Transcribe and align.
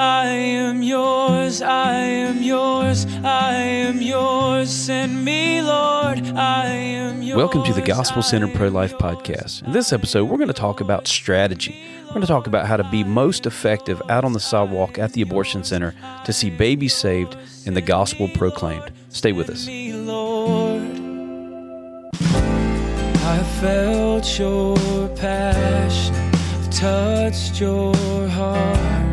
I 0.00 0.28
am 0.28 0.82
yours, 0.82 1.60
I 1.60 1.92
am 1.92 2.42
yours, 2.42 3.04
I 3.22 3.52
am 3.52 4.00
yours. 4.00 4.70
Send 4.70 5.26
me, 5.26 5.60
Lord, 5.60 6.26
I 6.38 6.68
am 6.68 7.20
yours. 7.20 7.36
Welcome 7.36 7.64
to 7.64 7.74
the 7.74 7.82
Gospel 7.82 8.22
Center 8.22 8.48
Pro 8.48 8.68
Life. 8.68 8.94
Podcast. 8.94 9.62
In 9.62 9.72
this 9.72 9.92
episode, 9.92 10.24
we're 10.24 10.38
going 10.38 10.48
to 10.48 10.54
talk 10.54 10.80
about 10.80 11.06
strategy. 11.06 11.78
We're 12.04 12.14
going 12.14 12.22
to 12.22 12.26
talk 12.26 12.46
about 12.46 12.64
how 12.66 12.78
to 12.78 12.84
be 12.84 13.04
most 13.04 13.44
effective 13.44 14.00
out 14.08 14.24
on 14.24 14.32
the 14.32 14.40
sidewalk 14.40 14.98
at 14.98 15.12
the 15.12 15.20
abortion 15.20 15.64
center 15.64 15.94
to 16.24 16.32
see 16.32 16.48
babies 16.48 16.94
saved 16.94 17.36
and 17.66 17.76
the 17.76 17.82
gospel 17.82 18.26
proclaimed. 18.28 18.90
Stay 19.10 19.32
with 19.32 19.50
us. 19.50 19.68
I 23.22 23.42
felt 23.60 24.38
your 24.38 25.08
passion, 25.08 26.14
touched 26.70 27.60
your 27.60 27.94
heart. 28.28 29.09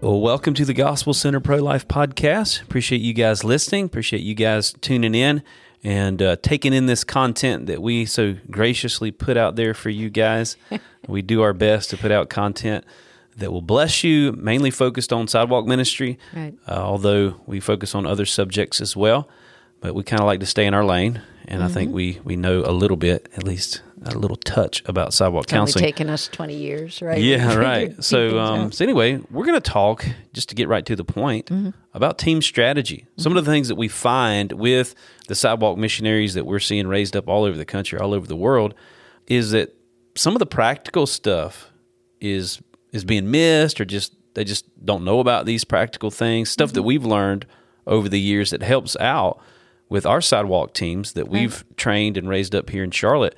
Well, 0.00 0.20
welcome 0.20 0.54
to 0.54 0.64
the 0.64 0.74
Gospel 0.74 1.12
Center 1.12 1.40
Pro 1.40 1.58
Life 1.58 1.88
Podcast. 1.88 2.62
Appreciate 2.62 3.00
you 3.00 3.12
guys 3.12 3.42
listening. 3.42 3.84
Appreciate 3.86 4.22
you 4.22 4.34
guys 4.34 4.72
tuning 4.80 5.14
in 5.14 5.42
and 5.82 6.22
uh, 6.22 6.36
taking 6.40 6.72
in 6.72 6.86
this 6.86 7.02
content 7.02 7.66
that 7.66 7.82
we 7.82 8.06
so 8.06 8.36
graciously 8.48 9.10
put 9.10 9.36
out 9.36 9.56
there 9.56 9.74
for 9.74 9.90
you 9.90 10.08
guys. 10.08 10.56
we 11.08 11.20
do 11.20 11.42
our 11.42 11.52
best 11.52 11.90
to 11.90 11.96
put 11.96 12.12
out 12.12 12.28
content 12.28 12.84
that 13.36 13.52
will 13.52 13.62
bless 13.62 14.04
you, 14.04 14.32
mainly 14.32 14.70
focused 14.70 15.12
on 15.12 15.26
sidewalk 15.26 15.66
ministry, 15.66 16.18
Right. 16.34 16.54
uh, 16.68 16.72
although 16.74 17.40
we 17.46 17.58
focus 17.58 17.94
on 17.94 18.06
other 18.06 18.26
subjects 18.26 18.80
as 18.80 18.96
well. 18.96 19.28
But 19.80 19.94
we 19.94 20.02
kind 20.04 20.20
of 20.20 20.26
like 20.26 20.40
to 20.40 20.46
stay 20.46 20.66
in 20.66 20.74
our 20.74 20.84
lane, 20.84 21.22
and 21.46 21.62
I 21.62 21.68
think 21.68 21.92
we, 21.92 22.18
we 22.24 22.34
know 22.36 22.62
a 22.64 22.72
little 22.72 22.96
bit, 22.96 23.28
at 23.36 23.44
least 23.44 23.82
a 24.04 24.16
little 24.18 24.36
touch 24.36 24.82
about 24.86 25.12
sidewalk 25.12 25.44
It's 25.44 25.52
counseling. 25.52 25.82
taken 25.84 26.08
us 26.10 26.28
20 26.28 26.54
years, 26.54 27.02
right? 27.02 27.20
Yeah, 27.20 27.54
right. 27.56 28.02
So, 28.04 28.38
um, 28.38 28.72
so 28.72 28.84
anyway, 28.84 29.18
we're 29.30 29.44
going 29.46 29.60
to 29.60 29.70
talk 29.70 30.06
just 30.32 30.48
to 30.50 30.54
get 30.54 30.68
right 30.68 30.84
to 30.86 30.96
the 30.96 31.04
point 31.04 31.46
Mm-hmm. 31.46 31.70
about 31.94 32.18
team 32.18 32.40
strategy. 32.42 33.06
Some 33.16 33.36
of 33.36 33.44
the 33.44 33.50
things 33.50 33.68
that 33.68 33.74
we 33.76 33.88
find 33.88 34.52
with 34.52 34.94
the 35.28 35.34
sidewalk 35.34 35.78
missionaries 35.78 36.34
that 36.34 36.46
we're 36.46 36.58
seeing 36.60 36.86
raised 36.86 37.16
up 37.16 37.28
all 37.28 37.44
over 37.44 37.56
the 37.56 37.64
country, 37.64 37.98
all 37.98 38.14
over 38.14 38.26
the 38.26 38.36
world, 38.36 38.74
is 39.26 39.50
that 39.50 39.74
some 40.14 40.34
of 40.34 40.38
the 40.38 40.46
practical 40.46 41.06
stuff 41.06 41.70
is 42.20 42.60
is 42.92 43.04
being 43.04 43.30
missed, 43.30 43.80
or 43.80 43.84
just 43.84 44.14
they 44.34 44.44
just 44.44 44.64
don't 44.84 45.04
know 45.04 45.20
about 45.20 45.44
these 45.46 45.64
practical 45.64 46.10
things, 46.10 46.48
stuff 46.50 46.68
Mm-hmm. 46.70 46.74
that 46.76 46.82
we've 46.82 47.04
learned 47.04 47.46
over 47.86 48.08
the 48.08 48.20
years 48.20 48.50
that 48.50 48.62
helps 48.62 48.96
out 48.96 49.40
with 49.88 50.04
our 50.04 50.20
sidewalk 50.20 50.74
teams 50.74 51.12
that 51.14 51.28
we've 51.28 51.64
trained 51.76 52.16
and 52.18 52.28
raised 52.28 52.54
up 52.54 52.68
here 52.70 52.84
in 52.84 52.90
Charlotte. 52.90 53.34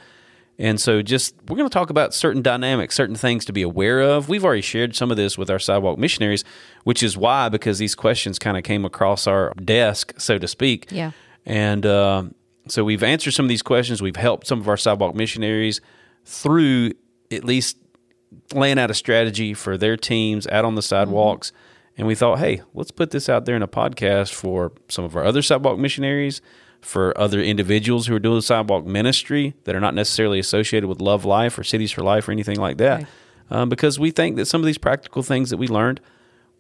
And 0.60 0.78
so, 0.78 1.00
just 1.00 1.34
we're 1.48 1.56
going 1.56 1.68
to 1.68 1.72
talk 1.72 1.88
about 1.88 2.12
certain 2.12 2.42
dynamics, 2.42 2.94
certain 2.94 3.16
things 3.16 3.46
to 3.46 3.52
be 3.52 3.62
aware 3.62 4.00
of. 4.00 4.28
We've 4.28 4.44
already 4.44 4.60
shared 4.60 4.94
some 4.94 5.10
of 5.10 5.16
this 5.16 5.38
with 5.38 5.50
our 5.50 5.58
sidewalk 5.58 5.98
missionaries, 5.98 6.44
which 6.84 7.02
is 7.02 7.16
why, 7.16 7.48
because 7.48 7.78
these 7.78 7.94
questions 7.94 8.38
kind 8.38 8.58
of 8.58 8.62
came 8.62 8.84
across 8.84 9.26
our 9.26 9.54
desk, 9.54 10.12
so 10.18 10.36
to 10.38 10.46
speak. 10.46 10.86
Yeah. 10.92 11.12
And 11.46 11.86
um 11.86 12.34
so, 12.68 12.84
we've 12.84 13.02
answered 13.02 13.32
some 13.32 13.46
of 13.46 13.48
these 13.48 13.62
questions. 13.62 14.02
We've 14.02 14.14
helped 14.14 14.46
some 14.46 14.60
of 14.60 14.68
our 14.68 14.76
sidewalk 14.76 15.14
missionaries 15.14 15.80
through 16.26 16.92
at 17.32 17.42
least 17.42 17.78
laying 18.52 18.78
out 18.78 18.90
a 18.90 18.94
strategy 18.94 19.54
for 19.54 19.78
their 19.78 19.96
teams 19.96 20.46
out 20.48 20.66
on 20.66 20.74
the 20.74 20.82
sidewalks. 20.82 21.52
And 21.96 22.06
we 22.06 22.14
thought, 22.14 22.38
hey, 22.38 22.62
let's 22.74 22.90
put 22.90 23.10
this 23.12 23.28
out 23.30 23.46
there 23.46 23.56
in 23.56 23.62
a 23.62 23.68
podcast 23.68 24.32
for 24.34 24.72
some 24.88 25.04
of 25.04 25.16
our 25.16 25.24
other 25.24 25.42
sidewalk 25.42 25.78
missionaries, 25.78 26.42
for 26.80 27.16
other 27.18 27.40
individuals 27.40 28.06
who 28.06 28.14
are 28.14 28.18
doing 28.20 28.40
sidewalk 28.40 28.84
ministry 28.84 29.54
that 29.64 29.74
are 29.74 29.80
not 29.80 29.94
necessarily 29.94 30.38
associated 30.38 30.88
with 30.88 31.00
Love 31.00 31.24
Life 31.24 31.58
or 31.58 31.64
Cities 31.64 31.92
for 31.92 32.02
Life 32.02 32.28
or 32.28 32.32
anything 32.32 32.58
like 32.58 32.78
that. 32.78 33.00
Right. 33.00 33.06
Um, 33.50 33.68
because 33.68 33.98
we 33.98 34.10
think 34.10 34.36
that 34.36 34.46
some 34.46 34.60
of 34.60 34.66
these 34.66 34.78
practical 34.78 35.22
things 35.22 35.50
that 35.50 35.56
we 35.56 35.66
learned 35.68 36.00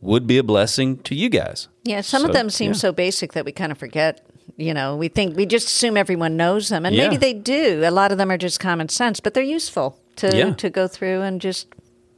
would 0.00 0.26
be 0.26 0.38
a 0.38 0.42
blessing 0.42 0.98
to 0.98 1.14
you 1.14 1.28
guys. 1.28 1.68
Yeah, 1.84 2.00
some 2.00 2.24
of 2.24 2.32
them 2.32 2.50
seem 2.50 2.68
yeah. 2.68 2.78
so 2.78 2.92
basic 2.92 3.32
that 3.34 3.44
we 3.44 3.52
kind 3.52 3.70
of 3.70 3.78
forget. 3.78 4.26
You 4.56 4.74
know, 4.74 4.96
we 4.96 5.08
think 5.08 5.36
we 5.36 5.46
just 5.46 5.68
assume 5.68 5.96
everyone 5.96 6.36
knows 6.36 6.68
them, 6.68 6.84
and 6.84 6.96
maybe 6.96 7.16
they 7.16 7.32
do. 7.32 7.82
A 7.84 7.90
lot 7.90 8.12
of 8.12 8.18
them 8.18 8.30
are 8.30 8.38
just 8.38 8.58
common 8.60 8.88
sense, 8.88 9.20
but 9.20 9.34
they're 9.34 9.42
useful 9.42 9.98
to 10.16 10.36
Yeah. 10.36 10.52
to 10.54 10.70
go 10.70 10.88
through 10.88 11.22
and 11.22 11.40
just 11.40 11.68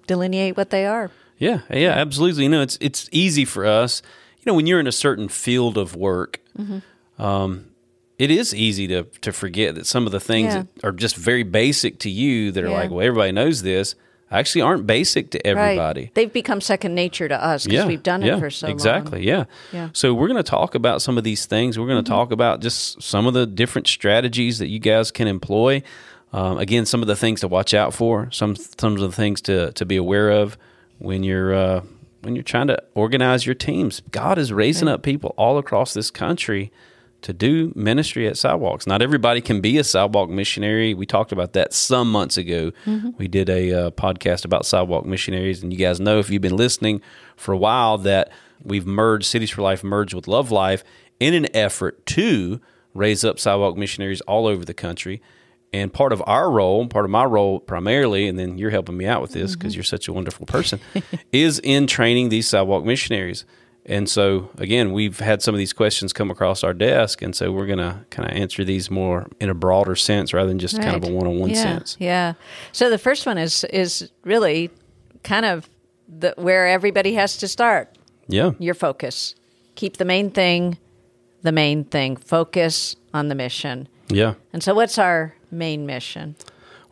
delineate 0.06 0.56
what 0.56 0.70
they 0.70 0.86
are. 0.86 1.10
Yeah, 1.38 1.60
yeah, 1.70 1.90
absolutely. 1.90 2.44
You 2.44 2.48
know, 2.50 2.62
it's 2.62 2.78
it's 2.80 3.08
easy 3.12 3.44
for 3.44 3.66
us. 3.66 4.00
You 4.38 4.50
know, 4.50 4.54
when 4.54 4.66
you're 4.66 4.80
in 4.80 4.86
a 4.86 4.92
certain 4.92 5.28
field 5.28 5.76
of 5.76 5.94
work, 5.94 6.40
um, 7.19 7.66
it 8.22 8.30
is 8.30 8.54
easy 8.54 8.86
to 8.88 9.02
to 9.26 9.32
forget 9.32 9.74
that 9.76 9.86
some 9.86 10.06
of 10.06 10.12
the 10.12 10.20
things 10.20 10.54
Yeah. 10.54 10.62
that 10.76 10.84
are 10.84 10.92
just 10.92 11.16
very 11.16 11.42
basic 11.42 11.98
to 12.00 12.10
you 12.10 12.52
that 12.52 12.62
are 12.64 12.68
Yeah. 12.68 12.80
like, 12.82 12.90
well, 12.90 13.00
everybody 13.06 13.32
knows 13.32 13.62
this, 13.62 13.94
actually 14.30 14.62
aren't 14.62 14.86
basic 14.86 15.30
to 15.32 15.46
everybody. 15.46 16.00
Right. 16.02 16.14
They've 16.14 16.32
become 16.32 16.60
second 16.60 16.94
nature 16.94 17.28
to 17.28 17.38
us 17.52 17.66
because 17.66 17.86
we've 17.86 18.02
done 18.02 18.22
it 18.22 18.38
for 18.38 18.50
so 18.50 18.68
exactly, 18.68 19.18
long. 19.20 19.28
yeah. 19.28 19.44
Yeah. 19.72 19.88
So 19.92 20.14
we're 20.14 20.28
going 20.28 20.42
to 20.44 20.50
talk 20.58 20.74
about 20.74 21.02
some 21.02 21.18
of 21.18 21.24
these 21.24 21.44
things. 21.46 21.78
We're 21.78 21.86
going 21.92 22.02
to 22.04 22.08
talk 22.10 22.32
about 22.32 22.60
just 22.60 23.02
some 23.02 23.26
of 23.26 23.34
the 23.34 23.46
different 23.46 23.86
strategies 23.88 24.58
that 24.58 24.68
you 24.68 24.78
guys 24.78 25.10
can 25.10 25.28
employ. 25.28 25.82
Um, 26.32 26.56
again, 26.58 26.86
some 26.86 27.02
of 27.02 27.08
the 27.08 27.16
things 27.16 27.40
to 27.40 27.48
watch 27.48 27.74
out 27.74 27.92
for. 27.92 28.28
Some 28.30 28.56
some 28.56 28.94
of 28.94 29.00
the 29.00 29.12
things 29.12 29.40
to 29.42 29.72
to 29.72 29.84
be 29.84 29.96
aware 29.96 30.30
of 30.30 30.56
when 30.98 31.22
you're 31.24 31.52
uh, 31.52 31.80
when 32.22 32.34
you're 32.34 32.42
trying 32.54 32.68
to 32.68 32.78
organize 32.94 33.44
your 33.44 33.54
teams. 33.54 34.00
God 34.12 34.38
is 34.38 34.50
raising 34.50 34.88
up 34.88 35.02
people 35.02 35.34
all 35.36 35.58
across 35.58 35.92
this 35.92 36.10
country 36.10 36.70
to 37.22 37.32
do 37.32 37.72
ministry 37.74 38.26
at 38.26 38.36
sidewalks. 38.36 38.86
Not 38.86 39.02
everybody 39.02 39.40
can 39.40 39.60
be 39.60 39.78
a 39.78 39.84
sidewalk 39.84 40.28
missionary. 40.28 40.94
We 40.94 41.06
talked 41.06 41.32
about 41.32 41.52
that 41.54 41.72
some 41.72 42.10
months 42.10 42.36
ago. 42.36 42.72
We 43.18 43.28
did 43.28 43.48
a 43.48 43.72
uh, 43.72 43.90
podcast 43.90 44.44
about 44.44 44.66
sidewalk 44.66 45.06
missionaries, 45.06 45.62
and 45.62 45.72
you 45.72 45.78
guys 45.78 46.00
know 46.00 46.18
if 46.18 46.30
you've 46.30 46.42
been 46.42 46.56
listening 46.56 47.00
for 47.36 47.52
a 47.52 47.56
while 47.56 47.98
that 47.98 48.30
we've 48.62 48.86
merged 48.86 49.24
Cities 49.26 49.50
for 49.50 49.62
Life 49.62 49.82
merged 49.82 50.14
with 50.14 50.28
Love 50.28 50.50
Life 50.50 50.84
in 51.20 51.34
an 51.34 51.46
effort 51.54 52.04
to 52.06 52.60
raise 52.94 53.24
up 53.24 53.38
sidewalk 53.38 53.76
missionaries 53.76 54.20
all 54.22 54.46
over 54.46 54.64
the 54.64 54.74
country. 54.74 55.22
And 55.72 55.90
part 55.92 56.12
of 56.12 56.22
our 56.26 56.50
role, 56.50 56.86
part 56.86 57.06
of 57.06 57.10
my 57.10 57.24
role 57.24 57.58
primarily, 57.58 58.28
and 58.28 58.38
then 58.38 58.58
you're 58.58 58.70
helping 58.70 58.96
me 58.96 59.06
out 59.06 59.22
with 59.22 59.32
this 59.32 59.56
because 59.56 59.74
you're 59.74 59.84
such 59.84 60.06
a 60.06 60.12
wonderful 60.12 60.44
person, 60.44 60.80
is 61.32 61.58
in 61.60 61.86
training 61.86 62.28
these 62.28 62.48
sidewalk 62.48 62.84
missionaries. 62.84 63.46
And 63.84 64.09
so, 64.09 64.50
again, 64.59 64.93
we've 64.93 65.19
had 65.19 65.43
some 65.43 65.54
of 65.54 65.59
these 65.59 65.72
questions 65.72 66.12
come 66.12 66.31
across 66.31 66.62
our 66.62 66.72
desk, 66.72 67.20
and 67.20 67.34
so 67.34 67.50
we're 67.50 67.66
going 67.66 67.78
to 67.78 68.04
kind 68.10 68.31
of 68.31 68.37
answer 68.37 68.62
these 68.62 68.91
more 68.91 69.26
in 69.41 69.50
a 69.50 69.54
broader 69.54 69.97
sense 69.97 70.32
rather 70.32 70.48
than 70.48 70.60
just 70.60 70.81
kind 70.81 70.94
of 70.94 71.09
a 71.09 71.12
one-on-one 71.12 71.50
yeah, 71.50 71.62
sense. 71.62 71.97
Yeah. 71.98 72.34
So 72.70 72.91
the 72.91 72.98
first 72.98 73.26
one 73.26 73.38
is 73.38 73.65
is 73.65 74.10
really 74.22 74.70
kind 75.25 75.44
of 75.44 75.69
the 76.09 76.34
where 76.37 76.69
everybody 76.69 77.15
has 77.15 77.37
to 77.38 77.48
start. 77.48 77.98
Yeah, 78.28 78.53
Your 78.60 78.75
focus. 78.75 79.34
Keep 79.75 79.97
the 79.97 80.04
main 80.04 80.31
thing 80.31 80.78
the 81.43 81.53
main 81.53 81.84
thing. 81.84 82.16
Focus 82.16 82.97
on 83.12 83.28
the 83.28 83.34
mission. 83.34 83.88
yeah. 84.09 84.34
And 84.53 84.62
so 84.62 84.75
what's 84.75 84.99
our 84.99 85.34
main 85.50 85.87
mission? 85.87 86.37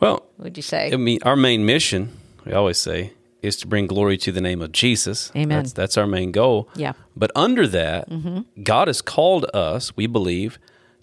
Well, 0.01 0.27
Would 0.39 0.57
you 0.57 0.62
say? 0.62 0.91
I 0.93 0.97
mean, 0.97 1.21
our 1.22 1.37
main 1.37 1.65
mission, 1.65 2.19
we 2.45 2.53
always 2.53 2.78
say, 2.78 3.12
is 3.43 3.56
to 3.56 3.67
bring 3.67 3.87
glory 3.87 4.17
to 4.19 4.33
the 4.33 4.41
name 4.41 4.62
of 4.62 4.73
Jesus. 4.73 5.33
Amen. 5.34 5.49
That's, 5.49 5.73
that's 5.73 5.97
our 5.97 6.06
main 6.06 6.33
goal. 6.33 6.69
Yeah. 6.75 6.93
But 7.17 7.31
under 7.34 7.67
that, 7.67 8.09
mm-hmm. 8.09 8.62
God 8.62 8.89
has 8.89 9.03
called 9.03 9.47
us, 9.55 9.97
we 9.97 10.06
believe, 10.06 10.59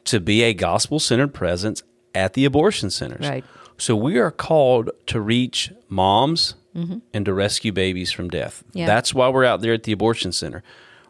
to 0.05 0.19
be 0.19 0.43
a 0.43 0.53
gospel 0.53 0.99
centered 0.99 1.33
presence 1.33 1.83
at 2.15 2.33
the 2.33 2.45
abortion 2.45 2.89
centers. 2.89 3.27
Right. 3.27 3.43
So 3.77 3.95
we 3.95 4.17
are 4.17 4.31
called 4.31 4.89
to 5.07 5.21
reach 5.21 5.71
moms 5.89 6.55
mm-hmm. 6.75 6.99
and 7.13 7.25
to 7.25 7.33
rescue 7.33 7.71
babies 7.71 8.11
from 8.11 8.29
death. 8.29 8.63
Yeah. 8.73 8.85
That's 8.85 9.13
why 9.13 9.29
we're 9.29 9.45
out 9.45 9.61
there 9.61 9.73
at 9.73 9.83
the 9.83 9.91
abortion 9.91 10.31
center. 10.31 10.63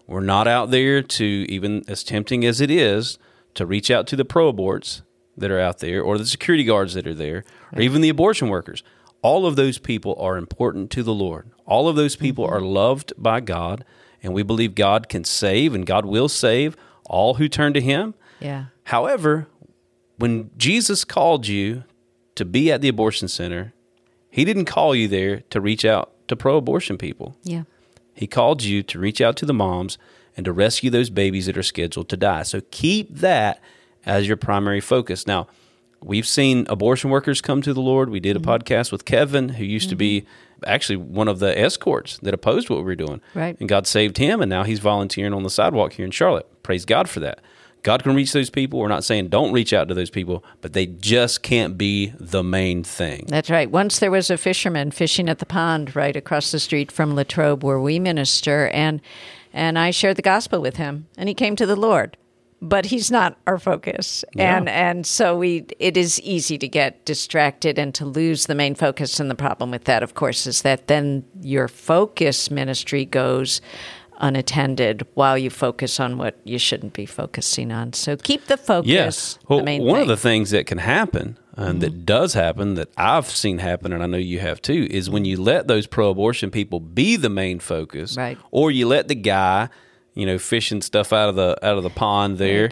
We're 0.05 0.21
not 0.21 0.47
out 0.47 0.71
there 0.71 1.01
to, 1.01 1.25
even 1.25 1.83
as 1.87 2.03
tempting 2.03 2.45
as 2.45 2.61
it 2.61 2.71
is, 2.71 3.19
to 3.55 3.65
reach 3.65 3.91
out 3.91 4.07
to 4.07 4.15
the 4.15 4.25
pro 4.25 4.51
aborts 4.51 5.01
that 5.35 5.51
are 5.51 5.59
out 5.59 5.79
there 5.79 6.01
or 6.01 6.17
the 6.17 6.25
security 6.25 6.63
guards 6.63 6.93
that 6.93 7.05
are 7.05 7.13
there 7.13 7.43
or 7.73 7.81
even 7.81 8.01
the 8.01 8.09
abortion 8.09 8.49
workers. 8.49 8.83
All 9.21 9.45
of 9.45 9.55
those 9.55 9.77
people 9.77 10.15
are 10.19 10.37
important 10.37 10.91
to 10.91 11.03
the 11.03 11.13
Lord. 11.13 11.51
All 11.65 11.87
of 11.87 11.95
those 11.95 12.15
people 12.15 12.45
mm-hmm. 12.45 12.55
are 12.55 12.61
loved 12.61 13.13
by 13.17 13.39
God, 13.39 13.83
and 14.23 14.33
we 14.33 14.43
believe 14.43 14.75
God 14.75 15.09
can 15.09 15.23
save 15.23 15.73
and 15.73 15.85
God 15.85 16.05
will 16.05 16.29
save 16.29 16.75
all 17.05 17.35
who 17.35 17.47
turn 17.47 17.73
to 17.73 17.81
Him. 17.81 18.13
yeah. 18.39 18.65
However, 18.85 19.47
when 20.17 20.49
Jesus 20.55 21.03
called 21.03 21.47
you 21.47 21.83
to 22.35 22.45
be 22.45 22.71
at 22.71 22.81
the 22.81 22.87
abortion 22.87 23.27
center, 23.27 23.73
He 24.29 24.45
didn't 24.45 24.65
call 24.65 24.95
you 24.95 25.07
there 25.07 25.41
to 25.49 25.59
reach 25.59 25.83
out 25.83 26.13
to 26.27 26.35
pro 26.35 26.57
abortion 26.57 26.97
people. 26.97 27.37
Yeah. 27.43 27.63
He 28.13 28.27
called 28.27 28.63
you 28.63 28.81
to 28.83 28.99
reach 28.99 29.21
out 29.21 29.35
to 29.37 29.45
the 29.45 29.53
moms 29.53 29.97
and 30.35 30.45
to 30.45 30.53
rescue 30.53 30.89
those 30.89 31.09
babies 31.09 31.45
that 31.47 31.57
are 31.57 31.63
scheduled 31.63 32.09
to 32.09 32.17
die. 32.17 32.43
So 32.43 32.61
keep 32.71 33.15
that 33.17 33.61
as 34.05 34.27
your 34.27 34.37
primary 34.37 34.79
focus. 34.79 35.27
Now, 35.27 35.47
we've 36.01 36.27
seen 36.27 36.65
abortion 36.69 37.09
workers 37.09 37.41
come 37.41 37.61
to 37.61 37.73
the 37.73 37.81
Lord. 37.81 38.09
We 38.09 38.19
did 38.19 38.35
a 38.35 38.39
mm-hmm. 38.39 38.49
podcast 38.49 38.91
with 38.91 39.05
Kevin, 39.05 39.49
who 39.49 39.63
used 39.63 39.89
to 39.89 39.95
be 39.95 40.21
mm-hmm. 40.21 40.63
actually 40.65 40.97
one 40.97 41.27
of 41.27 41.39
the 41.39 41.57
escorts 41.57 42.17
that 42.19 42.33
opposed 42.33 42.69
what 42.69 42.79
we 42.79 42.85
were 42.85 42.95
doing. 42.95 43.21
Right. 43.33 43.57
And 43.59 43.69
God 43.69 43.87
saved 43.87 44.17
him, 44.17 44.41
and 44.41 44.49
now 44.49 44.63
he's 44.63 44.79
volunteering 44.79 45.33
on 45.33 45.43
the 45.43 45.49
sidewalk 45.49 45.93
here 45.93 46.05
in 46.05 46.11
Charlotte. 46.11 46.47
Praise 46.63 46.85
God 46.85 47.09
for 47.09 47.19
that. 47.21 47.41
God 47.83 48.03
can 48.03 48.15
reach 48.15 48.33
those 48.33 48.49
people. 48.49 48.79
We're 48.79 48.89
not 48.89 49.05
saying 49.05 49.29
don't 49.29 49.53
reach 49.53 49.71
out 49.71 49.87
to 49.87 49.93
those 49.93 50.09
people, 50.09 50.43
but 50.59 50.73
they 50.73 50.87
just 50.87 51.41
can't 51.41 51.77
be 51.77 52.13
the 52.19 52.43
main 52.43 52.83
thing. 52.83 53.25
That's 53.29 53.49
right. 53.49 53.71
Once 53.71 53.99
there 53.99 54.11
was 54.11 54.29
a 54.29 54.37
fisherman 54.37 54.91
fishing 54.91 55.29
at 55.29 55.39
the 55.39 55.45
pond 55.45 55.95
right 55.95 56.15
across 56.15 56.51
the 56.51 56.59
street 56.59 56.91
from 56.91 57.15
Latrobe 57.15 57.63
where 57.63 57.79
we 57.79 57.99
minister 57.99 58.67
and 58.69 58.99
and 59.53 59.79
I 59.79 59.91
shared 59.91 60.17
the 60.17 60.21
gospel 60.21 60.61
with 60.61 60.75
him 60.75 61.07
and 61.17 61.29
he 61.29 61.35
came 61.35 61.55
to 61.55 61.65
the 61.65 61.77
Lord. 61.77 62.17
But 62.59 62.87
he's 62.87 63.11
not 63.11 63.37
our 63.45 63.59
focus. 63.59 64.25
Yeah. 64.33 64.57
And 64.57 64.67
and 64.69 65.05
so 65.05 65.37
we 65.37 65.65
it 65.79 65.95
is 65.95 66.19
easy 66.21 66.57
to 66.57 66.67
get 66.67 67.05
distracted 67.05 67.77
and 67.77 67.93
to 67.95 68.05
lose 68.05 68.47
the 68.47 68.55
main 68.55 68.73
focus 68.73 69.19
and 69.19 69.29
the 69.29 69.35
problem 69.35 69.69
with 69.69 69.83
that 69.83 70.01
of 70.01 70.15
course 70.15 70.47
is 70.47 70.63
that 70.63 70.87
then 70.87 71.23
your 71.41 71.67
focus 71.67 72.49
ministry 72.49 73.05
goes 73.05 73.61
unattended 74.19 75.05
while 75.13 75.37
you 75.37 75.49
focus 75.51 75.99
on 75.99 76.17
what 76.17 76.39
you 76.43 76.57
shouldn't 76.57 76.93
be 76.93 77.05
focusing 77.05 77.71
on. 77.71 77.93
So 77.93 78.17
keep 78.17 78.45
the 78.47 78.57
focus 78.57 78.89
Yes. 78.89 79.39
Well, 79.47 79.59
the 79.59 79.65
main 79.65 79.83
one 79.83 79.95
thing. 79.95 80.01
of 80.01 80.07
the 80.07 80.17
things 80.17 80.49
that 80.51 80.65
can 80.65 80.79
happen 80.79 81.37
and 81.55 81.81
that 81.81 82.05
does 82.05 82.33
happen 82.33 82.75
that 82.75 82.89
I've 82.97 83.27
seen 83.27 83.57
happen, 83.57 83.91
and 83.91 84.03
I 84.03 84.05
know 84.05 84.17
you 84.17 84.39
have 84.39 84.61
too, 84.61 84.87
is 84.91 85.09
when 85.09 85.25
you 85.25 85.41
let 85.41 85.67
those 85.67 85.87
pro-abortion 85.87 86.51
people 86.51 86.79
be 86.79 87.15
the 87.15 87.29
main 87.31 87.59
focus, 87.59 88.15
Right. 88.15 88.37
Or 88.51 88.69
you 88.69 88.87
let 88.87 89.07
the 89.07 89.15
guy, 89.15 89.69
you 90.17 90.25
know, 90.25 90.37
fishing 90.37 90.81
stuff 90.81 91.13
out 91.13 91.29
of 91.29 91.35
the 91.35 91.57
out 91.65 91.77
of 91.77 91.83
the 91.83 91.89
pond 91.89 92.37
there, 92.37 92.71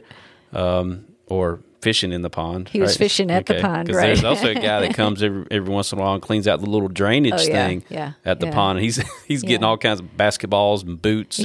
um, 0.53 1.05
or 1.27 1.59
fishing 1.81 2.11
in 2.11 2.23
the 2.23 2.29
pond. 2.31 2.67
He 2.69 2.81
was 2.81 2.93
right? 2.93 2.97
fishing 2.97 3.29
at 3.29 3.45
the 3.45 3.59
pond, 3.61 3.87
'Cause 3.87 3.97
There's 3.97 4.23
also 4.23 4.47
a 4.49 4.55
guy 4.55 4.79
that 4.81 4.93
comes 5.01 5.21
every, 5.21 5.45
every 5.51 5.71
once 5.71 5.91
in 5.93 5.99
a 5.99 6.01
while 6.01 6.13
and 6.15 6.21
cleans 6.21 6.47
out 6.47 6.59
the 6.59 6.65
little 6.69 6.87
drainage 6.87 7.33
Oh, 7.35 7.41
yeah, 7.43 7.67
thing 7.67 7.83
yeah, 7.89 8.13
at 8.25 8.39
the 8.39 8.47
yeah. 8.47 8.53
pond. 8.53 8.79
And 8.79 8.83
he's 8.83 8.97
he's 9.27 9.43
getting 9.43 9.63
all 9.63 9.77
kinds 9.77 9.99
of 9.99 10.07
basketballs 10.17 10.81
and 10.83 10.99
boots, 10.99 11.39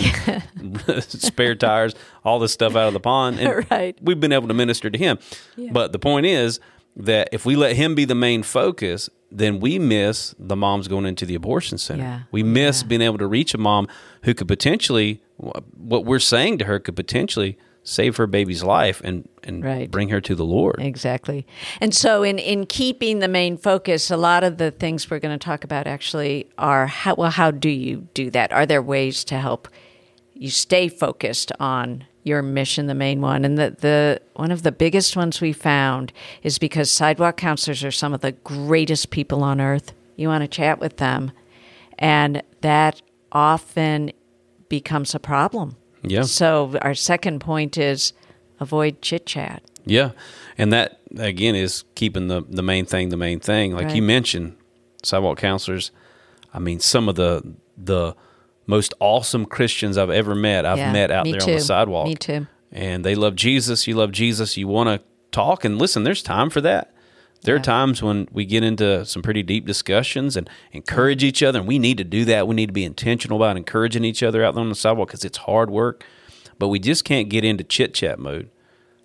and 0.57 0.81
spare 1.03 1.55
tires, 1.55 1.95
all 2.25 2.39
this 2.39 2.53
stuff 2.53 2.75
out 2.75 2.89
of 2.89 2.95
the 2.95 3.01
pond. 3.01 3.39
And 3.39 3.67
Right. 3.71 3.99
we've 4.01 4.19
been 4.21 4.33
able 4.33 4.49
to 4.49 4.55
minister 4.55 4.89
to 4.89 4.99
him. 4.99 5.19
But 5.73 5.93
the 5.93 5.99
point 5.99 6.25
is 6.27 6.59
that 6.97 7.29
if 7.33 7.45
we 7.45 7.55
let 7.55 7.77
him 7.77 7.95
be 7.95 8.07
the 8.07 8.15
main 8.15 8.43
focus, 8.43 9.11
then 9.31 9.61
we 9.61 9.79
miss 9.79 10.35
the 10.39 10.57
moms 10.57 10.89
going 10.89 11.05
into 11.07 11.25
the 11.27 11.35
abortion 11.35 11.77
center. 11.79 12.27
We 12.33 12.43
miss 12.43 12.83
being 12.83 13.03
able 13.03 13.19
to 13.19 13.27
reach 13.27 13.53
a 13.55 13.59
mom 13.59 13.89
who 14.25 14.33
could 14.35 14.49
potentially, 14.49 15.21
what 15.41 16.05
we're 16.05 16.19
saying 16.19 16.59
to 16.59 16.65
her 16.67 16.79
could 16.79 16.97
potentially 16.97 17.57
save 17.83 18.17
her 18.19 18.27
baby's 18.27 18.63
life 18.63 19.01
and, 19.03 19.27
and 19.43 19.65
Right. 19.65 19.91
bring 19.91 20.11
her 20.11 20.21
to 20.21 20.35
the 20.35 20.45
Lord. 20.45 20.77
Exactly. 20.81 21.47
And 21.81 21.95
so 21.95 22.23
in 22.23 22.39
in 22.39 22.67
keeping 22.67 23.21
the 23.21 23.29
main 23.29 23.57
focus, 23.57 24.11
a 24.11 24.17
lot 24.19 24.45
of 24.45 24.59
the 24.59 24.71
things 24.71 25.11
we're 25.11 25.19
going 25.19 25.37
to 25.39 25.43
talk 25.45 25.65
about 25.65 25.87
actually 25.87 26.47
are 26.59 26.87
how 26.87 27.15
well 27.15 27.31
how 27.31 27.51
do 27.51 27.71
you 27.71 28.07
do 28.13 28.31
that? 28.31 28.53
Are 28.53 28.67
there 28.67 28.83
ways 28.83 29.25
to 29.25 29.39
help 29.39 29.67
you 30.35 30.51
stay 30.51 30.89
focused 30.89 31.53
on 31.59 32.05
your 32.23 32.43
mission, 32.43 32.87
the 32.87 32.95
main 32.95 33.23
one? 33.23 33.47
And 33.47 33.57
the, 33.57 33.75
the 33.81 34.21
one 34.35 34.53
of 34.53 34.63
the 34.63 34.73
biggest 34.73 35.17
ones 35.17 35.41
we 35.41 35.55
found 35.55 36.13
is 36.43 36.59
because 36.59 36.91
sidewalk 36.91 37.39
counselors 37.39 37.83
are 37.83 37.91
some 37.91 38.13
of 38.13 38.21
the 38.21 38.33
greatest 38.33 39.09
people 39.11 39.43
on 39.43 39.59
earth. 39.59 39.95
You 40.17 40.29
want 40.29 40.43
to 40.43 40.49
chat 40.49 40.81
with 40.81 40.99
them. 40.99 41.33
And 41.99 42.43
that 42.61 43.01
often 43.33 44.13
becomes 44.71 45.15
a 45.15 45.19
problem. 45.19 45.77
Yeah. 46.03 46.23
So 46.23 46.79
our 46.81 46.95
second 46.95 47.41
point 47.41 47.77
is 47.77 48.15
avoid 48.59 49.03
chit 49.03 49.27
chat. 49.27 49.63
Yeah, 49.85 50.13
and 50.57 50.73
that 50.73 51.01
again 51.19 51.55
is 51.55 51.85
keeping 51.95 52.29
the 52.29 52.43
the 52.49 52.63
main 52.63 52.87
thing 52.87 53.11
the 53.11 53.19
main 53.19 53.41
thing. 53.41 53.75
Like 53.75 53.95
you 53.95 54.01
mentioned, 54.01 54.57
sidewalk 55.03 55.37
counselors. 55.37 55.91
I 56.55 56.59
mean, 56.59 56.81
some 56.81 57.09
of 57.09 57.17
the 57.17 57.55
the 57.77 58.15
most 58.67 58.95
awesome 59.01 59.45
Christians 59.45 59.99
I've 59.99 60.11
ever 60.11 60.35
met. 60.35 60.65
I've 60.65 60.79
Yeah, 60.79 60.93
met 60.93 61.11
out 61.11 61.25
there 61.25 61.43
on 61.43 61.51
the 61.51 61.61
sidewalk. 61.61 62.07
Me 62.07 62.15
too. 62.15 62.47
And 62.73 63.05
they 63.05 63.15
love 63.15 63.35
Jesus. 63.35 63.87
You 63.87 63.95
love 63.97 64.13
Jesus. 64.13 64.57
You 64.57 64.69
want 64.69 64.89
to 64.89 65.07
talk 65.33 65.65
and 65.65 65.79
listen. 65.79 66.05
There's 66.05 66.23
time 66.23 66.51
for 66.51 66.61
that. 66.61 66.95
There 67.43 67.55
Yeah. 67.55 67.61
are 67.61 67.65
times 67.65 68.03
when 68.03 68.29
we 68.33 68.45
get 68.45 68.63
into 68.63 69.05
some 69.07 69.23
pretty 69.23 69.43
deep 69.43 69.67
discussions 69.67 70.37
and 70.37 70.49
encourage 70.73 71.25
each 71.25 71.43
other, 71.43 71.59
and 71.61 71.69
we 71.69 71.79
need 71.79 71.99
to 71.99 72.05
do 72.05 72.25
that. 72.27 72.47
We 72.47 72.55
need 72.55 72.67
to 72.67 72.73
be 72.73 72.85
intentional 72.85 73.39
about 73.43 73.57
encouraging 73.57 74.05
each 74.05 74.23
other 74.23 74.45
out 74.45 74.55
there 74.55 74.63
on 74.63 74.69
the 74.69 74.75
sidewalk 74.75 75.09
because 75.09 75.25
it's 75.25 75.39
hard 75.39 75.71
work. 75.71 76.05
But 76.59 76.69
we 76.69 76.79
just 76.79 77.05
can't 77.05 77.29
get 77.31 77.45
into 77.45 77.65
chit 77.65 77.95
chat 77.95 78.19
mode. 78.19 78.49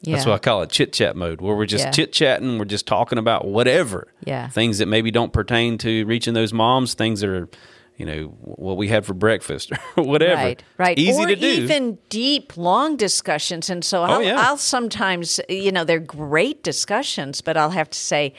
That's 0.04 0.26
Yeah. 0.26 0.32
what 0.32 0.36
I 0.36 0.40
call 0.40 0.62
it 0.62 0.70
chit 0.70 0.92
chat 0.92 1.16
mode, 1.16 1.40
where 1.40 1.56
we're 1.56 1.66
just 1.66 1.86
Yeah. 1.86 1.92
chit 1.92 2.12
chatting, 2.12 2.60
we're 2.60 2.66
just 2.66 2.86
talking 2.86 3.18
about 3.18 3.48
whatever. 3.48 4.10
Yeah. 4.26 4.50
Things 4.50 4.78
that 4.80 4.88
maybe 4.88 5.10
don't 5.10 5.32
pertain 5.32 5.78
to 5.80 6.06
reaching 6.06 6.34
those 6.34 6.52
moms, 6.54 6.94
things 6.94 7.22
that 7.22 7.30
are, 7.30 7.48
you 7.98 8.06
know, 8.06 8.24
what 8.42 8.76
we 8.78 8.88
had 8.90 9.06
for 9.06 9.14
breakfast 9.14 9.72
or 9.96 10.04
whatever. 10.04 10.36
Right, 10.42 10.64
right. 10.78 11.00
Easy 11.00 11.24
or 11.24 11.28
to 11.28 11.36
do. 11.36 11.48
even 11.48 11.98
deep, 12.10 12.58
long 12.58 12.98
discussions. 12.98 13.70
And 13.70 13.86
so 13.86 14.02
oh, 14.02 14.04
I'll, 14.04 14.16
Oh, 14.18 14.20
yeah. 14.20 14.36
I'll 14.40 14.58
sometimes, 14.58 15.40
you 15.48 15.72
know, 15.72 15.84
they're 15.86 16.00
great 16.00 16.62
discussions, 16.64 17.40
but 17.42 17.56
I'll 17.56 17.70
have 17.70 17.90
to 17.90 17.98
say, 17.98 18.34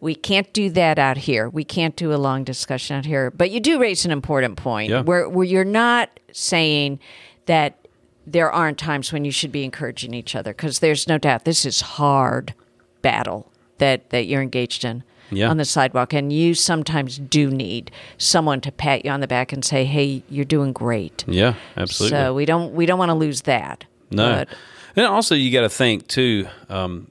we 0.00 0.14
can't 0.14 0.50
do 0.54 0.70
that 0.70 0.98
out 0.98 1.18
here. 1.18 1.48
We 1.48 1.62
can't 1.64 1.94
do 1.94 2.12
a 2.14 2.16
long 2.16 2.42
discussion 2.44 2.96
out 2.96 3.04
here. 3.04 3.30
But 3.30 3.50
you 3.50 3.60
do 3.60 3.78
raise 3.78 4.04
an 4.06 4.10
important 4.12 4.56
point 4.56 4.90
Yeah. 4.90 5.02
where, 5.02 5.28
where 5.28 5.44
you're 5.44 5.64
not 5.64 6.18
saying 6.32 6.98
that 7.46 7.86
there 8.26 8.50
aren't 8.50 8.78
times 8.78 9.12
when 9.12 9.24
you 9.24 9.30
should 9.32 9.52
be 9.52 9.64
encouraging 9.64 10.14
each 10.14 10.34
other 10.34 10.52
because 10.52 10.78
there's 10.78 11.06
no 11.06 11.18
doubt 11.18 11.44
this 11.44 11.64
is 11.66 11.80
hard 11.82 12.54
battle 13.02 13.50
that, 13.78 14.08
that 14.10 14.26
you're 14.26 14.40
engaged 14.42 14.84
in 14.84 15.02
Yeah. 15.32 15.48
on 15.48 15.56
the 15.56 15.64
sidewalk. 15.64 16.12
And 16.12 16.32
you 16.32 16.54
sometimes 16.54 17.18
do 17.18 17.50
need 17.50 17.90
someone 18.18 18.60
to 18.60 18.70
pat 18.70 19.04
you 19.04 19.10
on 19.10 19.20
the 19.20 19.26
back 19.28 19.52
and 19.52 19.64
say, 19.64 19.84
hey, 19.84 20.22
you're 20.28 20.44
doing 20.44 20.72
great. 20.72 21.24
yeah, 21.26 21.54
absolutely. 21.76 22.16
So 22.18 22.34
we 22.34 22.44
don't 22.44 22.74
we 22.74 22.86
don't 22.86 22.98
want 22.98 23.08
to 23.10 23.14
lose 23.14 23.42
that. 23.42 23.84
No. 24.10 24.34
But- 24.36 24.48
and 24.94 25.06
also, 25.06 25.34
you 25.34 25.50
got 25.50 25.62
to 25.62 25.70
think 25.70 26.06
too 26.06 26.46
um, 26.68 27.10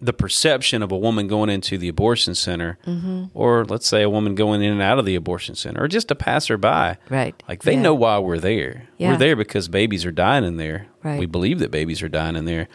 the 0.00 0.14
perception 0.14 0.82
of 0.82 0.90
a 0.92 0.96
woman 0.96 1.26
going 1.28 1.50
into 1.50 1.76
the 1.76 1.88
abortion 1.88 2.34
center, 2.34 2.78
Mm-hmm. 2.86 3.24
or 3.34 3.66
let's 3.66 3.86
say 3.86 4.00
a 4.02 4.08
woman 4.08 4.34
going 4.34 4.62
in 4.62 4.72
and 4.72 4.80
out 4.80 4.98
of 4.98 5.04
the 5.04 5.14
abortion 5.14 5.54
center, 5.54 5.82
or 5.82 5.88
just 5.88 6.10
a 6.10 6.14
passerby. 6.14 6.96
Right. 7.10 7.34
Like 7.46 7.64
they 7.64 7.74
Yeah. 7.74 7.82
know 7.82 7.94
why 7.94 8.18
we're 8.18 8.38
there. 8.38 8.88
Yeah. 8.96 9.10
We're 9.12 9.18
there 9.18 9.36
because 9.36 9.68
babies 9.68 10.06
are 10.06 10.10
dying 10.10 10.44
in 10.44 10.56
there. 10.56 10.86
Right. 11.02 11.18
We 11.20 11.26
believe 11.26 11.58
that 11.58 11.70
babies 11.70 12.00
are 12.02 12.08
dying 12.08 12.34
in 12.36 12.46
there. 12.46 12.66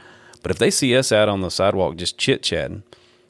But 0.43 0.51
if 0.51 0.59
they 0.59 0.69
see 0.69 0.95
us 0.95 1.11
out 1.11 1.29
on 1.29 1.41
the 1.41 1.49
sidewalk 1.49 1.95
just 1.95 2.19
chit 2.19 2.43
chatting, 2.43 2.83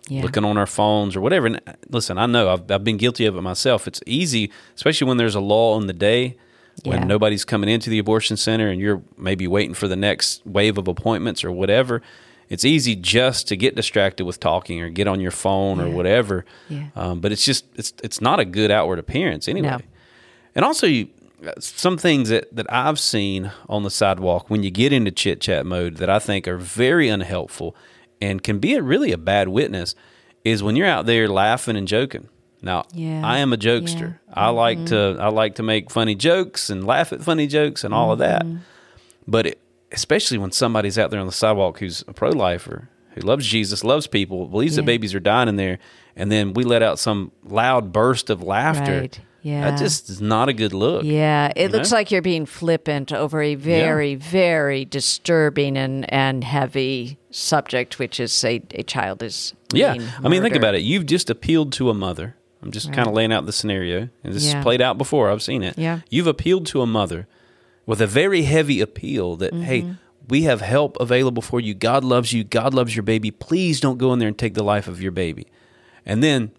Yeah. 0.10 0.22
looking 0.24 0.44
on 0.44 0.58
our 0.58 0.66
phones 0.66 1.16
or 1.16 1.22
whatever, 1.22 1.48
and 1.48 1.62
uh, 1.66 1.74
listen, 1.90 2.18
I 2.18 2.26
know 2.26 2.52
I've, 2.52 2.70
I've 2.70 2.84
been 2.84 2.98
guilty 2.98 3.26
of 3.26 3.38
it 3.38 3.42
myself. 3.42 3.88
It's 3.88 4.02
easy, 4.06 4.52
especially 4.76 5.08
when 5.08 5.16
there's 5.18 5.36
a 5.36 5.40
law 5.40 5.80
in 5.80 5.88
the 5.88 5.94
day 5.94 6.36
when 6.84 7.00
Yeah. 7.00 7.06
nobody's 7.06 7.46
coming 7.46 7.70
into 7.70 7.90
the 7.90 8.00
abortion 8.00 8.36
center 8.36 8.68
and 8.68 8.82
you're 8.82 9.02
maybe 9.18 9.48
waiting 9.48 9.74
for 9.74 9.88
the 9.88 9.96
next 9.96 10.42
wave 10.46 10.78
of 10.78 10.88
appointments 10.90 11.44
or 11.44 11.52
whatever. 11.52 12.02
It's 12.50 12.66
easy 12.66 12.96
just 12.96 13.48
to 13.48 13.56
get 13.56 13.76
distracted 13.76 14.26
with 14.26 14.40
talking 14.40 14.82
or 14.82 14.90
get 14.90 15.08
on 15.08 15.22
your 15.22 15.32
phone 15.32 15.80
or 15.80 15.90
whatever. 15.90 16.44
Yeah. 16.68 16.88
Um, 16.96 17.20
but 17.22 17.32
it's 17.32 17.46
just 17.46 17.66
it's 17.76 17.94
it's 18.04 18.20
not 18.22 18.40
a 18.40 18.46
good 18.46 18.72
outward 18.72 19.00
appearance 19.00 19.48
anyway. 19.48 19.70
No. 19.70 19.80
And 20.54 20.66
also, 20.66 20.86
you, 20.86 21.08
some 21.60 21.98
things 21.98 22.30
that, 22.30 22.54
that 22.56 22.72
I've 22.72 23.00
seen 23.00 23.51
on 23.70 23.84
the 23.84 23.89
sidewalk 23.89 24.50
when 24.50 24.63
you 24.63 24.70
get 24.70 24.92
into 24.94 25.12
chit 25.12 25.39
chat 25.42 25.66
mode 25.66 25.98
that 25.98 26.10
I 26.10 26.20
think 26.20 26.48
are 26.48 26.58
very 26.58 27.08
unhelpful 27.10 27.75
and 28.24 28.42
can 28.42 28.60
be 28.60 28.75
a, 28.75 28.82
really 28.82 29.12
a 29.12 29.18
bad 29.18 29.50
witness 29.50 29.96
is 30.44 30.63
when 30.63 30.75
you're 30.75 30.88
out 30.88 31.06
there 31.06 31.27
laughing 31.27 31.75
and 31.75 31.88
joking. 31.88 32.30
Now, 32.62 32.86
Yeah. 32.94 33.22
I 33.24 33.39
am 33.39 33.51
a 33.51 33.58
jokester. 33.58 34.20
I 34.34 34.50
like 34.50 34.77
mm-hmm. 34.77 35.18
to 35.18 35.22
I 35.22 35.27
like 35.27 35.56
to 35.56 35.63
make 35.63 35.92
funny 35.92 36.15
jokes 36.15 36.70
and 36.70 36.88
laugh 36.88 37.12
at 37.12 37.22
funny 37.22 37.48
jokes 37.48 37.84
and 37.84 37.94
all 37.94 38.13
of 38.13 38.20
that. 38.20 38.44
Mm-hmm. 38.44 38.58
But 39.27 39.48
it, 39.48 39.60
especially 39.92 40.38
when 40.38 40.51
somebody's 40.51 40.98
out 40.98 41.12
there 41.12 41.20
on 41.20 41.25
the 41.25 41.34
sidewalk 41.34 41.80
who's 41.80 42.03
a 42.08 42.13
pro 42.13 42.30
lifer, 42.30 42.89
who 43.12 43.22
loves 43.22 43.46
Jesus, 43.46 43.84
loves 43.84 44.08
people, 44.08 44.48
believes 44.48 44.77
that 44.77 44.86
babies 44.86 45.13
are 45.13 45.20
dying 45.20 45.50
in 45.50 45.58
there, 45.58 45.77
and 46.15 46.32
then 46.32 46.53
we 46.53 46.63
let 46.63 46.82
out 46.82 47.00
some 47.00 47.32
loud 47.44 47.92
burst 47.92 48.30
of 48.30 48.42
laughter. 48.42 49.01
Right. 49.01 49.20
Yeah. 49.44 49.70
That 49.72 49.78
just 49.78 50.10
is 50.10 50.22
not 50.22 50.48
a 50.50 50.54
good 50.54 50.74
look. 50.74 51.04
Yeah, 51.04 51.52
it 51.56 51.72
looks 51.72 51.92
know? 51.92 51.98
like 51.98 52.12
you're 52.12 52.22
being 52.22 52.46
flippant 52.46 53.12
over 53.12 53.42
a 53.42 53.56
very, 53.56 54.16
very 54.16 54.86
disturbing 54.86 55.78
and, 55.78 56.12
and 56.12 56.44
heavy 56.46 57.18
subject, 57.30 58.00
which 58.00 58.20
is 58.22 58.44
a, 58.46 58.62
a 58.72 58.84
child 58.84 59.22
is. 59.22 59.54
Yeah. 59.74 59.96
I 60.24 60.30
mean, 60.30 60.42
think 60.42 60.56
about 60.56 60.76
it. 60.76 60.82
You've 60.82 61.06
just 61.06 61.30
appealed 61.30 61.74
to 61.74 61.90
a 61.90 61.94
mother. 61.94 62.36
I'm 62.62 62.72
just 62.72 62.94
kind 62.94 63.06
of 63.08 63.14
laying 63.14 63.34
out 63.34 63.46
the 63.46 63.52
scenario. 63.52 64.08
And 64.24 64.34
this 64.34 64.46
Yeah. 64.46 64.60
is 64.60 64.64
played 64.64 64.82
out 64.82 64.98
before. 64.98 65.30
I've 65.30 65.44
seen 65.44 65.62
it. 65.62 65.78
Yeah. 65.78 66.00
You've 66.10 66.28
appealed 66.28 66.66
to 66.68 66.82
a 66.82 66.88
mother 66.88 67.28
with 67.86 68.00
a 68.00 68.08
very 68.08 68.44
heavy 68.44 68.80
appeal 68.80 69.36
that, 69.36 69.54
hey, 69.54 69.82
Mm-hmm. 69.82 69.92
we 70.30 70.44
have 70.44 70.62
help 70.62 70.96
available 71.02 71.42
for 71.42 71.60
you. 71.60 71.74
God 71.74 72.06
loves 72.06 72.32
you. 72.32 72.46
God 72.46 72.74
loves 72.74 72.96
your 72.96 73.04
baby. 73.04 73.30
Please 73.32 73.82
don't 73.82 73.98
go 73.98 74.14
in 74.14 74.20
there 74.20 74.30
and 74.30 74.38
take 74.38 74.54
the 74.54 74.64
life 74.64 74.88
of 74.88 75.02
your 75.02 75.12
baby. 75.12 75.48
And 76.06 76.24
then 76.24 76.52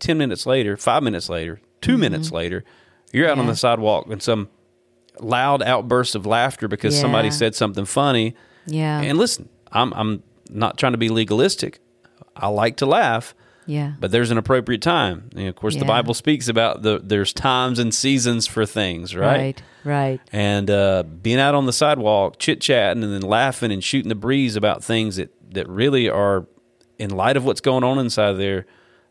10 0.00 0.18
minutes 0.18 0.44
later, 0.44 0.76
five 0.76 1.02
minutes 1.02 1.30
later, 1.30 1.60
2 1.80 1.96
minutes 1.98 2.32
later, 2.32 2.64
you're 3.12 3.26
out 3.26 3.32
on 3.32 3.38
Mm-hmm. 3.38 3.48
The 3.48 3.56
sidewalk 3.56 4.06
and 4.10 4.22
some 4.22 4.48
loud 5.20 5.62
outburst 5.62 6.14
of 6.14 6.26
laughter 6.26 6.68
because 6.68 6.98
somebody 6.98 7.30
said 7.30 7.54
something 7.54 7.84
funny. 7.84 8.34
Yeah. 8.66 9.00
And 9.00 9.16
listen, 9.18 9.48
I'm 9.72 9.92
I'm 9.94 10.22
not 10.50 10.78
trying 10.78 10.92
to 10.92 10.98
be 10.98 11.08
legalistic. 11.08 11.78
I 12.34 12.48
like 12.48 12.76
to 12.78 12.86
laugh, 12.86 13.34
Yeah. 13.66 13.92
But 13.98 14.10
there's 14.10 14.30
an 14.30 14.38
appropriate 14.38 14.82
time. 14.82 15.30
And 15.34 15.48
of 15.48 15.56
course, 15.56 15.76
the 15.76 15.84
Bible 15.84 16.14
speaks 16.14 16.48
about 16.48 16.82
the 16.82 17.00
there's 17.02 17.32
times 17.32 17.78
and 17.78 17.94
seasons 17.94 18.46
for 18.46 18.66
things, 18.66 19.14
right? 19.16 19.36
Right. 19.38 19.62
Right. 19.84 20.20
And 20.32 20.68
uh, 20.70 21.04
being 21.04 21.38
out 21.38 21.54
on 21.54 21.66
the 21.66 21.72
sidewalk, 21.72 22.38
chit 22.38 22.60
chatting, 22.60 23.02
and 23.04 23.12
then 23.12 23.22
laughing 23.22 23.70
and 23.72 23.82
shooting 23.82 24.08
the 24.08 24.14
breeze 24.16 24.56
about 24.56 24.82
things 24.84 25.16
that 25.16 25.30
that 25.54 25.68
really 25.68 26.08
are, 26.10 26.46
in 26.98 27.10
light 27.10 27.36
of 27.36 27.44
what's 27.44 27.60
going 27.60 27.84
on 27.84 27.98
inside 27.98 28.32
there, 28.32 28.66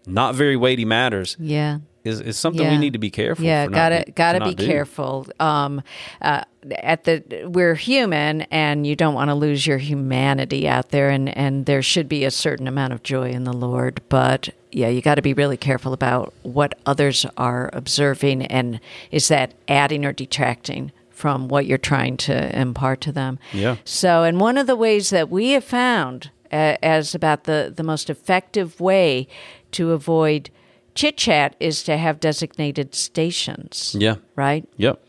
not 0.06 0.36
very 0.36 0.56
weighty 0.58 0.86
matters. 0.86 1.36
Yeah. 1.40 1.80
Is, 2.06 2.22
is 2.22 2.38
something 2.38 2.70
we 2.70 2.78
need 2.78 2.94
to 2.94 3.00
be 3.00 3.10
careful. 3.10 3.44
Yeah, 3.44 3.66
gotta 3.68 4.06
to- 4.06 4.12
gotta 4.12 4.40
to 4.40 4.46
be 4.46 4.54
do. 4.56 4.66
careful. 4.66 5.28
Um, 5.40 5.82
uh, 6.22 6.44
at 6.80 7.04
the 7.04 7.46
we're 7.52 7.76
human, 7.76 8.42
and 8.44 8.86
you 8.86 8.96
don't 8.96 9.16
want 9.16 9.30
to 9.30 9.36
lose 9.36 9.66
your 9.66 9.80
humanity 9.80 10.68
out 10.68 10.90
there, 10.90 11.10
and 11.10 11.36
and 11.36 11.66
there 11.66 11.82
should 11.82 12.08
be 12.08 12.24
a 12.24 12.32
certain 12.32 12.68
amount 12.68 12.94
of 12.94 13.02
joy 13.04 13.30
in 13.32 13.44
the 13.44 13.54
Lord, 13.54 14.02
but. 14.08 14.50
Yeah, 14.72 14.90
you 14.90 15.02
got 15.02 15.16
to 15.16 15.22
be 15.22 15.34
really 15.34 15.56
careful 15.56 15.94
about 15.94 16.34
what 16.44 16.78
others 16.86 17.26
are 17.38 17.70
observing, 17.72 18.42
and 18.48 18.82
is 19.10 19.30
that 19.30 19.54
adding 19.70 20.04
or 20.04 20.12
detracting 20.12 20.92
from 21.12 21.48
what 21.48 21.66
you're 21.66 21.78
trying 21.78 22.18
to 22.18 22.60
impart 22.60 23.00
to 23.02 23.14
them? 23.14 23.40
Yeah. 23.54 23.78
So, 23.86 24.24
and 24.24 24.38
one 24.38 24.58
of 24.58 24.68
the 24.68 24.76
ways 24.76 25.12
that 25.12 25.30
we 25.30 25.52
have 25.52 25.64
found 25.64 26.30
uh, 26.52 26.76
as 26.84 27.16
about 27.16 27.46
the, 27.46 27.72
the 27.74 27.84
most 27.84 28.10
effective 28.10 28.82
way 28.82 29.30
to 29.72 29.92
avoid 29.94 30.50
chit 30.96 31.18
chat 31.18 31.56
is 31.60 31.84
to 31.84 31.98
have 31.98 32.20
designated 32.20 32.96
stations. 32.96 33.96
Yeah. 33.98 34.16
Right? 34.36 34.68
Yep. 34.78 35.02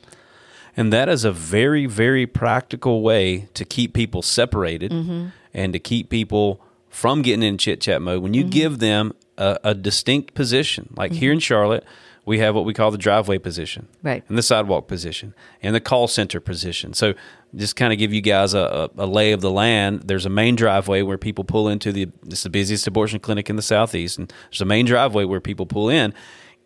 And 0.77 0.93
that 0.93 1.09
is 1.09 1.25
a 1.25 1.33
very, 1.33 1.87
very 1.87 2.27
practical 2.27 3.01
way 3.03 3.49
to 3.55 3.65
keep 3.65 3.95
people 3.95 4.21
separated 4.23 4.91
Mm-hmm. 4.93 5.29
and 5.55 5.73
to 5.73 5.79
keep 5.79 6.11
people 6.11 6.61
from 6.91 7.23
getting 7.23 7.43
in 7.43 7.57
chit 7.57 7.81
chat 7.81 8.03
mode. 8.03 8.23
When 8.23 8.35
you 8.35 8.43
Mm-hmm. 8.43 8.51
give 8.51 8.79
them 8.79 9.13
a, 9.39 9.59
a 9.65 9.75
distinct 9.75 10.35
position, 10.35 10.93
like 10.97 11.13
here 11.13 11.33
in 11.33 11.39
Charlotte, 11.41 11.85
we 12.27 12.41
have 12.41 12.55
what 12.55 12.65
we 12.65 12.75
call 12.75 12.91
the 12.91 12.99
driveway 12.99 13.39
position, 13.39 13.87
Right. 14.03 14.23
and 14.29 14.37
the 14.37 14.43
sidewalk 14.43 14.89
position, 14.89 15.33
and 15.63 15.75
the 15.75 15.81
call 15.81 16.09
center 16.09 16.41
position. 16.41 16.93
So, 16.93 17.15
just 17.55 17.77
kind 17.77 17.93
of 17.93 17.99
give 17.99 18.13
you 18.13 18.21
guys 18.21 18.53
a, 18.53 18.91
a, 18.99 19.05
a 19.05 19.07
lay 19.07 19.33
of 19.33 19.41
the 19.41 19.51
land. 19.51 20.03
There's 20.05 20.27
a 20.27 20.31
main 20.31 20.57
driveway 20.57 21.03
where 21.03 21.17
people 21.17 21.45
pull 21.45 21.69
into 21.69 21.93
the. 21.93 22.09
This 22.23 22.41
is 22.41 22.43
the 22.43 22.51
busiest 22.51 22.87
abortion 22.87 23.21
clinic 23.21 23.49
in 23.49 23.57
the 23.57 23.63
southeast, 23.63 24.19
and 24.19 24.31
there's 24.51 24.61
a 24.61 24.65
main 24.67 24.85
driveway 24.85 25.25
where 25.25 25.41
people 25.41 25.65
pull 25.67 25.89
in, 25.89 26.13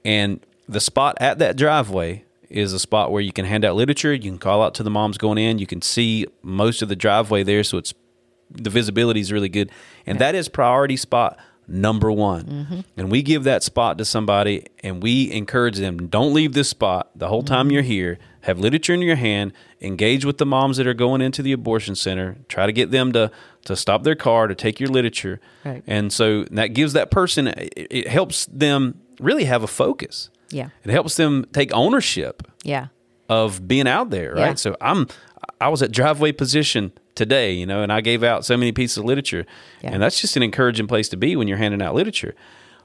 and 0.04 0.44
the 0.68 0.80
spot 0.80 1.16
at 1.20 1.38
that 1.38 1.56
driveway 1.56 2.24
is 2.48 2.72
a 2.72 2.78
spot 2.80 3.12
where 3.12 3.22
you 3.22 3.32
can 3.32 3.44
hand 3.44 3.64
out 3.64 3.76
literature. 3.76 4.12
You 4.12 4.30
can 4.30 4.38
call 4.38 4.62
out 4.62 4.74
to 4.76 4.82
the 4.82 4.90
moms 4.90 5.18
going 5.18 5.38
in. 5.38 5.58
You 5.58 5.66
can 5.66 5.82
see 5.82 6.26
most 6.42 6.82
of 6.82 6.88
the 6.88 6.96
driveway 6.96 7.42
there, 7.44 7.62
so 7.62 7.76
it's 7.78 7.92
the 8.50 8.70
visibility 8.70 9.20
is 9.20 9.30
really 9.30 9.48
good, 9.50 9.70
and 10.06 10.18
that 10.18 10.34
is 10.34 10.48
priority 10.48 10.96
spot 10.96 11.38
number 11.70 12.10
one. 12.10 12.44
Mm-hmm. 12.44 12.80
And 12.96 13.10
we 13.10 13.22
give 13.22 13.44
that 13.44 13.62
spot 13.62 13.98
to 13.98 14.04
somebody, 14.04 14.66
and 14.82 15.02
we 15.02 15.30
encourage 15.30 15.78
them: 15.78 16.08
don't 16.08 16.34
leave 16.34 16.52
this 16.52 16.68
spot 16.68 17.10
the 17.14 17.28
whole 17.28 17.42
time 17.42 17.70
you're 17.70 17.82
mm-hmm. 17.82 17.90
here. 17.90 18.18
Have 18.42 18.58
literature 18.58 18.94
in 18.94 19.02
your 19.02 19.16
hand. 19.16 19.52
Engage 19.80 20.24
with 20.24 20.38
the 20.38 20.46
moms 20.46 20.78
that 20.78 20.86
are 20.86 20.94
going 20.94 21.20
into 21.20 21.42
the 21.42 21.52
abortion 21.52 21.94
center. 21.94 22.38
Try 22.48 22.66
to 22.66 22.72
get 22.72 22.90
them 22.90 23.12
to 23.12 23.30
to 23.64 23.76
stop 23.76 24.02
their 24.02 24.14
car 24.14 24.46
to 24.46 24.54
take 24.54 24.80
your 24.80 24.88
literature. 24.88 25.40
Right. 25.64 25.82
And 25.86 26.12
so 26.12 26.44
that 26.50 26.68
gives 26.68 26.94
that 26.94 27.10
person. 27.10 27.48
It, 27.48 27.86
it 27.90 28.08
helps 28.08 28.46
them 28.46 29.00
really 29.20 29.44
have 29.44 29.62
a 29.62 29.66
focus. 29.66 30.30
Yeah. 30.50 30.70
It 30.84 30.90
helps 30.90 31.16
them 31.16 31.46
take 31.52 31.72
ownership 31.72 32.42
Yeah. 32.64 32.88
of 33.28 33.68
being 33.68 33.86
out 33.86 34.10
there, 34.10 34.34
right? 34.34 34.48
Yeah. 34.48 34.54
So 34.54 34.76
I'm 34.80 35.06
I 35.60 35.68
was 35.68 35.82
at 35.82 35.92
driveway 35.92 36.32
position 36.32 36.92
today, 37.14 37.52
you 37.52 37.66
know, 37.66 37.82
and 37.82 37.92
I 37.92 38.00
gave 38.00 38.22
out 38.22 38.44
so 38.44 38.56
many 38.56 38.72
pieces 38.72 38.98
of 38.98 39.04
literature, 39.04 39.46
Yeah. 39.82 39.90
and 39.92 40.02
that's 40.02 40.20
just 40.20 40.36
an 40.36 40.42
encouraging 40.42 40.86
place 40.86 41.08
to 41.10 41.16
be 41.16 41.36
when 41.36 41.48
you're 41.48 41.58
handing 41.58 41.82
out 41.82 41.94
literature. 41.94 42.34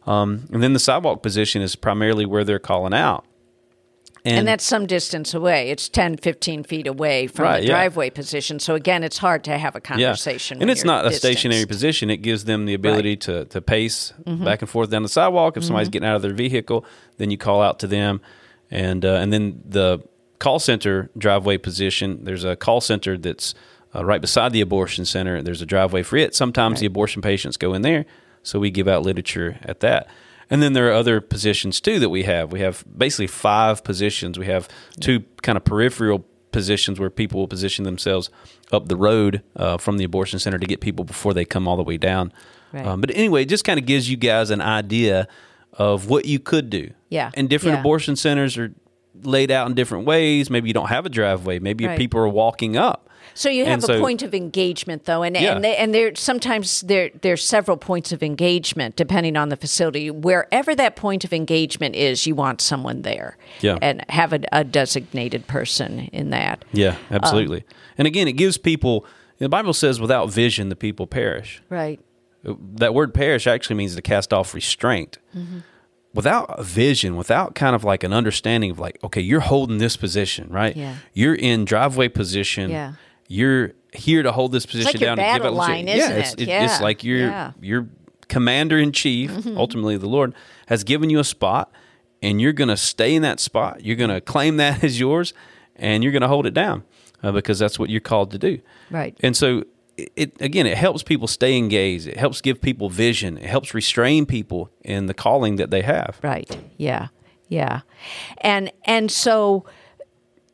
Um, 0.07 0.47
and 0.51 0.61
then 0.61 0.73
the 0.73 0.79
sidewalk 0.79 1.23
position 1.23 1.61
is 1.61 1.75
primarily 1.75 2.25
where 2.25 2.43
they're 2.43 2.59
calling 2.59 2.93
out, 2.93 3.25
And, 4.23 4.47
that's 4.47 4.63
some 4.65 4.87
distance 4.87 5.35
away. 5.35 5.69
It's 5.69 5.87
10, 5.87 6.17
15 6.17 6.63
feet 6.63 6.87
away 6.87 7.27
from 7.27 7.45
Right, 7.45 7.59
the 7.61 7.67
yeah. 7.67 7.73
driveway 7.73 8.09
position. 8.09 8.59
So, 8.59 8.73
again, 8.73 9.03
it's 9.03 9.19
hard 9.19 9.43
to 9.43 9.55
have 9.57 9.75
a 9.75 9.79
conversation. 9.81 10.57
Yeah. 10.57 10.63
And 10.63 10.71
it's 10.71 10.83
not 10.83 11.05
a 11.05 11.11
stationary 11.11 11.65
position. 11.67 12.09
It 12.09 12.17
gives 12.17 12.45
them 12.45 12.65
the 12.65 12.73
ability 12.73 13.17
to, 13.17 13.45
to 13.45 13.61
pace 13.61 14.13
back 14.25 14.61
and 14.63 14.69
forth 14.69 14.89
down 14.89 15.03
the 15.03 15.09
sidewalk. 15.09 15.57
If 15.57 15.63
somebody's 15.63 15.89
getting 15.89 16.07
out 16.07 16.15
of 16.15 16.23
their 16.23 16.33
vehicle, 16.33 16.85
then 17.17 17.29
you 17.29 17.37
call 17.37 17.61
out 17.61 17.77
to 17.79 17.87
them. 17.87 18.19
And, 18.71 19.05
uh, 19.05 19.13
and 19.13 19.31
then 19.31 19.61
the 19.63 19.99
call 20.39 20.57
center 20.59 21.09
driveway 21.17 21.57
position, 21.57 22.23
there's 22.23 22.43
a 22.43 22.55
call 22.55 22.81
center 22.81 23.17
that's 23.19 23.53
uh, 23.95 24.03
right 24.03 24.21
beside 24.21 24.51
the 24.51 24.61
abortion 24.61 25.05
center. 25.05 25.41
There's 25.41 25.61
a 25.61 25.65
driveway 25.65 26.03
for 26.03 26.17
it. 26.17 26.35
Sometimes 26.35 26.79
the 26.79 26.85
abortion 26.85 27.21
patients 27.21 27.57
go 27.57 27.73
in 27.73 27.81
there. 27.81 28.05
So 28.43 28.59
we 28.59 28.69
give 28.69 28.87
out 28.87 29.03
literature 29.03 29.57
at 29.63 29.79
that. 29.79 30.07
And 30.49 30.61
then 30.61 30.73
there 30.73 30.87
are 30.89 30.93
other 30.93 31.21
positions 31.21 31.81
too 31.81 31.99
that 31.99 32.09
we 32.09 32.23
have. 32.23 32.51
We 32.51 32.59
have 32.59 32.83
basically 32.95 33.27
five 33.27 33.83
positions. 33.83 34.37
We 34.37 34.45
have 34.45 34.67
two 34.99 35.23
kind 35.41 35.57
of 35.57 35.63
peripheral 35.65 36.25
positions 36.51 36.99
where 36.99 37.09
people 37.09 37.39
will 37.39 37.47
position 37.47 37.83
themselves 37.83 38.29
up 38.71 38.87
the 38.87 38.95
road 38.95 39.41
uh, 39.55 39.77
from 39.77 39.97
the 39.97 40.03
abortion 40.03 40.37
center 40.39 40.57
to 40.59 40.65
get 40.67 40.81
people 40.81 41.03
before 41.03 41.33
they 41.33 41.45
come 41.45 41.67
all 41.67 41.75
the 41.77 41.83
way 41.83 41.97
down. 41.97 42.31
Right. 42.71 42.85
Um, 42.85 43.01
but 43.01 43.09
anyway, 43.15 43.41
it 43.43 43.49
just 43.49 43.63
kind 43.63 43.79
of 43.79 43.85
gives 43.85 44.09
you 44.09 44.17
guys 44.17 44.51
an 44.51 44.61
idea 44.61 45.27
of 45.73 46.07
what 46.09 46.25
you 46.25 46.39
could 46.39 46.69
do. 46.69 46.91
Yeah. 47.09 47.31
And 47.33 47.49
different 47.49 47.75
Yeah. 47.75 47.79
abortion 47.81 48.15
centers 48.15 48.57
are 48.57 48.73
laid 49.23 49.49
out 49.49 49.67
in 49.67 49.73
different 49.73 50.05
ways. 50.05 50.49
Maybe 50.49 50.67
you 50.69 50.73
don't 50.73 50.89
have 50.89 51.05
a 51.05 51.09
driveway. 51.09 51.59
Maybe 51.59 51.87
Right. 51.87 51.97
people 51.97 52.19
are 52.19 52.27
walking 52.29 52.77
up. 52.77 53.09
So 53.37 53.49
you 53.49 53.65
have 53.65 53.73
And 53.75 53.83
a 53.83 53.87
so- 53.87 53.99
point 53.99 54.23
of 54.23 54.33
engagement, 54.33 55.05
though, 55.05 55.21
and 55.21 55.35
Yeah. 55.35 55.53
and 55.55 55.63
they, 55.63 55.75
and 55.75 55.93
there 55.93 56.15
sometimes 56.15 56.81
there 56.81 57.11
there's 57.21 57.43
several 57.43 57.77
points 57.77 58.11
of 58.11 58.23
engagement 58.23 58.95
depending 58.95 59.35
on 59.37 59.49
the 59.49 59.57
facility. 59.57 60.09
Wherever 60.09 60.73
that 60.73 60.95
point 60.95 61.23
of 61.25 61.33
engagement 61.33 61.95
is, 61.95 62.25
you 62.25 62.33
want 62.33 62.61
someone 62.61 63.01
there, 63.03 63.37
Yeah. 63.61 63.77
and 63.81 64.03
have 64.09 64.31
a, 64.33 64.39
a 64.51 64.63
designated 64.63 65.45
person 65.47 66.09
in 66.13 66.29
that. 66.31 66.65
Yeah, 66.71 66.95
absolutely. 67.11 67.63
and 67.97 68.07
again, 68.07 68.27
it 68.27 68.33
gives 68.33 68.57
people, 68.57 69.05
the 69.37 69.49
Bible 69.49 69.73
says, 69.73 69.99
without 69.99 70.31
vision, 70.31 70.69
the 70.69 70.75
people 70.75 71.05
perish. 71.05 71.61
Right. 71.69 71.99
that 72.75 72.93
word 72.93 73.13
perish 73.13 73.47
actually 73.47 73.75
means 73.75 73.95
to 73.95 74.01
cast 74.01 74.31
off 74.31 74.53
restraint. 74.53 75.17
Mm-hmm. 75.35 75.59
Without 76.13 76.45
a 76.57 76.63
vision, 76.63 77.17
without 77.17 77.55
kind 77.55 77.75
of 77.75 77.83
like 77.83 78.01
an 78.03 78.13
understanding 78.13 78.71
of 78.71 78.79
like, 78.79 78.97
okay, 79.03 79.19
you're 79.19 79.41
holding 79.41 79.79
this 79.79 79.97
position, 79.97 80.47
right? 80.49 80.77
Yeah. 80.77 80.95
You're 81.13 81.35
in 81.35 81.65
driveway 81.65 82.07
position. 82.07 82.69
Yeah. 82.71 82.93
You're 83.27 83.73
here 83.93 84.23
to 84.23 84.31
hold 84.31 84.51
this 84.51 84.65
position 84.65 84.91
like 84.93 84.99
down 84.99 85.19
and 85.19 85.41
give 85.43 85.53
line, 85.53 85.87
yeah, 85.87 85.95
isn't 85.95 86.17
it's, 86.17 86.33
it? 86.33 86.39
It's 86.41 86.47
Yeah. 86.49 86.79
like 86.81 87.03
your 87.03 87.17
Yeah. 87.19 87.47
Mm-hmm. 87.51 87.63
your 87.63 87.87
commander 88.27 88.77
in 88.77 88.91
chief, 88.91 89.31
ultimately 89.47 89.97
the 89.97 90.07
Lord, 90.07 90.33
has 90.67 90.83
given 90.83 91.09
you 91.09 91.19
a 91.19 91.23
spot, 91.23 91.71
and 92.21 92.41
you're 92.41 92.53
going 92.53 92.69
to 92.69 92.77
stay 92.77 93.13
in 93.15 93.21
that 93.21 93.39
spot. 93.39 93.85
You're 93.85 93.95
going 93.95 94.09
to 94.09 94.19
claim 94.21 94.57
that 94.57 94.83
as 94.83 94.99
yours, 94.99 95.33
and 95.75 96.03
you're 96.03 96.11
going 96.11 96.21
to 96.23 96.27
hold 96.27 96.45
it 96.45 96.53
down 96.53 96.83
uh, 97.23 97.31
because 97.31 97.59
that's 97.59 97.77
what 97.79 97.89
you're 97.89 98.01
called 98.01 98.31
to 98.31 98.37
do. 98.39 98.59
Right. 98.91 99.15
And 99.21 99.35
so 99.37 99.63
it, 99.97 100.11
it 100.15 100.41
again, 100.41 100.65
it 100.65 100.77
helps 100.77 101.03
people 101.03 101.27
stay 101.27 101.57
engaged. 101.57 102.07
It 102.07 102.17
helps 102.17 102.41
give 102.41 102.61
people 102.61 102.89
vision. 102.89 103.37
It 103.37 103.45
helps 103.49 103.73
restrain 103.73 104.25
people 104.25 104.69
in 104.83 105.05
the 105.05 105.13
calling 105.13 105.55
that 105.57 105.71
they 105.71 105.81
have. 105.83 106.19
Right. 106.23 106.57
Yeah. 106.77 107.07
Yeah. 107.47 107.81
And 108.39 108.71
and 108.85 109.11
so 109.11 109.65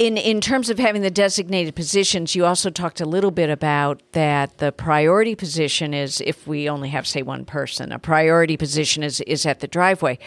in 0.01 0.17
in 0.17 0.41
terms 0.41 0.71
of 0.71 0.79
having 0.79 1.03
the 1.03 1.11
designated 1.11 1.75
positions, 1.75 2.35
you 2.35 2.43
also 2.43 2.71
talked 2.71 3.01
a 3.01 3.05
little 3.05 3.29
bit 3.29 3.51
about 3.51 4.01
that 4.13 4.57
the 4.57 4.71
priority 4.71 5.35
position 5.35 5.93
is 5.93 6.21
if 6.21 6.47
we 6.47 6.67
only 6.67 6.89
have 6.89 7.05
say 7.05 7.21
one 7.21 7.45
person. 7.45 7.91
A 7.91 7.99
priority 7.99 8.57
position 8.57 9.03
is 9.03 9.21
is 9.21 9.45
at 9.45 9.59
the 9.59 9.67
driveway. 9.67 10.17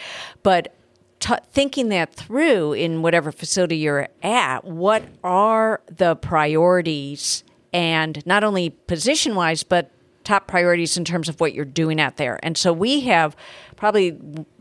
But 0.43 0.73
t- 1.19 1.35
thinking 1.51 1.89
that 1.89 2.13
through 2.13 2.71
in 2.71 3.01
whatever 3.01 3.33
facility 3.33 3.75
you're 3.75 4.07
at, 4.23 4.63
what 4.63 5.03
are 5.25 5.81
the 5.87 6.15
priorities 6.15 7.43
and 7.73 8.25
not 8.25 8.45
only 8.45 8.69
position 8.69 9.35
wise, 9.35 9.63
but 9.63 9.91
top 10.25 10.47
priorities 10.47 10.97
in 10.97 11.05
terms 11.05 11.29
of 11.29 11.39
what 11.39 11.53
you're 11.53 11.63
doing 11.63 12.01
out 12.01 12.17
there. 12.17 12.39
And 12.43 12.57
so 12.57 12.73
we 12.73 13.01
have 13.01 13.35
probably 13.77 14.11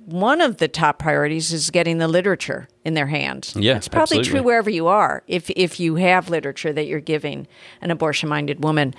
one 0.04 0.40
of 0.40 0.58
the 0.58 0.68
top 0.68 0.98
priorities 0.98 1.52
is 1.52 1.70
getting 1.70 1.98
the 1.98 2.06
literature 2.08 2.68
in 2.84 2.94
their 2.94 3.06
hands. 3.06 3.56
Yeah, 3.56 3.76
it's 3.76 3.88
probably 3.88 4.18
absolutely. 4.18 4.30
true 4.30 4.42
wherever 4.42 4.70
you 4.70 4.86
are. 4.86 5.22
If 5.26 5.50
if 5.50 5.80
you 5.80 5.96
have 5.96 6.28
literature 6.30 6.72
that 6.72 6.86
you're 6.86 7.00
giving 7.00 7.48
an 7.80 7.90
abortion-minded 7.90 8.62
woman, 8.62 8.94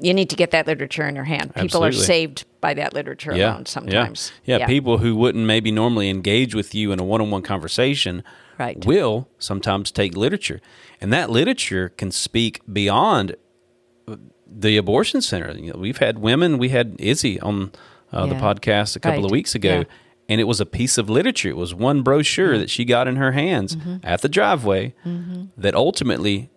you 0.00 0.14
need 0.14 0.30
to 0.30 0.36
get 0.36 0.52
that 0.52 0.66
literature 0.66 1.06
in 1.06 1.16
her 1.16 1.24
hand. 1.24 1.54
People 1.56 1.84
are 1.84 1.92
saved 1.92 2.46
by 2.60 2.74
that 2.74 2.94
literature 2.94 3.34
Yeah, 3.34 3.52
alone 3.52 3.66
sometimes. 3.66 4.32
Yeah. 4.44 4.58
yeah, 4.58 4.66
People 4.66 4.98
who 4.98 5.14
wouldn't 5.16 5.44
maybe 5.44 5.70
normally 5.70 6.08
engage 6.08 6.54
with 6.54 6.74
you 6.74 6.92
in 6.92 7.00
a 7.00 7.04
one-on-one 7.04 7.42
conversation 7.42 8.22
Right. 8.58 8.84
will 8.84 9.28
sometimes 9.38 9.90
take 9.90 10.16
literature, 10.16 10.60
and 11.00 11.12
that 11.12 11.30
literature 11.30 11.88
can 11.88 12.10
speak 12.10 12.60
beyond 12.70 13.36
the 14.50 14.76
abortion 14.76 15.20
center. 15.22 15.52
You 15.52 15.72
know, 15.72 15.78
we've 15.78 15.98
had 15.98 16.18
women. 16.18 16.58
We 16.58 16.70
had 16.70 16.96
Izzy 16.98 17.38
on 17.40 17.72
uh, 18.12 18.26
the 18.26 18.34
podcast 18.34 18.96
a 18.96 19.00
couple 19.00 19.18
Right. 19.20 19.24
of 19.26 19.30
weeks 19.30 19.54
ago. 19.54 19.78
Yeah. 19.78 19.84
And 20.28 20.40
it 20.40 20.44
was 20.44 20.60
a 20.60 20.66
piece 20.66 20.96
of 20.98 21.10
literature. 21.10 21.48
It 21.50 21.56
was 21.56 21.74
one 21.74 22.02
brochure 22.02 22.56
that 22.58 22.70
she 22.70 22.84
got 22.84 23.08
in 23.08 23.16
her 23.16 23.32
hands 23.32 23.76
Mm-hmm. 23.76 23.96
at 24.04 24.22
the 24.22 24.28
driveway 24.28 24.94
that 25.56 25.74
ultimately 25.74 26.50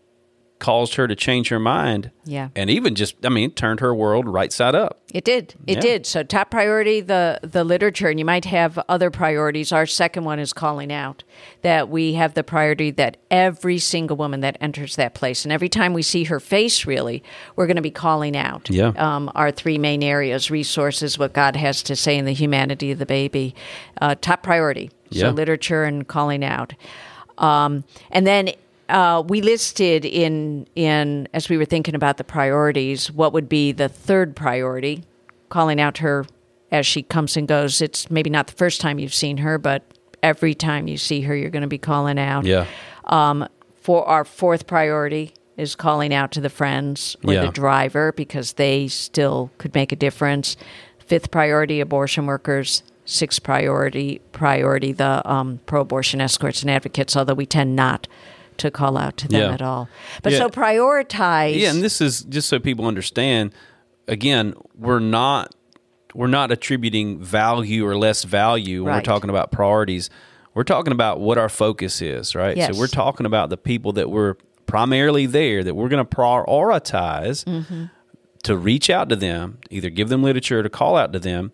caused 0.64 0.96
her 0.96 1.10
to 1.10 1.16
change 1.16 1.50
her 1.50 1.60
mind. 1.60 2.10
Yeah. 2.24 2.48
And 2.56 2.70
even 2.70 2.96
just, 2.96 3.16
I 3.26 3.30
mean, 3.30 3.52
turned 3.52 3.82
her 3.82 3.94
world 3.94 4.30
right 4.30 4.52
side 4.52 4.76
up. 4.76 5.02
It 5.14 5.26
did. 5.26 5.54
It 5.68 5.76
Yeah. 5.76 5.82
did. 5.82 6.06
So 6.06 6.24
top 6.24 6.50
priority 6.50 7.02
the 7.02 7.40
the 7.44 7.66
literature 7.66 8.08
and 8.08 8.18
you 8.18 8.24
might 8.24 8.46
have 8.46 8.80
other 8.88 9.12
priorities. 9.12 9.74
Our 9.74 9.86
second 9.86 10.24
one 10.24 10.40
is 10.40 10.54
calling 10.54 10.90
out. 10.92 11.24
That 11.64 11.90
we 11.90 12.14
have 12.14 12.34
the 12.34 12.44
priority 12.46 12.92
that 12.92 13.18
every 13.30 13.78
single 13.78 14.16
woman 14.16 14.40
that 14.40 14.58
enters 14.62 14.96
that 14.96 15.14
place 15.14 15.44
and 15.44 15.52
every 15.52 15.70
time 15.70 15.94
we 15.94 16.02
see 16.02 16.24
her 16.26 16.40
face 16.40 16.86
really, 16.86 17.24
we're 17.58 17.68
going 17.68 17.76
to 17.76 17.82
be 17.82 17.92
calling 17.92 18.38
out. 18.38 18.70
Yeah. 18.70 18.94
Um, 18.96 19.30
our 19.36 19.52
three 19.52 19.78
main 19.78 20.02
areas, 20.02 20.50
resources, 20.50 21.20
what 21.20 21.34
God 21.34 21.58
has 21.58 21.84
to 21.84 21.96
say 21.96 22.18
in 22.18 22.24
the 22.24 22.34
humanity 22.34 22.90
of 22.92 23.00
the 23.00 23.06
baby. 23.06 23.54
Uh, 24.00 24.16
top 24.16 24.44
priority. 24.44 24.92
Yeah. 25.10 25.24
So 25.24 25.30
literature 25.32 25.84
and 25.84 26.08
calling 26.08 26.44
out. 26.46 26.74
Um, 27.38 27.84
and 28.12 28.26
then 28.26 28.50
uh, 28.90 29.24
we 29.28 29.42
listed 29.42 30.06
in 30.06 30.68
in 30.76 31.28
as 31.34 31.50
we 31.50 31.58
were 31.58 31.66
thinking 31.66 31.96
about 31.96 32.18
the 32.18 32.24
priorities, 32.24 33.12
what 33.12 33.34
would 33.34 33.50
be 33.50 33.72
the 33.72 33.90
third 33.90 34.36
priority? 34.36 35.04
Calling 35.50 35.80
out 35.80 36.00
her 36.00 36.26
as 36.72 36.86
she 36.86 37.04
comes 37.04 37.38
and 37.38 37.48
goes. 37.48 37.82
It's 37.82 38.10
maybe 38.10 38.30
not 38.30 38.48
the 38.48 38.54
first 38.54 38.82
time 38.82 39.00
you've 39.00 39.14
seen 39.14 39.38
her, 39.38 39.58
but 39.58 39.84
every 40.22 40.54
time 40.56 40.88
you 40.88 40.98
see 40.98 41.22
her, 41.22 41.36
you're 41.36 41.52
going 41.52 41.62
to 41.62 41.68
be 41.68 41.78
calling 41.78 42.18
out. 42.18 42.46
Yeah. 42.46 42.66
Um, 43.06 43.48
for 43.76 44.06
our 44.08 44.24
fourth 44.26 44.66
priority 44.68 45.34
is 45.58 45.76
calling 45.76 46.14
out 46.14 46.32
to 46.32 46.42
the 46.42 46.50
friends 46.50 47.16
or 47.24 47.34
Yeah. 47.34 47.46
the 47.46 47.52
driver 47.52 48.12
because 48.14 48.54
they 48.54 48.88
still 48.88 49.52
could 49.60 49.76
make 49.76 49.92
a 49.92 49.96
difference. 49.96 50.58
Fifth 50.98 51.30
priority, 51.30 51.80
abortion 51.80 52.26
workers. 52.26 52.82
Sixth 53.06 53.44
priority, 53.44 54.22
priority 54.32 54.94
the 54.94 55.22
um, 55.30 55.60
pro-abortion 55.66 56.22
escorts 56.22 56.62
and 56.62 56.72
advocates. 56.72 57.18
Although 57.18 57.34
we 57.34 57.46
tend 57.46 57.76
not 57.76 58.08
to 58.60 58.72
call 58.72 58.98
out 58.98 59.18
to 59.18 59.28
them 59.28 59.42
Yeah. 59.42 59.54
at 59.54 59.62
all. 59.62 59.88
But 60.22 60.34
Yeah. 60.34 60.40
so 60.40 60.50
prioritize. 60.50 61.58
Yeah, 61.60 61.72
and 61.72 61.84
this 61.84 62.02
is 62.02 62.22
just 62.24 62.50
so 62.50 62.60
people 62.60 62.86
understand. 62.86 63.52
Again, 64.08 64.54
we're 64.78 65.00
not 65.00 65.54
we're 66.16 66.28
not 66.28 66.52
attributing 66.52 67.20
value 67.20 67.88
or 67.88 67.98
less 67.98 68.24
value 68.24 68.84
when 68.84 68.92
Right. 68.94 68.98
we're 68.98 69.02
talking 69.14 69.32
about 69.32 69.52
priorities. 69.52 70.12
We're 70.54 70.64
talking 70.64 70.94
about 70.94 71.20
what 71.20 71.40
our 71.40 71.50
focus 71.50 72.04
is, 72.04 72.36
right? 72.36 72.56
Yes. 72.56 72.72
So 72.72 72.80
we're 72.80 72.86
talking 72.86 73.26
about 73.26 73.50
the 73.50 73.58
people 73.58 73.94
that 73.94 74.12
we're 74.12 74.36
primarily 74.68 75.26
there 75.26 75.64
that 75.64 75.74
we're 75.74 75.90
going 75.90 76.06
to 76.06 76.16
prioritize 76.16 77.44
Mm-hmm. 77.46 77.86
to 78.44 78.58
reach 78.58 78.90
out 78.92 79.10
to 79.10 79.16
them, 79.16 79.58
either 79.72 79.90
give 79.90 80.10
them 80.10 80.22
literature 80.22 80.60
or 80.60 80.64
to 80.64 80.70
call 80.70 80.98
out 80.98 81.14
to 81.14 81.20
them 81.20 81.52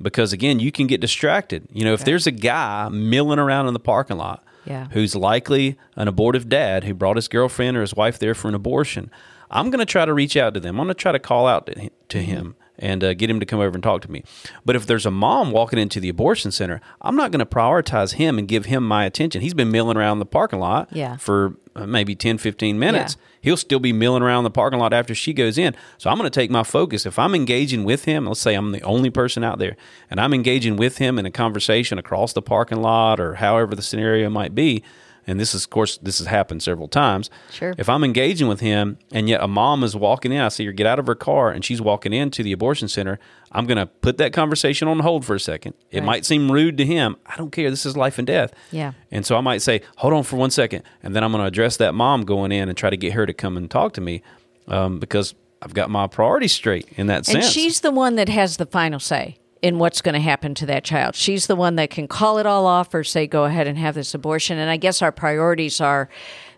because 0.00 0.32
again, 0.32 0.58
you 0.60 0.70
can 0.72 0.86
get 0.86 1.00
distracted. 1.00 1.66
You 1.72 1.84
know, 1.86 1.92
if 1.94 2.04
there's 2.04 2.26
a 2.26 2.32
guy 2.32 2.88
milling 2.90 3.38
around 3.38 3.68
in 3.68 3.72
the 3.72 3.80
parking 3.80 4.18
lot 4.18 4.42
Yeah. 4.64 4.88
who's 4.92 5.14
likely 5.16 5.76
an 5.96 6.08
abortive 6.08 6.48
dad 6.48 6.84
who 6.84 6.94
brought 6.94 7.16
his 7.16 7.28
girlfriend 7.28 7.76
or 7.76 7.80
his 7.80 7.94
wife 7.94 8.18
there 8.18 8.34
for 8.34 8.48
an 8.48 8.54
abortion, 8.54 9.10
I'm 9.50 9.70
going 9.70 9.80
to 9.80 9.86
try 9.86 10.04
to 10.04 10.14
reach 10.14 10.36
out 10.36 10.54
to 10.54 10.60
them. 10.60 10.78
I'm 10.80 10.86
going 10.86 10.94
to 10.94 11.00
try 11.00 11.12
to 11.12 11.18
call 11.18 11.46
out 11.46 11.66
to 11.66 11.78
him, 11.78 11.90
to 12.08 12.22
him 12.22 12.56
and 12.78 13.04
uh, 13.04 13.12
get 13.14 13.28
him 13.28 13.38
to 13.38 13.46
come 13.46 13.60
over 13.60 13.74
and 13.74 13.82
talk 13.82 14.00
to 14.02 14.10
me. 14.10 14.24
But 14.64 14.76
if 14.76 14.86
there's 14.86 15.04
a 15.06 15.10
mom 15.10 15.50
walking 15.52 15.78
into 15.78 16.00
the 16.00 16.08
abortion 16.08 16.50
center, 16.50 16.80
I'm 17.02 17.16
not 17.16 17.30
going 17.30 17.40
to 17.40 17.46
prioritize 17.46 18.14
him 18.14 18.38
and 18.38 18.48
give 18.48 18.64
him 18.64 18.86
my 18.86 19.04
attention. 19.04 19.42
He's 19.42 19.52
been 19.54 19.70
milling 19.70 19.96
around 19.98 20.20
the 20.20 20.26
parking 20.26 20.58
lot 20.58 20.88
Yeah. 20.90 21.16
for 21.18 21.54
Uh, 21.74 21.86
maybe 21.86 22.14
10, 22.14 22.36
15 22.36 22.78
minutes. 22.78 23.16
Yeah. 23.18 23.26
He'll 23.40 23.56
still 23.56 23.80
be 23.80 23.94
milling 23.94 24.22
around 24.22 24.44
the 24.44 24.50
parking 24.50 24.78
lot 24.78 24.92
after 24.92 25.14
she 25.14 25.32
goes 25.32 25.56
in. 25.56 25.74
So 25.96 26.10
I'm 26.10 26.18
going 26.18 26.30
to 26.30 26.40
take 26.40 26.50
my 26.50 26.64
focus. 26.64 27.06
If 27.06 27.18
I'm 27.18 27.34
engaging 27.34 27.84
with 27.84 28.04
him, 28.04 28.26
let's 28.26 28.40
say 28.40 28.54
I'm 28.54 28.72
the 28.72 28.82
only 28.82 29.08
person 29.08 29.42
out 29.42 29.58
there, 29.58 29.76
and 30.10 30.20
I'm 30.20 30.34
engaging 30.34 30.76
with 30.76 30.98
him 30.98 31.18
in 31.18 31.24
a 31.24 31.30
conversation 31.30 31.96
across 31.98 32.34
the 32.34 32.42
parking 32.42 32.82
lot 32.82 33.18
or 33.20 33.36
however 33.36 33.74
the 33.74 33.80
scenario 33.80 34.28
might 34.28 34.54
be, 34.54 34.84
and 35.26 35.38
this 35.38 35.54
is, 35.54 35.64
of 35.64 35.70
course, 35.70 35.98
this 35.98 36.18
has 36.18 36.26
happened 36.26 36.62
several 36.62 36.88
times. 36.88 37.30
Sure. 37.50 37.74
If 37.78 37.88
I'm 37.88 38.02
engaging 38.04 38.48
with 38.48 38.60
him 38.60 38.98
and 39.12 39.28
yet 39.28 39.42
a 39.42 39.48
mom 39.48 39.84
is 39.84 39.94
walking 39.94 40.32
in, 40.32 40.40
I 40.40 40.48
see 40.48 40.64
her 40.66 40.72
get 40.72 40.86
out 40.86 40.98
of 40.98 41.06
her 41.06 41.14
car 41.14 41.50
and 41.50 41.64
she's 41.64 41.80
walking 41.80 42.12
into 42.12 42.42
the 42.42 42.52
abortion 42.52 42.88
center, 42.88 43.18
I'm 43.52 43.66
going 43.66 43.78
to 43.78 43.86
put 43.86 44.18
that 44.18 44.32
conversation 44.32 44.88
on 44.88 44.98
hold 45.00 45.24
for 45.24 45.34
a 45.34 45.40
second. 45.40 45.74
It 45.90 45.98
Right. 46.00 46.06
might 46.06 46.24
seem 46.26 46.50
rude 46.50 46.76
to 46.78 46.84
him. 46.86 47.16
I 47.26 47.36
don't 47.36 47.52
care. 47.52 47.70
This 47.70 47.86
is 47.86 47.96
life 47.96 48.18
and 48.18 48.26
death. 48.26 48.52
Yeah. 48.70 48.92
And 49.10 49.24
so 49.24 49.36
I 49.36 49.40
might 49.40 49.62
say, 49.62 49.82
hold 49.96 50.12
on 50.14 50.22
for 50.24 50.36
one 50.36 50.50
second. 50.50 50.82
And 51.02 51.14
then 51.14 51.22
I'm 51.22 51.30
going 51.32 51.42
to 51.42 51.46
address 51.48 51.76
that 51.76 51.94
mom 51.94 52.24
going 52.24 52.50
in 52.52 52.68
and 52.68 52.76
try 52.76 52.90
to 52.90 52.96
get 52.96 53.12
her 53.12 53.24
to 53.26 53.32
come 53.32 53.56
and 53.56 53.70
talk 53.70 53.92
to 53.94 54.00
me 54.00 54.22
um, 54.68 54.98
because 54.98 55.34
I've 55.60 55.74
got 55.74 55.90
my 55.90 56.06
priorities 56.08 56.52
straight 56.52 56.88
in 56.96 57.06
that 57.06 57.18
And 57.18 57.26
sense. 57.26 57.50
she's 57.50 57.80
the 57.82 57.90
one 57.92 58.16
that 58.16 58.28
has 58.28 58.56
the 58.56 58.66
final 58.66 58.98
say 58.98 59.36
in 59.62 59.78
what's 59.78 60.00
going 60.02 60.14
to 60.14 60.20
happen 60.20 60.54
to 60.56 60.66
that 60.66 60.82
child. 60.84 61.14
She's 61.14 61.46
the 61.46 61.54
one 61.56 61.76
that 61.76 61.88
can 61.88 62.08
call 62.08 62.38
it 62.38 62.46
all 62.46 62.66
off 62.66 62.92
or 62.92 63.04
say, 63.04 63.26
go 63.28 63.44
ahead 63.44 63.66
and 63.68 63.78
have 63.78 63.94
this 63.94 64.12
abortion. 64.12 64.58
And 64.58 64.68
I 64.68 64.76
guess 64.76 65.00
our 65.00 65.12
priorities 65.12 65.80
are 65.80 66.08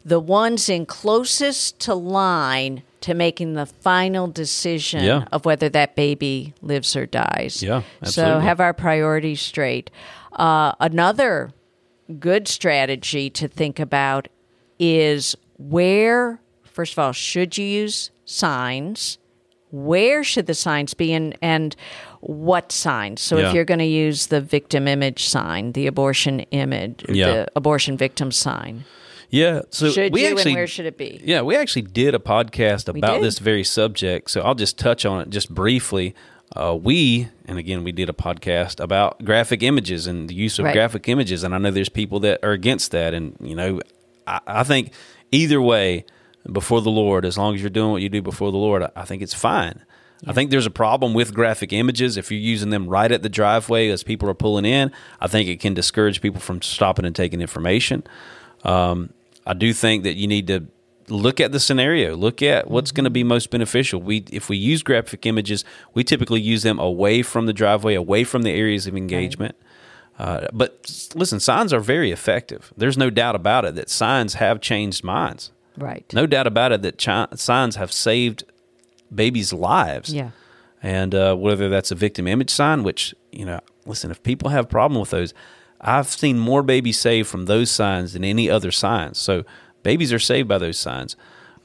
the 0.04 0.18
ones 0.20 0.68
in 0.70 0.87
closest 0.87 1.79
to 1.81 1.94
line 1.94 2.83
to 3.02 3.12
making 3.12 3.52
the 3.55 3.66
final 3.66 4.26
decision 4.26 5.05
Yeah. 5.05 5.24
of 5.33 5.44
whether 5.44 5.68
that 5.68 5.94
baby 5.94 6.55
lives 6.62 6.96
or 6.96 7.05
dies. 7.05 7.62
Yeah, 7.62 7.83
So 8.05 8.38
have 8.40 8.61
our 8.61 8.72
priorities 8.72 9.42
straight. 9.42 9.90
Uh, 10.33 10.72
another 10.81 11.52
good 12.18 12.48
strategy 12.48 13.29
to 13.31 13.46
think 13.48 13.79
about 13.79 14.29
is 14.79 15.37
where, 15.59 16.40
first 16.62 16.94
of 16.94 16.98
all, 16.98 17.12
should 17.12 17.57
you 17.59 17.64
use 17.66 18.11
signs? 18.24 19.18
Where 19.74 20.22
should 20.22 20.46
the 20.46 20.54
signs 20.54 20.94
be 20.94 21.12
and, 21.12 21.37
and 21.42 21.74
what 22.20 22.70
signs? 22.70 23.20
So 23.20 23.37
Yeah. 23.38 23.48
if 23.48 23.54
you're 23.54 23.64
going 23.64 23.80
to 23.80 23.84
use 23.84 24.28
the 24.28 24.40
victim 24.40 24.87
image 24.87 25.26
sign, 25.26 25.72
the 25.72 25.87
abortion 25.88 26.40
image, 26.52 27.04
Yeah. 27.08 27.26
the 27.30 27.48
abortion 27.56 27.96
victim 27.96 28.30
sign, 28.30 28.84
yeah. 29.30 29.62
So 29.70 29.90
should 29.90 30.12
we 30.12 30.22
you 30.22 30.28
actually, 30.28 30.52
and 30.52 30.58
where 30.58 30.66
should 30.68 30.87
it 30.87 30.96
be? 30.96 31.20
Yeah, 31.24 31.42
we 31.42 31.56
actually 31.56 31.82
did 31.82 32.14
a 32.14 32.20
podcast 32.20 32.88
about 32.88 33.20
this 33.20 33.40
very 33.40 33.64
subject. 33.64 34.30
So 34.30 34.42
I'll 34.42 34.54
just 34.54 34.78
touch 34.78 35.04
on 35.04 35.20
it 35.22 35.30
just 35.30 35.52
briefly. 35.52 36.14
Uh, 36.54 36.78
we, 36.80 37.26
and 37.46 37.58
again, 37.58 37.82
we 37.82 37.90
did 37.90 38.08
a 38.08 38.12
podcast 38.12 38.78
about 38.78 39.24
graphic 39.24 39.60
images 39.64 40.06
and 40.06 40.28
the 40.28 40.34
use 40.34 40.60
of 40.60 40.66
Right. 40.66 40.72
graphic 40.74 41.08
images. 41.08 41.42
And 41.42 41.52
I 41.52 41.58
know 41.58 41.72
there's 41.72 41.88
people 41.88 42.20
that 42.20 42.38
are 42.44 42.52
against 42.52 42.92
that. 42.92 43.12
And, 43.12 43.34
you 43.40 43.56
know, 43.56 43.80
I, 44.24 44.38
I 44.46 44.62
think 44.62 44.92
either 45.32 45.60
way, 45.60 46.04
before 46.50 46.80
the 46.83 46.90
Lord, 46.90 47.24
as 47.24 47.38
long 47.38 47.54
as 47.54 47.61
you're 47.61 47.70
doing 47.70 47.92
what 47.92 48.02
you 48.02 48.09
do 48.09 48.22
before 48.22 48.52
the 48.52 48.59
Lord, 48.59 48.87
I, 48.94 49.04
think 49.04 49.22
it's 49.22 49.35
fine. 49.35 49.83
I 50.26 50.33
think 50.33 50.50
there's 50.50 50.66
a 50.66 50.70
problem 50.70 51.14
with 51.14 51.35
graphic 51.35 51.72
images. 51.72 52.16
If 52.16 52.30
you're 52.30 52.40
using 52.40 52.70
them 52.70 52.88
right 52.88 53.11
at 53.11 53.22
the 53.22 53.28
driveway 53.28 53.88
as 53.88 54.02
people 54.02 54.28
are 54.28 54.35
pulling 54.35 54.64
in, 54.64 54.92
I 55.20 55.26
think 55.26 55.48
it 55.48 55.61
can 55.61 55.74
discourage 55.74 56.20
people 56.20 56.40
from 56.40 56.62
stopping 56.62 57.04
and 57.04 57.16
taking 57.16 57.40
information. 57.40 58.04
Um, 58.62 59.12
I 59.46 59.54
do 59.54 59.72
think 59.72 60.04
that 60.04 60.14
you 60.14 60.26
need 60.26 60.46
to 60.48 60.66
look 61.09 61.40
at 61.40 61.52
the 61.52 61.61
scenario, 61.61 62.16
look 62.16 62.42
at 62.42 62.70
what's 62.70 62.90
going 62.90 63.04
to 63.04 63.11
be 63.11 63.24
most 63.24 63.50
beneficial. 63.50 64.00
We, 64.00 64.24
if 64.30 64.48
we 64.48 64.57
use 64.57 64.83
graphic 64.83 65.26
images, 65.26 65.64
we 65.92 66.04
typically 66.04 66.40
use 66.40 66.62
them 66.62 66.78
away 66.78 67.22
from 67.22 67.46
the 67.46 67.52
driveway, 67.52 67.94
away 67.94 68.24
from 68.24 68.42
the 68.42 68.50
areas 68.50 68.87
of 68.87 68.96
engagement. 68.96 69.57
Uh, 70.18 70.46
but 70.52 71.11
listen, 71.14 71.40
signs 71.40 71.72
are 71.72 71.80
very 71.80 72.11
effective. 72.11 72.72
There's 72.76 72.96
no 72.96 73.11
doubt 73.11 73.35
about 73.35 73.64
it 73.64 73.74
that 73.74 73.90
signs 73.90 74.35
have 74.35 74.61
changed 74.61 75.02
minds. 75.02 75.50
Right. 75.76 76.04
No 76.12 76.26
doubt 76.26 76.46
about 76.46 76.72
it 76.72 76.82
that 76.82 76.98
chi- 76.98 77.26
signs 77.34 77.76
have 77.76 77.92
saved 77.92 78.44
babies' 79.14 79.52
lives. 79.52 80.12
Yeah. 80.12 80.30
And 80.82 81.14
uh, 81.14 81.34
whether 81.34 81.68
that's 81.68 81.90
a 81.90 81.94
victim 81.94 82.26
image 82.26 82.50
sign, 82.50 82.82
which, 82.82 83.14
you 83.32 83.44
know, 83.44 83.60
listen, 83.87 84.10
if 84.10 84.22
people 84.22 84.50
have 84.50 84.66
a 84.66 84.68
problem 84.68 85.00
with 85.00 85.10
those, 85.10 85.32
I've 85.80 86.08
seen 86.08 86.38
more 86.38 86.62
babies 86.62 86.98
saved 86.98 87.28
from 87.28 87.46
those 87.46 87.70
signs 87.70 88.12
than 88.12 88.24
any 88.24 88.50
other 88.50 88.70
signs. 88.70 89.18
So 89.18 89.44
babies 89.82 90.12
are 90.12 90.18
saved 90.18 90.48
by 90.48 90.58
those 90.58 90.78
signs. 90.78 91.16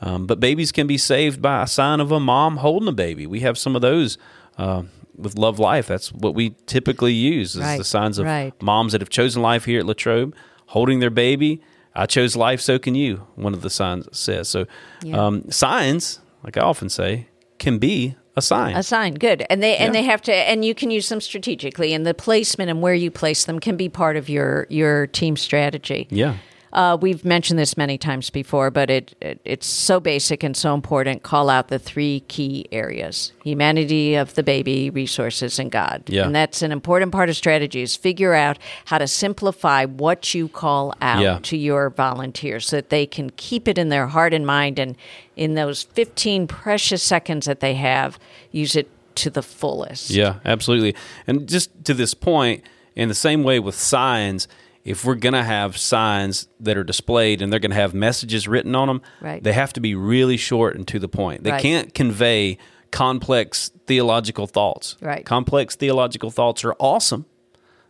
Um, 0.02 0.26
but 0.26 0.40
babies 0.40 0.72
can 0.72 0.88
be 0.88 0.98
saved 0.98 1.42
by 1.42 1.64
a 1.64 1.68
sign 1.68 2.00
of 2.00 2.12
a 2.12 2.20
mom 2.20 2.58
holding 2.58 2.88
a 2.88 2.94
baby. 2.94 3.28
We 3.28 3.42
have 3.42 3.58
some 3.58 3.76
of 3.76 3.82
those 3.82 4.18
uh, 4.58 4.84
with 5.18 5.38
Love 5.38 5.60
Life. 5.60 5.88
That's 5.88 6.14
what 6.14 6.34
we 6.34 6.56
typically 6.66 7.12
use 7.14 7.56
is 7.56 7.62
Right, 7.62 7.78
the 7.78 7.84
signs 7.84 8.18
of 8.18 8.26
right. 8.26 8.54
moms 8.62 8.94
that 8.94 9.02
have 9.02 9.10
chosen 9.10 9.42
life 9.42 9.66
here 9.66 9.80
at 9.82 9.86
Latrobe, 9.86 10.34
holding 10.68 11.00
their 11.00 11.10
baby. 11.10 11.62
I 11.96 12.06
chose 12.06 12.36
life, 12.36 12.62
so 12.62 12.80
can 12.80 12.96
you. 12.96 13.28
One 13.36 13.54
of 13.54 13.62
the 13.62 13.70
signs 13.70 14.08
says 14.18 14.48
so. 14.50 14.66
Yeah. 15.04 15.18
Um, 15.26 15.50
signs, 15.52 16.20
like 16.44 16.58
I 16.58 16.62
often 16.62 16.90
say, 16.90 17.28
can 17.58 17.78
be 17.80 18.16
a 18.36 18.42
sign. 18.42 18.76
A 18.76 18.84
sign, 18.84 19.16
good, 19.16 19.46
and 19.50 19.62
they 19.62 19.76
and 19.76 19.94
Yeah. 19.94 20.02
they 20.02 20.06
have 20.08 20.22
to, 20.24 20.34
and 20.34 20.64
you 20.64 20.74
can 20.76 20.92
use 20.92 21.10
them 21.10 21.20
strategically, 21.20 21.94
and 21.94 22.06
the 22.06 22.14
placement 22.14 22.70
and 22.70 22.82
where 22.82 22.94
you 22.94 23.12
place 23.12 23.46
them 23.46 23.60
can 23.60 23.76
be 23.76 23.90
part 23.90 24.16
of 24.18 24.30
your 24.30 24.66
your 24.70 25.08
team 25.08 25.36
strategy. 25.36 26.08
yeah, 26.10 26.36
Uh, 26.72 26.98
we've 27.00 27.26
mentioned 27.26 27.58
this 27.58 27.76
many 27.78 27.98
times 27.98 28.30
before, 28.30 28.70
but 28.72 28.90
it, 28.90 29.16
it 29.22 29.40
it's 29.46 29.68
so 29.68 30.00
basic 30.00 30.44
and 30.44 30.56
so 30.56 30.74
important. 30.74 31.24
Call 31.24 31.50
out 31.50 31.68
the 31.70 31.80
three 31.80 32.22
key 32.28 32.68
areas: 32.72 33.32
humanity 33.44 34.16
of 34.16 34.36
the 34.36 34.44
baby, 34.44 34.90
resources, 34.90 35.60
and 35.60 35.72
God. 35.72 36.04
Yeah. 36.08 36.26
and 36.26 36.36
that's 36.36 36.62
an 36.62 36.72
important 36.72 37.12
part 37.12 37.30
of 37.30 37.36
strategy. 37.36 37.82
Is 37.82 37.96
figure 37.96 38.34
out 38.34 38.58
how 38.86 38.98
to 39.00 39.08
simplify 39.08 39.86
what 39.86 40.34
you 40.34 40.48
call 40.48 40.94
out 41.02 41.22
Yeah. 41.22 41.40
to 41.44 41.58
your 41.58 41.90
volunteers, 41.90 42.68
so 42.68 42.76
that 42.78 42.90
they 42.90 43.06
can 43.06 43.32
keep 43.32 43.68
it 43.68 43.78
in 43.78 43.90
their 43.90 44.08
heart 44.08 44.34
and 44.34 44.46
mind, 44.46 44.78
and 44.80 44.96
in 45.36 45.56
those 45.56 45.84
fifteen 45.84 46.48
precious 46.48 47.02
seconds 47.02 47.46
that 47.46 47.60
they 47.62 47.74
have, 47.76 48.20
use 48.52 48.76
it 48.76 48.90
to 49.16 49.30
the 49.30 49.42
fullest. 49.42 50.12
yeah, 50.12 50.36
absolutely. 50.46 50.96
And 51.28 51.50
just 51.50 51.72
to 51.86 51.94
this 51.94 52.14
point, 52.14 52.64
in 52.96 53.10
the 53.10 53.16
same 53.16 53.44
way 53.44 53.60
with 53.60 53.76
signs, 53.76 54.48
if 54.90 55.06
we're 55.06 55.14
going 55.14 55.34
to 55.34 55.44
have 55.44 55.78
signs 55.78 56.48
that 56.60 56.76
are 56.76 56.84
displayed 56.84 57.44
and 57.44 57.54
they're 57.54 57.60
going 57.60 57.70
to 57.70 57.76
have 57.78 57.94
messages 57.94 58.48
written 58.48 58.74
on 58.74 58.88
them, 58.88 59.02
Right. 59.22 59.44
they 59.44 59.54
have 59.54 59.72
to 59.74 59.80
be 59.80 59.94
really 59.94 60.36
short 60.36 60.76
and 60.76 60.88
to 60.88 60.98
the 60.98 61.08
point. 61.08 61.44
They 61.44 61.52
Right. 61.52 61.62
can't 61.62 61.94
convey 61.94 62.58
complex 62.90 63.70
theological 63.86 64.48
thoughts. 64.48 64.98
Right. 65.00 65.24
Complex 65.24 65.76
theological 65.76 66.32
thoughts 66.32 66.66
are 66.66 66.74
awesome. 66.80 67.26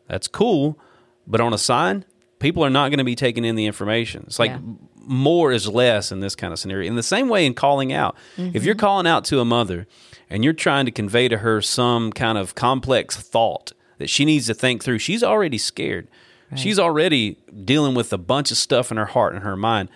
That's 0.10 0.28
cool. 0.28 0.78
But 1.26 1.40
on 1.40 1.54
a 1.54 1.58
sign, 1.58 2.04
people 2.40 2.66
are 2.66 2.70
not 2.70 2.90
going 2.90 2.98
to 2.98 3.06
be 3.06 3.16
taking 3.16 3.46
in 3.46 3.56
the 3.56 3.66
information. 3.66 4.26
It's 4.28 4.38
like 4.40 4.52
Yeah. 4.52 4.58
more 5.02 5.54
is 5.54 5.70
less 5.70 6.12
in 6.12 6.20
this 6.20 6.36
kind 6.36 6.52
of 6.52 6.60
scenario. 6.60 6.90
In 6.90 6.98
the 6.98 7.04
same 7.04 7.30
way, 7.30 7.46
in 7.46 7.54
calling 7.54 7.94
out, 7.94 8.18
if 8.38 8.66
you're 8.66 8.76
mm-hmm. 8.76 8.80
calling 8.80 9.08
out 9.08 9.24
to 9.26 9.40
a 9.40 9.46
mother 9.46 9.88
and 10.30 10.44
you're 10.44 10.52
trying 10.54 10.86
to 10.86 10.92
convey 10.92 11.30
to 11.30 11.38
her 11.38 11.62
some 11.62 12.12
kind 12.12 12.38
of 12.38 12.56
complex 12.56 13.16
thought 13.16 13.72
that 14.00 14.10
she 14.10 14.26
needs 14.26 14.48
to 14.48 14.54
think 14.54 14.84
through, 14.84 15.00
she's 15.00 15.24
already 15.24 15.58
scared. 15.58 16.10
She's 16.56 16.80
already 16.80 17.38
dealing 17.64 17.96
with 17.96 18.12
a 18.12 18.18
bunch 18.18 18.52
of 18.52 18.58
stuff 18.58 18.92
in 18.92 18.98
her 18.98 19.06
heart 19.06 19.34
and 19.34 19.44
her 19.44 19.56
mind. 19.56 19.90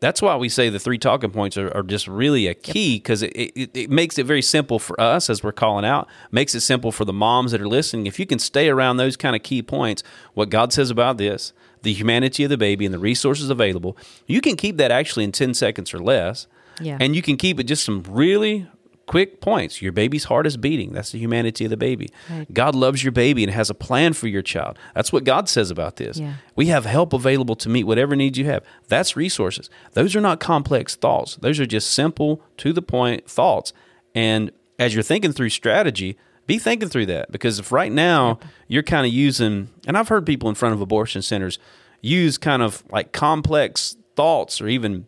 That's 0.00 0.20
why 0.20 0.36
we 0.36 0.48
say 0.48 0.68
the 0.68 0.78
three 0.78 0.98
talking 0.98 1.30
points 1.30 1.56
are, 1.56 1.74
are 1.74 1.82
just 1.82 2.06
really 2.06 2.46
a 2.46 2.54
key 2.54 2.96
because 2.96 3.22
it, 3.22 3.32
it, 3.34 3.70
it 3.74 3.90
makes 3.90 4.18
it 4.18 4.26
very 4.26 4.42
simple 4.42 4.78
for 4.78 5.00
us 5.00 5.30
as 5.30 5.42
we're 5.42 5.52
calling 5.52 5.84
out, 5.84 6.08
makes 6.30 6.54
it 6.54 6.60
simple 6.60 6.92
for 6.92 7.04
the 7.04 7.12
moms 7.12 7.52
that 7.52 7.60
are 7.60 7.68
listening. 7.68 8.06
If 8.06 8.18
you 8.18 8.26
can 8.26 8.38
stay 8.38 8.68
around 8.68 8.98
those 8.98 9.16
kind 9.16 9.34
of 9.34 9.42
key 9.42 9.62
points, 9.62 10.02
what 10.34 10.50
God 10.50 10.72
says 10.72 10.90
about 10.90 11.16
this, 11.16 11.54
the 11.82 11.92
humanity 11.92 12.44
of 12.44 12.50
the 12.50 12.58
baby, 12.58 12.84
and 12.84 12.92
the 12.92 12.98
resources 12.98 13.48
available, 13.48 13.96
you 14.26 14.40
can 14.40 14.56
keep 14.56 14.76
that 14.76 14.90
actually 14.90 15.24
in 15.24 15.32
10 15.32 15.54
seconds 15.54 15.94
or 15.94 15.98
less. 15.98 16.46
Yeah. 16.80 16.98
And 17.00 17.16
you 17.16 17.22
can 17.22 17.36
keep 17.36 17.58
it 17.58 17.64
just 17.64 17.84
some 17.84 18.02
really 18.08 18.68
quick 19.06 19.40
points. 19.40 19.82
Your 19.82 19.92
baby's 19.92 20.24
heart 20.24 20.46
is 20.46 20.56
beating. 20.56 20.92
That's 20.92 21.12
the 21.12 21.18
humanity 21.18 21.64
of 21.64 21.70
the 21.70 21.76
baby. 21.76 22.10
Right. 22.30 22.52
God 22.52 22.74
loves 22.74 23.02
your 23.02 23.12
baby 23.12 23.44
and 23.44 23.52
has 23.52 23.70
a 23.70 23.74
plan 23.74 24.12
for 24.12 24.28
your 24.28 24.42
child. 24.42 24.78
That's 24.94 25.12
what 25.12 25.24
God 25.24 25.48
says 25.48 25.70
about 25.70 25.96
this. 25.96 26.18
Yeah. 26.18 26.34
We 26.56 26.66
have 26.66 26.84
help 26.84 27.12
available 27.12 27.56
to 27.56 27.68
meet 27.68 27.84
whatever 27.84 28.16
needs 28.16 28.38
you 28.38 28.46
have. 28.46 28.64
That's 28.88 29.16
resources. 29.16 29.70
Those 29.92 30.16
are 30.16 30.20
not 30.20 30.40
complex 30.40 30.96
thoughts. 30.96 31.36
Those 31.36 31.60
are 31.60 31.66
just 31.66 31.90
simple, 31.90 32.42
to 32.58 32.72
the 32.72 32.82
point 32.82 33.28
thoughts. 33.28 33.72
And 34.14 34.50
as 34.78 34.94
you're 34.94 35.02
thinking 35.02 35.32
through 35.32 35.50
strategy, 35.50 36.16
be 36.46 36.58
thinking 36.58 36.88
through 36.88 37.06
that 37.06 37.32
because 37.32 37.58
if 37.58 37.72
right 37.72 37.92
now 37.92 38.38
you're 38.68 38.82
kind 38.82 39.06
of 39.06 39.12
using, 39.12 39.70
and 39.86 39.96
I've 39.96 40.08
heard 40.08 40.26
people 40.26 40.48
in 40.48 40.54
front 40.54 40.74
of 40.74 40.80
abortion 40.80 41.22
centers 41.22 41.58
use 42.00 42.36
kind 42.36 42.62
of 42.62 42.84
like 42.90 43.12
complex 43.12 43.96
thoughts 44.14 44.60
or 44.60 44.68
even 44.68 45.06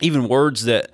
even 0.00 0.28
words 0.28 0.64
that 0.64 0.90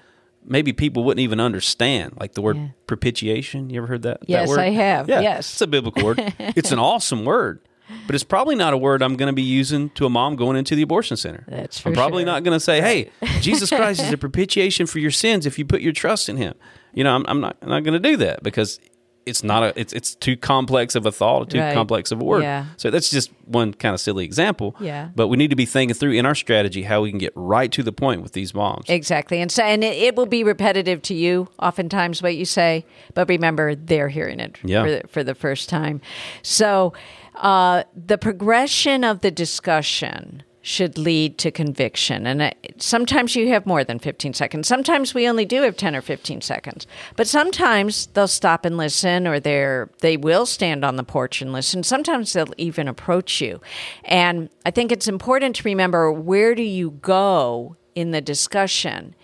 maybe 0.48 0.72
people 0.72 1.04
wouldn't 1.04 1.20
even 1.22 1.40
understand, 1.40 2.14
like 2.18 2.32
the 2.34 2.42
word 2.42 2.56
Yeah. 2.56 2.68
propitiation. 2.86 3.70
You 3.70 3.78
ever 3.78 3.86
heard 3.86 4.02
that? 4.02 4.20
that 4.20 4.28
Yes, 4.28 4.48
word? 4.48 4.58
I 4.58 4.70
have. 4.70 5.08
Yeah, 5.08 5.20
Yes. 5.20 5.52
it's 5.52 5.60
a 5.60 5.66
biblical 5.66 6.04
word. 6.04 6.34
it's 6.38 6.72
an 6.72 6.78
awesome 6.78 7.24
word, 7.24 7.60
but 8.06 8.14
it's 8.14 8.24
probably 8.24 8.54
not 8.54 8.72
a 8.72 8.76
word 8.76 9.02
I'm 9.02 9.16
going 9.16 9.28
to 9.28 9.32
be 9.32 9.42
using 9.42 9.90
to 9.90 10.06
a 10.06 10.10
mom 10.10 10.36
going 10.36 10.56
into 10.56 10.74
the 10.74 10.82
abortion 10.82 11.16
center. 11.16 11.44
That's 11.48 11.84
I'm 11.86 11.92
probably 11.92 12.22
sure. 12.22 12.26
not 12.32 12.44
going 12.44 12.56
to 12.56 12.60
say, 12.60 12.80
"Hey, 12.80 13.10
Jesus 13.40 13.70
Christ 13.70 14.00
is 14.02 14.12
a 14.12 14.18
propitiation 14.26 14.86
for 14.86 14.98
your 14.98 15.10
sins 15.10 15.46
if 15.46 15.58
you 15.58 15.64
put 15.64 15.80
your 15.80 15.92
trust 15.92 16.28
in 16.28 16.36
Him." 16.36 16.54
You 16.94 17.04
know, 17.04 17.14
I'm, 17.14 17.24
I'm 17.28 17.40
not 17.40 17.56
I'm 17.62 17.68
not 17.68 17.84
going 17.84 18.00
to 18.02 18.08
do 18.08 18.16
that 18.18 18.42
because 18.42 18.80
it's 19.28 19.44
not 19.44 19.62
a 19.62 19.72
it's 19.80 19.92
it's 19.92 20.14
too 20.14 20.36
complex 20.36 20.94
of 20.94 21.06
a 21.06 21.12
thought, 21.12 21.50
too 21.50 21.60
Right. 21.60 21.74
complex 21.74 22.10
of 22.10 22.20
a 22.20 22.24
word. 22.24 22.42
Yeah. 22.42 22.66
So 22.76 22.90
that's 22.90 23.10
just 23.10 23.30
one 23.44 23.72
kind 23.74 23.94
of 23.94 24.00
silly 24.00 24.24
example. 24.24 24.74
Yeah. 24.80 25.08
But 25.14 25.28
we 25.28 25.36
need 25.36 25.50
to 25.50 25.56
be 25.56 25.66
thinking 25.66 25.94
through 25.94 26.12
in 26.12 26.26
our 26.26 26.34
strategy 26.34 26.82
how 26.82 27.02
we 27.02 27.10
can 27.10 27.18
get 27.18 27.32
right 27.34 27.70
to 27.72 27.82
the 27.82 27.92
point 27.92 28.22
with 28.22 28.32
these 28.32 28.54
moms. 28.54 28.86
Exactly. 28.88 29.40
And 29.40 29.50
so, 29.50 29.62
and 29.62 29.82
it, 29.84 29.96
it 29.96 30.16
will 30.16 30.26
be 30.26 30.44
repetitive 30.44 31.00
to 31.02 31.14
you, 31.14 31.48
oftentimes, 31.58 32.22
what 32.22 32.36
you 32.36 32.44
say, 32.44 32.84
but 33.14 33.28
remember, 33.28 33.74
they're 33.74 34.08
hearing 34.08 34.40
it 34.40 34.58
Yeah. 34.64 34.82
for, 34.82 34.90
the, 34.90 35.02
for 35.08 35.24
the 35.24 35.34
first 35.34 35.68
time. 35.68 36.00
So, 36.42 36.92
uh, 37.36 37.84
the 37.94 38.18
progression 38.18 39.04
of 39.04 39.20
the 39.20 39.30
discussion 39.30 40.42
should 40.60 40.98
lead 40.98 41.38
to 41.38 41.50
conviction. 41.50 42.26
And 42.26 42.42
uh, 42.42 42.50
sometimes 42.78 43.36
you 43.36 43.48
have 43.48 43.64
more 43.64 43.84
than 43.84 43.98
15 43.98 44.34
seconds. 44.34 44.66
Sometimes 44.66 45.14
we 45.14 45.28
only 45.28 45.44
do 45.44 45.62
have 45.62 45.76
10 45.76 45.94
or 45.94 46.02
15 46.02 46.40
seconds. 46.40 46.86
But 47.16 47.28
sometimes 47.28 48.06
they'll 48.08 48.28
stop 48.28 48.64
and 48.64 48.76
listen 48.76 49.26
or 49.26 49.38
they're 49.38 49.88
they 50.00 50.16
will 50.16 50.46
stand 50.46 50.84
on 50.84 50.96
the 50.96 51.04
porch 51.04 51.40
and 51.40 51.52
listen. 51.52 51.82
Sometimes 51.82 52.32
they'll 52.32 52.52
even 52.58 52.88
approach 52.88 53.40
you. 53.40 53.60
And 54.04 54.48
I 54.66 54.70
think 54.70 54.90
it's 54.90 55.08
important 55.08 55.56
to 55.56 55.62
remember 55.64 56.10
where 56.12 56.54
do 56.54 56.62
you 56.62 56.90
go 56.90 57.76
in 57.94 58.10
the 58.10 58.20
discussion? 58.20 59.14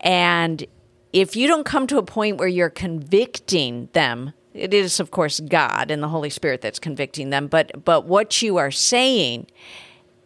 And 0.00 0.64
if 1.12 1.36
you 1.36 1.46
don't 1.46 1.64
come 1.64 1.86
to 1.88 1.98
a 1.98 2.02
point 2.02 2.38
where 2.38 2.48
you're 2.48 2.70
convicting 2.70 3.88
them, 3.92 4.32
it 4.54 4.74
is 4.74 4.98
of 4.98 5.12
course 5.12 5.38
God 5.38 5.90
and 5.90 6.02
the 6.02 6.08
Holy 6.08 6.30
Spirit 6.30 6.60
that's 6.60 6.80
convicting 6.80 7.30
them, 7.30 7.46
but 7.46 7.84
but 7.84 8.06
what 8.06 8.42
you 8.42 8.56
are 8.56 8.72
saying 8.72 9.46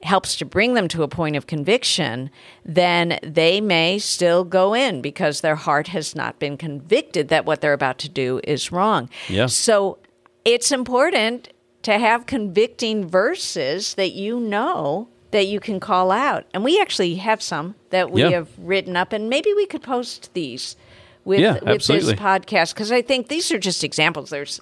helps 0.04 0.36
to 0.36 0.44
bring 0.44 0.74
them 0.74 0.86
to 0.88 1.02
a 1.02 1.08
point 1.08 1.34
of 1.34 1.46
conviction, 1.46 2.30
then 2.64 3.18
they 3.22 3.60
may 3.60 3.98
still 3.98 4.44
go 4.44 4.74
in 4.74 5.00
because 5.00 5.40
their 5.40 5.56
heart 5.56 5.88
has 5.88 6.14
not 6.14 6.38
been 6.38 6.56
convicted 6.56 7.28
that 7.28 7.44
what 7.46 7.60
they're 7.60 7.72
about 7.72 7.98
to 7.98 8.08
do 8.08 8.40
is 8.44 8.70
wrong. 8.70 9.08
Yeah. 9.28 9.46
So 9.46 9.98
it's 10.44 10.70
important 10.70 11.48
to 11.82 11.98
have 11.98 12.26
convicting 12.26 13.08
verses 13.08 13.94
that 13.94 14.12
you 14.12 14.38
know 14.38 15.08
that 15.30 15.46
you 15.48 15.58
can 15.58 15.80
call 15.80 16.10
out. 16.12 16.44
And 16.54 16.62
we 16.62 16.80
actually 16.80 17.16
have 17.16 17.42
some 17.42 17.74
that 17.90 18.10
we 18.10 18.20
Yeah. 18.22 18.30
have 18.30 18.48
written 18.58 18.96
up 18.96 19.12
and 19.12 19.28
maybe 19.28 19.52
we 19.54 19.66
could 19.66 19.82
post 19.82 20.30
these 20.34 20.76
with 21.24 21.40
Yeah, 21.40 21.54
with 21.54 21.66
absolutely. 21.68 22.12
this 22.12 22.20
podcast 22.20 22.74
because 22.74 22.92
I 22.92 23.02
think 23.02 23.28
these 23.28 23.50
are 23.50 23.58
just 23.58 23.82
examples. 23.82 24.30
There's 24.30 24.60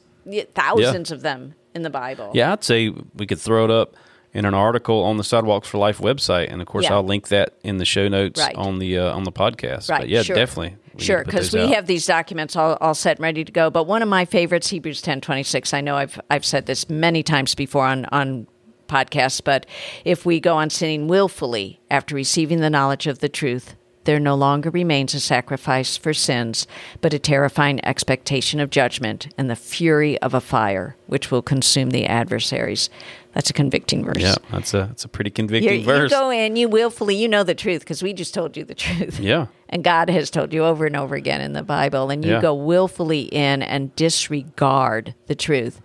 thousands 0.54 1.10
of 1.10 1.22
them 1.22 1.54
in 1.74 1.82
the 1.82 1.90
Bible. 1.90 2.30
Yeah, 2.32 2.52
I'd 2.52 2.64
say 2.64 2.92
we 3.14 3.26
could 3.26 3.40
throw 3.40 3.64
it 3.64 3.70
up 3.70 3.94
in 4.34 4.44
an 4.44 4.54
article 4.54 5.02
on 5.02 5.16
the 5.18 5.24
Sidewalks 5.24 5.68
for 5.68 5.78
Life 5.78 5.98
website, 5.98 6.50
and 6.50 6.60
of 6.62 6.66
course, 6.66 6.84
Yeah. 6.84 6.94
I'll 6.94 7.02
link 7.02 7.28
that 7.28 7.54
in 7.62 7.76
the 7.78 7.84
show 7.84 8.08
notes 8.08 8.40
Right. 8.40 8.54
on 8.56 8.78
the 8.78 8.98
uh, 8.98 9.14
on 9.14 9.24
the 9.24 9.32
podcast. 9.32 9.90
Right. 9.90 10.00
But 10.00 10.08
yeah, 10.08 10.22
sure. 10.22 10.36
definitely. 10.36 10.76
Sure, 10.98 11.24
because 11.24 11.54
we 11.54 11.60
out. 11.60 11.70
have 11.74 11.86
these 11.86 12.04
documents 12.06 12.54
all, 12.54 12.76
all 12.80 12.94
set 12.94 13.16
and 13.16 13.22
ready 13.22 13.44
to 13.44 13.52
go. 13.52 13.70
But 13.70 13.84
one 13.86 14.02
of 14.02 14.08
my 14.08 14.24
favorites, 14.26 14.68
Hebrews 14.68 15.00
ten 15.00 15.20
twenty 15.20 15.42
six. 15.42 15.72
I 15.72 15.80
know 15.80 15.96
I've 15.96 16.20
I've 16.30 16.44
said 16.44 16.66
this 16.66 16.88
many 16.90 17.22
times 17.22 17.54
before 17.54 17.86
on 17.86 18.04
on 18.06 18.46
podcasts, 18.88 19.40
but 19.42 19.64
if 20.04 20.26
we 20.26 20.38
go 20.38 20.56
on 20.56 20.68
sinning 20.68 21.08
willfully 21.08 21.80
after 21.90 22.14
receiving 22.14 22.60
the 22.60 22.68
knowledge 22.68 23.06
of 23.06 23.20
the 23.20 23.28
truth, 23.28 23.74
there 24.04 24.18
no 24.20 24.34
longer 24.34 24.70
remains 24.70 25.14
a 25.14 25.20
sacrifice 25.20 25.96
for 25.96 26.12
sins, 26.12 26.66
but 27.00 27.14
a 27.14 27.18
terrifying 27.18 27.84
expectation 27.84 28.60
of 28.60 28.70
judgment 28.70 29.28
and 29.38 29.48
the 29.48 29.56
fury 29.56 30.18
of 30.20 30.34
a 30.34 30.40
fire 30.40 30.96
which 31.06 31.30
will 31.30 31.42
consume 31.42 31.90
the 31.90 32.06
adversaries. 32.06 32.90
That's 33.34 33.48
a 33.48 33.52
convicting 33.52 34.04
verse. 34.04 34.16
Yeah, 34.18 34.34
that's 34.50 34.74
a 34.74 34.78
that's 34.88 35.04
a 35.04 35.08
pretty 35.08 35.28
You, 35.30 35.34
convicting 35.34 35.80
you 35.80 35.84
verse. 35.86 36.10
go 36.10 36.30
in, 36.30 36.56
you 36.56 36.68
willfully, 36.68 37.16
you 37.16 37.28
know 37.28 37.44
the 37.44 37.54
truth 37.54 37.80
because 37.80 38.02
we 38.02 38.12
just 38.12 38.34
told 38.34 38.56
you 38.56 38.64
the 38.64 38.74
truth. 38.74 39.18
Yeah. 39.20 39.46
And 39.72 39.82
God 39.82 40.10
has 40.10 40.28
told 40.28 40.52
you 40.52 40.64
over 40.64 40.84
and 40.84 40.94
over 40.94 41.14
again 41.14 41.40
in 41.40 41.54
the 41.54 41.62
Bible, 41.62 42.10
and 42.10 42.22
you 42.22 42.32
Yeah. 42.32 42.42
go 42.42 42.52
willfully 42.52 43.22
in 43.22 43.62
and 43.62 43.96
disregard 43.96 45.14
the 45.28 45.34
truth. 45.34 45.80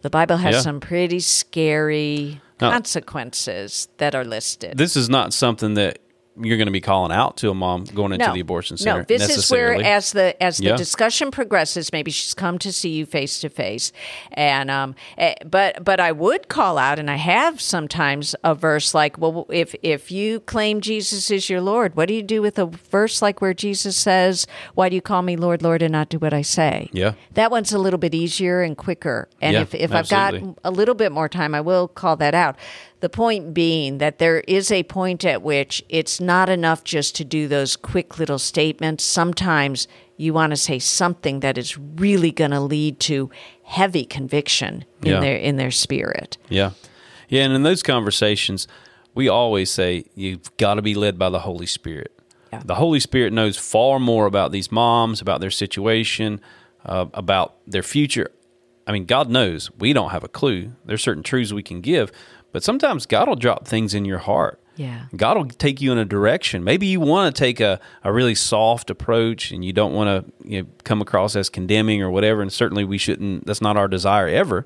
The 0.00 0.10
Bible 0.10 0.38
has 0.38 0.56
Yeah. 0.56 0.60
some 0.62 0.80
pretty 0.80 1.20
scary 1.20 2.40
Now- 2.60 2.72
consequences 2.72 3.86
that 3.98 4.16
are 4.16 4.24
listed. 4.24 4.76
This 4.76 4.96
is 4.96 5.08
not 5.08 5.32
something 5.32 5.74
that 5.74 5.98
you're 6.40 6.56
going 6.56 6.66
to 6.66 6.72
be 6.72 6.80
calling 6.80 7.12
out 7.12 7.36
to 7.38 7.50
a 7.50 7.54
mom 7.54 7.84
going 7.84 8.12
into 8.12 8.26
no, 8.26 8.32
the 8.32 8.40
abortion 8.40 8.76
center. 8.76 9.00
No, 9.00 9.04
this 9.04 9.28
is 9.28 9.50
where 9.50 9.74
as 9.74 10.12
the 10.12 10.40
as 10.42 10.58
the 10.58 10.64
Yeah. 10.64 10.76
discussion 10.76 11.30
progresses, 11.30 11.92
maybe 11.92 12.10
she's 12.10 12.32
come 12.34 12.58
to 12.60 12.72
see 12.72 12.90
you 12.90 13.04
face 13.06 13.38
to 13.40 13.48
face, 13.48 13.92
and 14.32 14.70
um, 14.70 14.94
eh, 15.18 15.34
but 15.44 15.84
but 15.84 16.00
I 16.00 16.12
would 16.12 16.48
call 16.48 16.78
out, 16.78 16.98
and 16.98 17.10
I 17.10 17.16
have 17.16 17.60
sometimes 17.60 18.34
a 18.42 18.54
verse 18.54 18.94
like, 18.94 19.18
well, 19.18 19.46
if 19.50 19.74
if 19.82 20.10
you 20.10 20.40
claim 20.40 20.80
Jesus 20.80 21.30
is 21.30 21.50
your 21.50 21.60
Lord, 21.60 21.96
what 21.96 22.08
do 22.08 22.14
you 22.14 22.22
do 22.22 22.40
with 22.40 22.58
a 22.58 22.66
verse 22.66 23.20
like 23.20 23.40
where 23.42 23.54
Jesus 23.54 23.96
says, 23.96 24.46
"Why 24.74 24.88
do 24.88 24.94
you 24.94 25.02
call 25.02 25.22
me 25.22 25.36
Lord, 25.36 25.62
Lord, 25.62 25.82
and 25.82 25.92
not 25.92 26.08
do 26.08 26.18
what 26.18 26.32
I 26.32 26.42
say?" 26.42 26.88
Yeah. 26.92 27.12
that 27.34 27.50
one's 27.50 27.72
a 27.72 27.78
little 27.78 27.98
bit 27.98 28.14
easier 28.14 28.62
and 28.62 28.76
quicker. 28.76 29.28
And 29.40 29.52
Yeah, 29.54 29.60
if 29.62 29.74
if 29.74 29.92
I've 29.92 30.08
got 30.08 30.34
a 30.64 30.70
little 30.70 30.94
bit 30.94 31.12
more 31.12 31.28
time, 31.28 31.54
I 31.54 31.60
will 31.60 31.88
call 31.88 32.16
that 32.16 32.34
out. 32.34 32.56
The 33.02 33.08
point 33.08 33.52
being 33.52 33.98
that 33.98 34.18
there 34.18 34.40
is 34.46 34.70
a 34.70 34.84
point 34.84 35.24
at 35.24 35.42
which 35.42 35.84
it's 35.88 36.20
not 36.20 36.48
enough 36.48 36.84
just 36.84 37.16
to 37.16 37.24
do 37.24 37.48
those 37.48 37.74
quick 37.74 38.16
little 38.16 38.38
statements. 38.38 39.02
Sometimes 39.02 39.88
you 40.16 40.32
want 40.32 40.50
to 40.52 40.56
say 40.56 40.78
something 40.78 41.40
that 41.40 41.58
is 41.58 41.76
really 41.76 42.30
going 42.30 42.52
to 42.52 42.60
lead 42.60 43.00
to 43.00 43.28
heavy 43.64 44.04
conviction 44.04 44.84
in 45.02 45.10
Yeah. 45.14 45.20
their 45.20 45.36
in 45.36 45.56
their 45.56 45.72
spirit. 45.72 46.38
Yeah. 46.48 46.70
Yeah. 47.28 47.42
And 47.42 47.52
in 47.54 47.64
those 47.64 47.82
conversations, 47.82 48.68
we 49.16 49.28
always 49.28 49.68
say 49.68 50.04
you've 50.14 50.56
got 50.56 50.74
to 50.74 50.82
be 50.82 50.94
led 50.94 51.18
by 51.18 51.28
the 51.28 51.40
Holy 51.40 51.66
Spirit. 51.66 52.12
Yeah. 52.52 52.62
The 52.64 52.76
Holy 52.76 53.00
Spirit 53.00 53.32
knows 53.32 53.56
far 53.56 53.98
more 53.98 54.26
about 54.26 54.52
these 54.52 54.70
moms, 54.70 55.20
about 55.20 55.40
their 55.40 55.50
situation, 55.50 56.40
uh, 56.86 57.06
about 57.14 57.56
their 57.66 57.82
future. 57.82 58.30
I 58.86 58.92
mean, 58.92 59.06
God 59.06 59.28
knows. 59.28 59.70
We 59.76 59.92
don't 59.92 60.10
have 60.10 60.22
a 60.22 60.28
clue. 60.28 60.72
There's 60.84 61.02
certain 61.02 61.22
truths 61.24 61.52
we 61.52 61.62
can 61.64 61.80
give, 61.80 62.12
but 62.52 62.62
sometimes 62.62 63.06
God 63.06 63.28
will 63.28 63.36
drop 63.36 63.66
things 63.66 63.94
in 63.94 64.04
your 64.04 64.18
heart. 64.18 64.60
Yeah. 64.76 65.06
God 65.14 65.36
will 65.36 65.44
take 65.46 65.80
you 65.80 65.92
in 65.92 65.98
a 65.98 66.04
direction. 66.04 66.64
Maybe 66.64 66.86
you 66.86 67.00
want 67.00 67.34
to 67.34 67.38
take 67.38 67.60
a, 67.60 67.78
a 68.02 68.12
really 68.12 68.34
soft 68.34 68.88
approach 68.88 69.50
and 69.50 69.64
you 69.64 69.72
don't 69.72 69.92
want 69.92 70.08
to 70.26 70.48
you 70.48 70.62
know, 70.62 70.68
come 70.84 71.02
across 71.02 71.36
as 71.36 71.50
condemning 71.50 72.02
or 72.02 72.10
whatever. 72.10 72.40
And 72.40 72.52
certainly 72.52 72.84
we 72.84 72.96
shouldn't, 72.96 73.46
that's 73.46 73.60
not 73.60 73.76
our 73.76 73.88
desire 73.88 74.28
ever. 74.28 74.64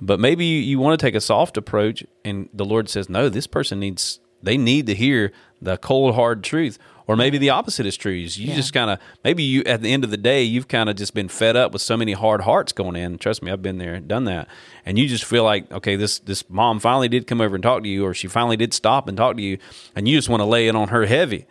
But 0.00 0.20
maybe 0.20 0.44
you, 0.44 0.60
you 0.60 0.78
want 0.78 0.98
to 0.98 1.06
take 1.06 1.14
a 1.14 1.20
soft 1.20 1.56
approach, 1.56 2.04
and 2.24 2.48
the 2.52 2.64
Lord 2.64 2.88
says, 2.88 3.08
no, 3.08 3.28
this 3.28 3.46
person 3.46 3.80
needs, 3.80 4.20
they 4.42 4.58
need 4.58 4.86
to 4.86 4.94
hear 4.94 5.32
the 5.60 5.78
cold, 5.78 6.14
hard 6.14 6.44
truth. 6.44 6.78
Or 7.08 7.14
maybe 7.16 7.38
the 7.38 7.50
opposite 7.50 7.86
is 7.86 7.96
true. 7.96 8.12
You 8.12 8.28
Yeah. 8.48 8.56
just 8.56 8.72
kind 8.72 8.90
of, 8.90 8.98
maybe 9.22 9.42
you, 9.44 9.62
at 9.64 9.80
the 9.80 9.92
end 9.92 10.02
of 10.02 10.10
the 10.10 10.16
day, 10.16 10.42
you've 10.42 10.66
kind 10.66 10.88
of 10.88 10.96
just 10.96 11.14
been 11.14 11.28
fed 11.28 11.54
up 11.56 11.72
with 11.72 11.80
so 11.82 11.96
many 11.96 12.12
hard 12.12 12.40
hearts 12.40 12.72
going 12.72 12.96
in. 12.96 13.16
Trust 13.18 13.42
me, 13.44 13.52
I've 13.52 13.62
been 13.62 13.78
there, 13.78 14.00
done 14.00 14.24
that. 14.24 14.48
And 14.84 14.98
you 14.98 15.06
just 15.06 15.24
feel 15.24 15.44
like, 15.44 15.70
okay, 15.70 15.94
this, 15.94 16.18
this 16.18 16.48
mom 16.50 16.80
finally 16.80 17.08
did 17.08 17.28
come 17.28 17.40
over 17.40 17.54
and 17.54 17.62
talk 17.62 17.84
to 17.84 17.88
you, 17.88 18.04
or 18.04 18.12
she 18.12 18.26
finally 18.26 18.56
did 18.56 18.74
stop 18.74 19.06
and 19.06 19.16
talk 19.16 19.36
to 19.36 19.42
you, 19.42 19.58
and 19.94 20.08
you 20.08 20.16
just 20.18 20.28
want 20.28 20.40
to 20.40 20.44
lay 20.46 20.66
it 20.66 20.74
on 20.74 20.88
her 20.88 21.06
heavy. 21.06 21.46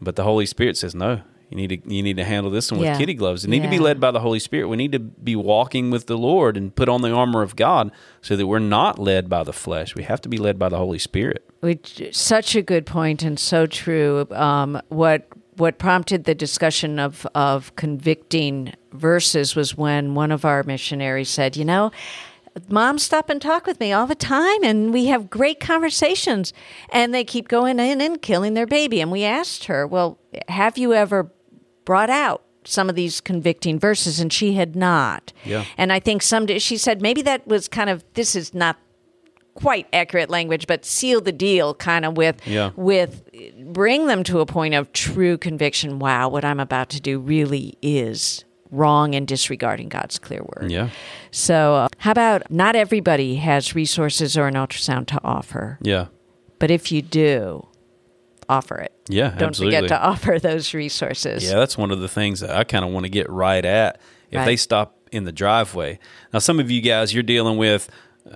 But 0.00 0.14
the 0.16 0.22
Holy 0.22 0.46
Spirit 0.46 0.76
says, 0.76 0.94
no, 0.94 1.22
you 1.54 1.68
need 1.68 1.82
to, 1.84 1.94
you 1.94 2.02
need 2.02 2.16
to 2.16 2.24
handle 2.24 2.50
this 2.50 2.70
one 2.72 2.80
with 2.80 2.88
Yeah. 2.88 2.98
kitty 2.98 3.14
gloves. 3.14 3.44
You 3.44 3.50
need 3.50 3.62
to 3.62 3.68
be 3.68 3.78
led 3.78 4.00
by 4.00 4.10
the 4.10 4.20
Holy 4.20 4.40
Spirit. 4.40 4.68
We 4.68 4.76
need 4.76 4.92
to 4.92 4.98
be 4.98 5.36
walking 5.36 5.90
with 5.90 6.06
the 6.06 6.18
Lord 6.18 6.56
and 6.56 6.74
put 6.74 6.88
on 6.88 7.02
the 7.02 7.10
armor 7.12 7.42
of 7.42 7.54
God 7.54 7.92
so 8.20 8.34
that 8.36 8.46
we're 8.46 8.58
not 8.58 8.98
led 8.98 9.28
by 9.28 9.44
the 9.44 9.52
flesh. 9.52 9.94
We 9.94 10.02
have 10.02 10.20
to 10.22 10.28
be 10.28 10.36
led 10.38 10.58
by 10.58 10.68
the 10.68 10.78
Holy 10.78 10.98
Spirit. 10.98 11.44
Which 11.60 12.02
such 12.12 12.56
a 12.56 12.62
good 12.62 12.86
point 12.86 13.22
and 13.22 13.38
so 13.38 13.66
true. 13.66 14.26
Um, 14.32 14.80
what 14.88 15.26
what 15.56 15.78
prompted 15.78 16.24
the 16.24 16.34
discussion 16.34 16.98
of 16.98 17.26
of 17.34 17.74
convicting 17.76 18.72
verses 18.92 19.54
was 19.54 19.76
when 19.76 20.14
one 20.14 20.32
of 20.32 20.44
our 20.44 20.64
missionaries 20.64 21.28
said, 21.28 21.56
"You 21.56 21.64
know, 21.64 21.92
moms 22.68 23.04
stop 23.04 23.30
and 23.30 23.40
talk 23.40 23.66
with 23.66 23.78
me 23.80 23.92
all 23.92 24.06
the 24.08 24.14
time, 24.16 24.62
and 24.64 24.92
we 24.92 25.06
have 25.06 25.30
great 25.30 25.60
conversations, 25.60 26.52
and 26.90 27.14
they 27.14 27.24
keep 27.24 27.46
going 27.48 27.78
in 27.78 28.00
and 28.00 28.20
killing 28.20 28.54
their 28.54 28.66
baby." 28.66 29.00
And 29.00 29.12
we 29.12 29.22
asked 29.24 29.64
her, 29.66 29.86
"Well, 29.86 30.18
have 30.48 30.76
you 30.76 30.92
ever 30.92 31.30
brought 31.84 32.10
out?" 32.10 32.42
Some 32.66 32.88
of 32.88 32.94
these 32.96 33.20
convicting 33.20 33.78
verses, 33.78 34.20
and 34.20 34.32
she 34.32 34.54
had 34.54 34.74
not. 34.74 35.32
Yeah. 35.44 35.64
And 35.76 35.92
I 35.92 36.00
think 36.00 36.22
some 36.22 36.46
she 36.58 36.76
said 36.78 37.02
maybe 37.02 37.20
that 37.22 37.46
was 37.46 37.68
kind 37.68 37.90
of 37.90 38.02
this 38.14 38.34
is 38.34 38.54
not 38.54 38.76
quite 39.54 39.86
accurate 39.92 40.30
language, 40.30 40.66
but 40.66 40.84
seal 40.84 41.20
the 41.20 41.30
deal 41.30 41.74
kind 41.74 42.04
of 42.04 42.16
with 42.16 42.36
Yeah. 42.46 42.70
with 42.74 43.28
bring 43.58 44.06
them 44.06 44.24
to 44.24 44.40
a 44.40 44.46
point 44.46 44.74
of 44.74 44.92
true 44.92 45.36
conviction. 45.36 45.98
Wow, 45.98 46.28
what 46.30 46.44
I'm 46.44 46.58
about 46.58 46.88
to 46.90 47.00
do 47.00 47.18
really 47.18 47.74
is 47.82 48.44
wrong 48.70 49.14
and 49.14 49.28
disregarding 49.28 49.88
God's 49.90 50.18
clear 50.18 50.42
word. 50.42 50.70
Yeah. 50.72 50.88
So, 51.30 51.74
uh, 51.74 51.88
how 51.98 52.10
about 52.12 52.50
not 52.50 52.74
everybody 52.74 53.36
has 53.36 53.74
resources 53.74 54.36
or 54.36 54.46
an 54.48 54.54
ultrasound 54.54 55.06
to 55.08 55.20
offer, 55.22 55.78
Yeah. 55.82 56.06
but 56.58 56.70
if 56.72 56.90
you 56.90 57.00
do, 57.02 57.68
offer 58.48 58.76
it. 58.76 58.92
Yeah. 59.08 59.30
Don't 59.30 59.48
absolutely. 59.50 59.76
forget 59.76 59.88
to 59.88 60.02
offer 60.02 60.38
those 60.38 60.74
resources. 60.74 61.44
Yeah, 61.44 61.54
that's 61.58 61.76
one 61.78 61.90
of 61.90 62.00
the 62.00 62.08
things 62.08 62.40
that 62.40 62.50
I 62.50 62.64
kind 62.64 62.84
of 62.84 62.90
want 62.90 63.04
to 63.04 63.10
get 63.10 63.28
right 63.30 63.64
at. 63.64 64.00
If 64.30 64.38
Right. 64.38 64.44
they 64.46 64.56
stop 64.56 64.96
in 65.12 65.24
the 65.24 65.32
driveway. 65.32 65.98
Now, 66.32 66.38
some 66.40 66.58
of 66.58 66.70
you 66.70 66.80
guys, 66.80 67.14
you're 67.14 67.22
dealing 67.22 67.56
with 67.56 67.88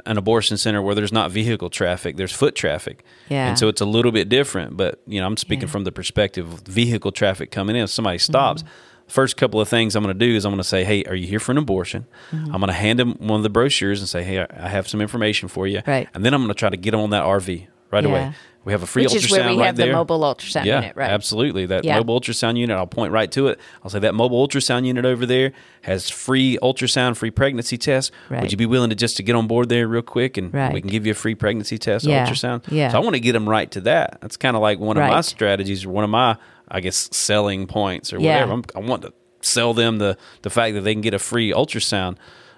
an 0.07 0.19
abortion 0.19 0.57
center 0.59 0.83
where 0.83 0.95
there's 0.95 1.13
not 1.13 1.31
vehicle 1.31 1.71
traffic, 1.71 2.17
there's 2.17 2.31
foot 2.33 2.55
traffic. 2.55 3.05
Yeah. 3.31 3.49
And 3.49 3.59
so 3.59 3.69
it's 3.69 3.81
a 3.81 3.87
little 3.87 4.13
bit 4.13 4.29
different. 4.29 4.77
But, 4.77 5.01
you 5.07 5.19
know, 5.21 5.27
I'm 5.27 5.37
speaking 5.39 5.63
Yeah. 5.67 5.73
from 5.73 5.85
the 5.85 5.93
perspective 5.93 6.53
of 6.53 6.61
vehicle 6.61 7.11
traffic 7.11 7.51
coming 7.51 7.75
in. 7.75 7.85
If 7.85 7.91
somebody 7.91 8.19
stops, 8.19 8.63
Mm-hmm. 8.63 8.73
first 9.09 9.37
couple 9.39 9.61
of 9.63 9.67
things 9.69 9.97
I'm 9.97 10.05
going 10.05 10.17
to 10.17 10.27
do 10.27 10.37
is 10.37 10.45
I'm 10.45 10.51
going 10.53 10.59
to 10.59 10.65
say, 10.69 10.85
hey, 10.85 11.03
are 11.05 11.15
you 11.15 11.27
here 11.27 11.41
for 11.41 11.53
an 11.53 11.59
abortion? 11.59 12.05
Mm-hmm. 12.31 12.55
I'm 12.55 12.61
going 12.61 12.67
to 12.69 12.75
hand 12.75 12.99
them 12.99 13.15
one 13.19 13.39
of 13.39 13.43
the 13.43 13.49
brochures 13.51 14.01
and 14.01 14.09
say, 14.09 14.23
hey, 14.23 14.41
I 14.41 14.47
I 14.67 14.69
have 14.69 14.87
some 14.87 15.01
information 15.01 15.49
for 15.49 15.67
you. 15.67 15.81
Right. 15.87 16.07
And 16.15 16.23
then 16.25 16.35
I'm 16.35 16.43
going 16.43 16.49
to 16.55 16.55
try 16.55 16.69
to 16.69 16.77
get 16.77 16.91
them 16.91 17.01
on 17.01 17.11
that 17.11 17.25
RV 17.25 17.67
right 17.91 18.05
Yeah. 18.05 18.11
away. 18.11 18.33
We 18.65 18.73
have 18.73 18.83
a 18.83 18.87
free 18.87 19.05
Which 19.05 19.13
ultrasound 19.13 19.17
is 19.25 19.31
where 19.31 19.49
we 19.49 19.57
right 19.57 19.67
have 19.67 19.77
there. 19.77 19.87
the 19.87 19.93
mobile 19.95 20.21
ultrasound 20.21 20.67
yeah, 20.67 20.81
unit, 20.81 20.97
right? 20.97 21.11
Absolutely. 21.11 21.65
That 21.65 21.85
Yeah. 21.85 21.97
mobile 21.97 22.21
ultrasound 22.21 22.59
unit, 22.59 22.77
I'll 22.77 22.87
point 22.87 23.13
right 23.13 23.31
to 23.33 23.47
it. 23.49 23.59
I'll 23.83 23.89
say 23.89 23.99
that 24.01 24.15
mobile 24.15 24.47
ultrasound 24.47 24.85
unit 24.85 25.07
over 25.07 25.25
there 25.25 25.53
has 25.83 26.11
free 26.11 26.59
ultrasound, 26.63 27.17
free 27.17 27.31
pregnancy 27.31 27.79
test. 27.79 28.13
Right. 28.29 28.43
Would 28.43 28.51
you 28.53 28.59
be 28.59 28.67
willing 28.67 28.91
to 28.91 28.97
just 28.97 29.17
to 29.19 29.23
get 29.23 29.37
on 29.37 29.47
board 29.47 29.71
there 29.71 29.89
real 29.89 30.03
quick 30.03 30.37
and 30.37 30.53
Right. 30.53 30.71
we 30.75 30.83
can 30.83 30.91
give 30.91 31.07
you 31.07 31.13
a 31.13 31.15
free 31.15 31.35
pregnancy 31.35 31.79
test 31.79 32.05
Yeah. 32.05 32.27
ultrasound? 32.27 32.65
Yeah. 32.71 32.91
So 32.91 32.99
I 32.99 33.01
want 33.01 33.15
to 33.15 33.21
get 33.21 33.33
them 33.33 33.49
right 33.49 33.71
to 33.71 33.81
that. 33.83 34.19
That's 34.21 34.37
kind 34.37 34.55
of 34.55 34.61
like 34.61 34.79
one 34.79 34.99
of 34.99 35.09
my 35.09 35.23
strategies 35.23 35.87
or 35.87 35.91
one 35.91 36.05
of 36.05 36.11
my, 36.11 36.37
I 36.71 36.81
guess, 36.81 37.09
selling 37.11 37.67
points 37.69 38.13
or 38.13 38.19
whatever. 38.19 38.53
I'm, 38.53 38.65
I 38.77 38.81
want 38.81 39.01
to 39.03 39.15
sell 39.41 39.73
them 39.73 39.97
the 39.99 40.19
the 40.43 40.51
fact 40.51 40.75
that 40.75 40.83
they 40.83 40.93
can 40.93 41.01
get 41.01 41.15
a 41.15 41.19
free 41.19 41.53
ultrasound. 41.53 42.17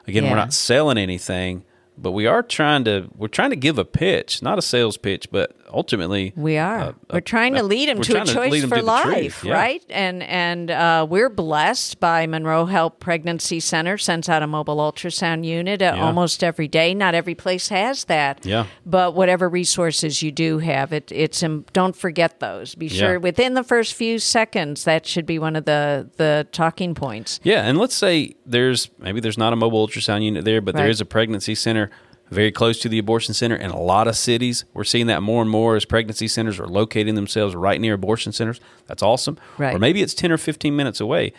Again, 0.08 0.24
we're 0.28 0.34
not 0.34 0.52
selling 0.52 0.98
anything, 0.98 1.62
but 2.00 2.12
we 2.12 2.26
are 2.26 2.42
trying 2.42 2.84
to 2.84 3.08
we're 3.16 3.28
trying 3.28 3.50
to 3.50 3.56
give 3.56 3.78
a 3.78 3.84
pitch, 3.84 4.42
not 4.42 4.58
a 4.58 4.62
sales 4.62 4.96
pitch, 4.96 5.30
but 5.30 5.54
ultimately 5.72 6.32
We 6.36 6.56
are. 6.58 6.80
uh, 6.80 6.92
we're 7.10 7.18
uh, 7.18 7.20
trying 7.20 7.54
to 7.54 7.60
uh, 7.60 7.64
lead 7.64 7.88
them 7.88 8.00
to 8.02 8.22
a 8.22 8.24
choice 8.24 8.54
for 8.54 8.60
to 8.62 8.66
the 8.66 8.76
truth. 8.76 8.84
life, 8.84 9.44
Yeah. 9.44 9.52
right? 9.54 9.82
And 9.90 10.22
and 10.22 10.70
uh, 10.70 11.06
we're 11.08 11.28
blessed 11.28 12.00
by 12.00 12.26
Monroe 12.26 12.66
Health 12.66 12.98
Pregnancy 13.00 13.60
Center 13.60 13.98
sends 13.98 14.28
out 14.28 14.42
a 14.42 14.46
mobile 14.46 14.76
ultrasound 14.78 15.44
unit 15.44 15.82
uh, 15.82 15.92
Yeah. 15.96 16.04
almost 16.04 16.42
every 16.44 16.68
day. 16.68 16.94
Not 16.94 17.14
every 17.14 17.34
place 17.34 17.68
has 17.68 18.04
that. 18.04 18.44
Yeah. 18.44 18.66
But 18.84 19.14
whatever 19.14 19.48
resources 19.48 20.22
you 20.22 20.32
do 20.32 20.58
have, 20.58 20.92
it 20.92 21.10
it's 21.12 21.42
um, 21.42 21.64
don't 21.72 21.96
forget 21.96 22.40
those. 22.40 22.74
Be 22.74 22.88
sure 22.88 23.12
Yeah. 23.12 23.16
within 23.18 23.54
the 23.54 23.64
first 23.64 23.94
few 23.94 24.18
seconds 24.18 24.84
that 24.84 25.06
should 25.06 25.26
be 25.26 25.38
one 25.38 25.56
of 25.56 25.64
the 25.64 26.08
the 26.16 26.46
talking 26.52 26.94
points. 26.94 27.40
Yeah, 27.42 27.62
and 27.68 27.78
let's 27.78 27.94
say 27.94 28.34
there's 28.46 28.90
maybe 28.98 29.20
there's 29.20 29.38
not 29.38 29.52
a 29.52 29.56
mobile 29.56 29.86
ultrasound 29.86 30.22
unit 30.22 30.44
there, 30.44 30.60
but 30.60 30.74
there 30.74 30.84
Right. 30.84 30.90
is 30.90 31.00
a 31.00 31.04
pregnancy 31.04 31.54
center 31.54 31.90
very 32.30 32.52
close 32.52 32.78
to 32.80 32.88
the 32.88 32.98
abortion 32.98 33.34
center 33.34 33.56
in 33.56 33.70
a 33.70 33.80
lot 33.80 34.08
of 34.08 34.16
cities. 34.16 34.64
We're 34.74 34.84
seeing 34.84 35.06
that 35.08 35.22
more 35.22 35.42
and 35.42 35.50
more 35.50 35.76
as 35.76 35.84
pregnancy 35.84 36.28
centers 36.28 36.58
are 36.60 36.66
locating 36.68 37.14
themselves 37.14 37.54
right 37.56 37.80
near 37.80 37.94
abortion 37.94 38.32
centers. 38.32 38.60
That's 38.86 39.02
awesome. 39.02 39.38
Right. 39.58 39.74
Or 39.74 39.78
maybe 39.78 40.02
it's 40.02 40.14
10 40.14 40.30
or 40.32 40.38
15 40.38 40.74
minutes 40.74 41.00
away. 41.00 41.32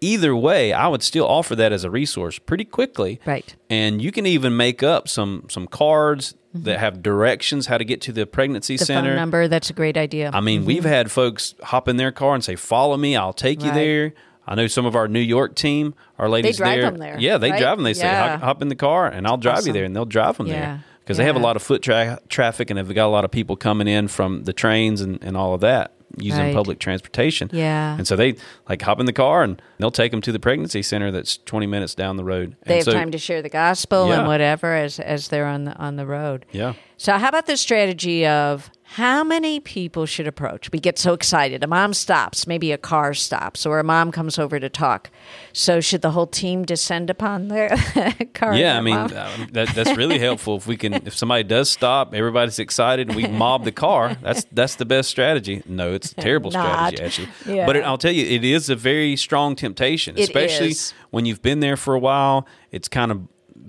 Either 0.00 0.36
way, 0.36 0.72
I 0.72 0.88
would 0.88 1.02
still 1.02 1.26
offer 1.26 1.56
that 1.56 1.72
as 1.72 1.82
a 1.84 1.90
resource 1.90 2.38
pretty 2.38 2.64
quickly. 2.64 3.20
Right. 3.24 3.54
And 3.70 4.02
you 4.02 4.12
can 4.12 4.26
even 4.26 4.54
make 4.56 4.82
up 4.82 5.08
some 5.08 5.46
some 5.48 5.66
cards 5.66 6.34
that 6.52 6.78
have 6.78 7.02
directions 7.02 7.66
how 7.66 7.78
to 7.78 7.84
get 7.84 8.00
to 8.02 8.12
the 8.12 8.26
pregnancy 8.26 8.74
Mm-hmm. 8.74 8.80
The 8.80 8.84
center. 8.86 9.10
phone 9.10 9.16
number, 9.16 9.48
that's 9.48 9.70
a 9.70 9.72
great 9.72 9.96
idea. 9.96 10.30
I 10.34 10.40
mean, 10.40 10.64
we've 10.66 10.84
had 10.84 11.10
folks 11.10 11.54
hop 11.62 11.88
in 11.88 11.96
their 11.96 12.12
car 12.12 12.34
and 12.34 12.44
say, 12.44 12.54
"Follow 12.56 12.96
me, 12.96 13.16
I'll 13.16 13.32
take 13.32 13.60
you 13.62 13.68
Mm-hmm. 13.68 13.76
There." 13.76 14.14
I 14.46 14.54
know 14.54 14.66
some 14.66 14.86
of 14.86 14.94
our 14.94 15.08
New 15.08 15.20
York 15.20 15.54
team, 15.54 15.94
our 16.18 16.28
ladies 16.28 16.58
they 16.58 16.64
drive 16.64 16.80
there, 16.80 16.90
them 16.90 16.98
there, 16.98 17.16
yeah, 17.18 17.38
they 17.38 17.50
right? 17.50 17.60
drive 17.60 17.78
them. 17.78 17.84
They 17.84 17.94
say, 17.94 18.06
Yeah. 18.06 18.30
"Hop- 18.32 18.40
"Hop 18.42 18.62
in 18.62 18.68
the 18.68 18.74
car, 18.76 19.06
and 19.06 19.26
I'll 19.26 19.36
drive 19.38 19.66
you 19.66 19.72
there," 19.72 19.84
and 19.84 19.94
they'll 19.96 20.04
drive 20.04 20.36
them 20.36 20.46
Yeah. 20.46 20.52
there 20.52 20.84
because 21.00 21.16
they 21.16 21.24
have 21.24 21.36
a 21.36 21.40
lot 21.40 21.56
of 21.56 21.62
foot 21.62 21.82
tra- 21.82 22.18
traffic 22.28 22.70
and 22.70 22.78
they've 22.78 22.94
got 22.94 23.06
a 23.06 23.08
lot 23.08 23.24
of 23.24 23.30
people 23.30 23.56
coming 23.56 23.88
in 23.88 24.08
from 24.08 24.44
the 24.44 24.52
trains 24.52 25.00
and, 25.00 25.18
and 25.22 25.36
all 25.36 25.54
of 25.54 25.60
that 25.60 25.92
using 26.16 26.40
Right. 26.44 26.54
public 26.54 26.78
transportation. 26.78 27.50
Yeah. 27.52 27.96
and 27.96 28.06
so 28.06 28.14
they 28.16 28.36
like 28.68 28.80
hop 28.82 29.00
in 29.00 29.06
the 29.06 29.12
car 29.12 29.42
and 29.42 29.60
they'll 29.78 29.90
take 29.90 30.12
them 30.12 30.20
to 30.20 30.30
the 30.30 30.38
pregnancy 30.38 30.80
center 30.80 31.10
that's 31.10 31.38
twenty 31.38 31.66
minutes 31.66 31.94
down 31.96 32.16
the 32.16 32.22
road. 32.24 32.54
they 32.66 32.74
And 32.74 32.76
have 32.76 32.84
so- 32.84 32.92
time 32.92 33.10
to 33.10 33.18
share 33.18 33.42
the 33.42 33.48
gospel 33.48 34.08
Yeah. 34.08 34.18
and 34.20 34.28
whatever 34.28 34.74
as 34.76 35.00
as 35.00 35.26
they're 35.28 35.46
on 35.46 35.64
the 35.64 35.74
on 35.76 35.96
the 35.96 36.06
road. 36.06 36.46
Yeah. 36.52 36.74
So 36.98 37.14
how 37.18 37.28
about 37.30 37.46
the 37.46 37.56
strategy 37.56 38.24
of 38.26 38.70
how 38.86 39.24
many 39.24 39.60
people 39.60 40.04
should 40.04 40.26
approach? 40.26 40.70
We 40.70 40.78
get 40.78 40.98
so 40.98 41.14
excited. 41.14 41.64
A 41.64 41.66
mom 41.66 41.94
stops, 41.94 42.46
maybe 42.46 42.70
a 42.70 42.78
car 42.78 43.14
stops, 43.14 43.64
or 43.64 43.80
a 43.80 43.84
mom 43.84 44.12
comes 44.12 44.38
over 44.38 44.60
to 44.60 44.68
talk. 44.68 45.10
So 45.54 45.80
should 45.80 46.02
the 46.02 46.10
whole 46.10 46.26
team 46.26 46.64
descend 46.64 47.08
upon 47.08 47.48
their 47.48 47.70
car? 48.34 48.54
Yeah, 48.54 48.76
I 48.76 48.82
mean 48.82 48.96
um, 48.96 49.48
that, 49.52 49.74
that's 49.74 49.96
really 49.96 50.18
helpful. 50.18 50.56
If 50.56 50.66
we 50.66 50.76
can, 50.76 50.94
if 51.06 51.16
somebody 51.16 51.44
does 51.44 51.70
stop, 51.70 52.14
everybody's 52.14 52.58
excited, 52.58 53.08
and 53.08 53.16
we 53.16 53.26
mob 53.26 53.64
the 53.64 53.72
car. 53.72 54.16
That's 54.20 54.44
that's 54.52 54.76
the 54.76 54.84
best 54.84 55.08
strategy. 55.08 55.62
No, 55.66 55.94
it's 55.94 56.12
a 56.12 56.16
terrible 56.16 56.50
strategy 56.52 57.02
actually. 57.02 57.28
Yeah. 57.46 57.64
But 57.64 57.76
it, 57.76 57.84
I'll 57.84 57.98
tell 57.98 58.12
you, 58.12 58.26
it 58.26 58.44
is 58.44 58.68
a 58.68 58.76
very 58.76 59.16
strong 59.16 59.56
temptation, 59.56 60.18
especially 60.18 60.74
when 61.10 61.24
you've 61.24 61.42
been 61.42 61.60
there 61.60 61.78
for 61.78 61.94
a 61.94 61.98
while. 61.98 62.46
It's 62.70 62.88
kind 62.88 63.10
of 63.10 63.22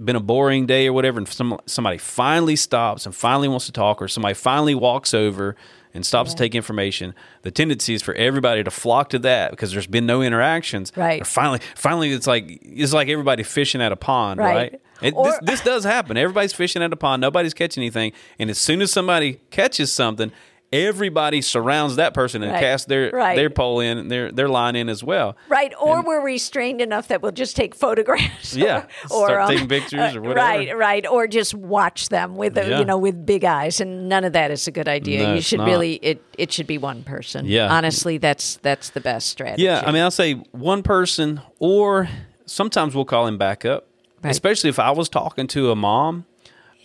been 0.04 0.16
a 0.16 0.20
boring 0.22 0.66
day 0.66 0.88
or 0.88 0.94
whatever, 0.94 1.18
and 1.20 1.28
some 1.28 1.60
somebody 1.66 1.98
finally 1.98 2.56
stops 2.56 3.06
and 3.06 3.16
finally 3.16 3.48
wants 3.48 3.66
to 3.68 3.72
talk, 3.72 4.02
or 4.02 4.08
somebody 4.08 4.34
finally 4.34 4.76
walks 4.76 5.14
over. 5.14 5.56
And 5.94 6.06
stops 6.06 6.32
to 6.32 6.38
take 6.38 6.56
information. 6.56 7.16
The 7.44 7.52
tendency 7.52 7.94
is 7.94 8.02
for 8.02 8.14
everybody 8.16 8.62
to 8.66 8.70
flock 8.70 9.12
to 9.12 9.20
that 9.20 9.52
because 9.52 9.72
there's 9.72 9.88
been 9.88 10.06
no 10.06 10.22
interactions. 10.22 10.92
Right. 10.94 11.22
Or 11.22 11.24
finally, 11.24 11.60
finally, 11.74 12.12
it's 12.12 12.28
like 12.28 12.60
it's 12.64 12.92
like 12.92 13.08
everybody 13.08 13.44
fishing 13.44 13.82
at 13.82 13.94
a 13.94 13.96
pond, 13.96 14.42
Right. 14.42 14.74
right? 14.74 14.82
It, 15.02 15.14
Or- 15.16 15.28
this, 15.28 15.40
this 15.42 15.62
does 15.62 15.86
happen. 15.86 16.18
Everybody's 16.18 16.52
fishing 16.52 16.84
at 16.84 16.92
a 16.92 16.98
pond. 16.98 17.22
Nobody's 17.22 17.54
catching 17.54 17.82
anything. 17.82 18.12
And 18.38 18.50
as 18.50 18.58
soon 18.58 18.82
as 18.82 18.92
somebody 18.92 19.40
catches 19.52 19.90
something, 19.94 20.34
everybody 20.74 21.42
surrounds 21.42 21.96
that 21.96 22.14
person 22.14 22.44
and 22.44 22.52
Right. 22.52 22.60
casts 22.60 22.86
their 22.88 23.10
Right. 23.12 23.36
their 23.36 23.50
pole 23.50 23.80
in, 23.80 23.98
and 23.98 24.12
their 24.12 24.32
their 24.32 24.50
line 24.50 24.76
in 24.76 24.90
as 24.90 25.04
well. 25.04 25.36
Right, 25.48 25.74
or 25.80 26.02
we're 26.02 26.22
restrained 26.24 26.82
enough 26.82 27.08
that 27.08 27.22
we'll 27.22 27.32
just 27.32 27.56
take 27.56 27.76
photographs. 27.76 28.56
Yeah, 28.56 28.86
or, 29.10 29.28
start 29.28 29.42
um, 29.42 29.50
taking 29.50 29.68
pictures 29.68 30.16
or 30.16 30.22
whatever. 30.22 30.36
Right, 30.36 30.78
right, 30.78 31.08
or 31.08 31.28
just 31.28 31.54
watch 31.54 32.10
them 32.10 32.36
with 32.36 32.56
the, 32.56 32.68
Yeah. 32.68 32.80
you 32.80 32.86
know 32.86 32.98
with 32.98 33.26
big 33.26 33.46
eyes, 33.46 33.80
and 33.80 34.10
none 34.10 34.24
of 34.24 34.34
that 34.34 34.52
is 34.52 34.68
a 34.68 34.72
good 34.72 34.88
idea. 34.88 35.24
No, 35.24 35.34
you 35.36 35.42
should 35.42 35.60
not. 35.60 35.68
really 35.68 35.94
it 36.02 36.22
it 36.38 36.52
should 36.52 36.68
be 36.68 36.78
one 36.78 37.04
person. 37.04 37.46
Yeah. 37.46 37.72
honestly, 37.72 38.18
that's 38.18 38.56
that's 38.62 38.90
the 38.90 39.02
best 39.02 39.30
strategy. 39.30 39.64
Yeah, 39.64 39.84
I 39.86 39.92
mean, 39.92 40.02
I'll 40.04 40.12
say 40.12 40.34
one 40.52 40.84
person, 40.84 41.42
or 41.60 42.10
sometimes 42.46 42.96
we'll 42.96 43.06
call 43.06 43.28
him 43.28 43.38
back 43.38 43.66
up. 43.66 43.86
Right. 44.24 44.32
Especially 44.32 44.70
if 44.70 44.80
I 44.80 44.92
was 44.92 45.08
talking 45.10 45.46
to 45.48 45.70
a 45.72 45.76
mom 45.76 46.26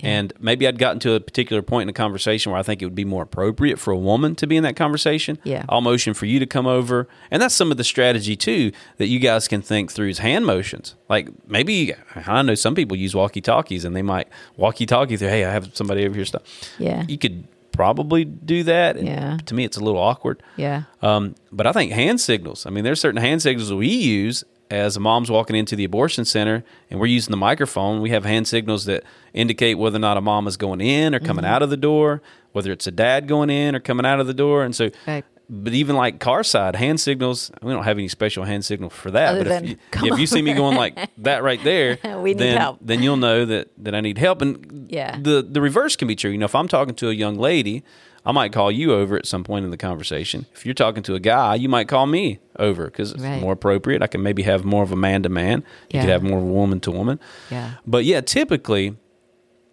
And 0.06 0.32
maybe 0.40 0.66
I'd 0.66 0.78
gotten 0.78 1.00
to 1.00 1.14
a 1.14 1.20
particular 1.20 1.62
point 1.62 1.82
in 1.82 1.86
the 1.88 1.92
conversation 1.92 2.52
where 2.52 2.58
I 2.58 2.62
think 2.62 2.82
it 2.82 2.86
would 2.86 2.94
be 2.94 3.04
more 3.04 3.22
appropriate 3.22 3.78
for 3.78 3.92
a 3.92 3.96
woman 3.98 4.34
to 4.36 4.46
be 4.46 4.56
in 4.56 4.62
that 4.62 4.76
conversation. 4.76 5.38
Yeah. 5.44 5.64
I'll 5.68 5.80
motion 5.80 6.14
for 6.14 6.26
you 6.26 6.38
to 6.38 6.46
come 6.46 6.66
over. 6.66 7.08
And 7.30 7.40
that's 7.40 7.54
some 7.54 7.70
of 7.70 7.76
the 7.76 7.84
strategy 7.84 8.36
too 8.36 8.72
that 8.98 9.06
you 9.06 9.18
guys 9.18 9.48
can 9.48 9.62
think 9.62 9.92
through 9.92 10.08
is 10.08 10.18
hand 10.18 10.46
motions. 10.46 10.94
Like 11.08 11.28
maybe 11.48 11.94
I 12.14 12.42
know 12.42 12.54
some 12.54 12.74
people 12.74 12.96
use 12.96 13.14
walkie 13.14 13.40
talkies 13.40 13.84
and 13.84 13.94
they 13.94 14.02
might 14.02 14.28
walkie 14.56 14.86
talkie 14.86 15.16
through, 15.16 15.28
hey, 15.28 15.44
I 15.44 15.52
have 15.52 15.74
somebody 15.76 16.04
over 16.06 16.14
here 16.14 16.24
stuff. 16.24 16.42
Yeah. 16.78 17.04
You 17.08 17.18
could 17.18 17.44
probably 17.72 18.24
do 18.24 18.62
that. 18.64 18.96
And 18.96 19.06
Yeah. 19.06 19.38
To 19.46 19.54
me 19.54 19.64
it's 19.64 19.76
a 19.76 19.80
little 19.84 20.00
awkward. 20.00 20.42
Yeah. 20.56 20.84
Um, 21.02 21.34
but 21.52 21.66
I 21.66 21.72
think 21.72 21.92
hand 21.92 22.20
signals. 22.20 22.66
I 22.66 22.70
mean, 22.70 22.84
there's 22.84 23.00
certain 23.00 23.20
hand 23.20 23.42
signals 23.42 23.72
we 23.72 23.88
use 23.88 24.44
as 24.70 24.96
a 24.96 25.00
mom's 25.00 25.30
walking 25.30 25.56
into 25.56 25.74
the 25.76 25.84
abortion 25.84 26.24
center, 26.24 26.62
and 26.90 27.00
we're 27.00 27.06
using 27.06 27.30
the 27.32 27.36
microphone. 27.36 28.00
We 28.00 28.10
have 28.10 28.24
hand 28.24 28.46
signals 28.46 28.84
that 28.84 29.02
indicate 29.34 29.74
whether 29.74 29.96
or 29.96 30.00
not 30.00 30.16
a 30.16 30.20
mom 30.20 30.46
is 30.46 30.56
going 30.56 30.80
in 30.80 31.14
or 31.14 31.18
coming 31.18 31.44
Mm-hmm. 31.44 31.52
out 31.54 31.62
of 31.62 31.70
the 31.70 31.76
door, 31.76 32.22
whether 32.52 32.70
it's 32.72 32.86
a 32.86 32.90
dad 32.92 33.26
going 33.28 33.50
in 33.50 33.74
or 33.74 33.80
coming 33.80 34.06
out 34.06 34.20
of 34.20 34.26
the 34.26 34.34
door. 34.34 34.62
And 34.64 34.74
so, 34.74 34.90
Right. 35.06 35.24
but 35.48 35.72
even 35.72 35.96
like 35.96 36.20
car 36.20 36.44
side 36.44 36.76
hand 36.76 37.00
signals, 37.00 37.50
we 37.62 37.72
don't 37.72 37.82
have 37.84 37.98
any 37.98 38.06
special 38.08 38.44
hand 38.44 38.64
signal 38.64 38.90
for 38.90 39.10
that. 39.10 39.30
Other 39.34 39.40
but 39.44 39.48
than, 39.48 39.64
if 39.64 39.70
you, 39.70 39.76
"Come 39.90 40.08
if 40.12 40.18
you 40.20 40.26
see 40.26 40.40
me 40.42 40.52
going 40.54 40.76
like 40.76 40.96
that 41.18 41.42
right 41.42 41.62
there, 41.64 41.98
We 42.22 42.30
need 42.34 42.38
then, 42.38 42.56
help. 42.56 42.78
then 42.80 43.02
you'll 43.02 43.16
know 43.16 43.44
that 43.44 43.68
that 43.78 43.94
I 43.96 44.00
need 44.00 44.18
help. 44.18 44.40
And 44.42 44.86
Yeah. 44.88 45.16
the 45.20 45.42
the 45.42 45.60
reverse 45.60 45.96
can 45.96 46.06
be 46.06 46.14
true. 46.14 46.30
You 46.30 46.38
know, 46.38 46.44
if 46.46 46.54
I'm 46.54 46.68
talking 46.68 46.94
to 46.94 47.08
a 47.10 47.12
young 47.12 47.36
lady, 47.36 47.82
I 48.24 48.32
might 48.32 48.52
call 48.52 48.70
you 48.70 48.92
over 48.92 49.16
at 49.16 49.24
some 49.26 49.44
point 49.44 49.64
in 49.64 49.70
the 49.70 49.76
conversation. 49.78 50.44
If 50.54 50.66
you're 50.66 50.74
talking 50.74 51.02
to 51.04 51.14
a 51.14 51.20
guy, 51.20 51.54
you 51.54 51.68
might 51.70 51.88
call 51.88 52.06
me 52.06 52.38
over 52.58 52.84
because 52.86 53.12
it's 53.12 53.22
Right. 53.22 53.40
more 53.40 53.54
appropriate. 53.54 54.02
I 54.02 54.06
can 54.08 54.22
maybe 54.22 54.42
have 54.42 54.62
more 54.64 54.82
of 54.82 54.92
a 54.92 54.96
man 54.96 55.22
to 55.22 55.28
man. 55.30 55.64
You 55.90 55.96
Yeah. 55.96 56.00
could 56.02 56.10
have 56.10 56.22
more 56.22 56.38
of 56.38 56.44
a 56.44 56.46
woman 56.46 56.80
to 56.80 56.90
woman. 56.90 57.18
Yeah. 57.50 57.72
But 57.86 58.04
yeah, 58.04 58.20
typically, 58.20 58.94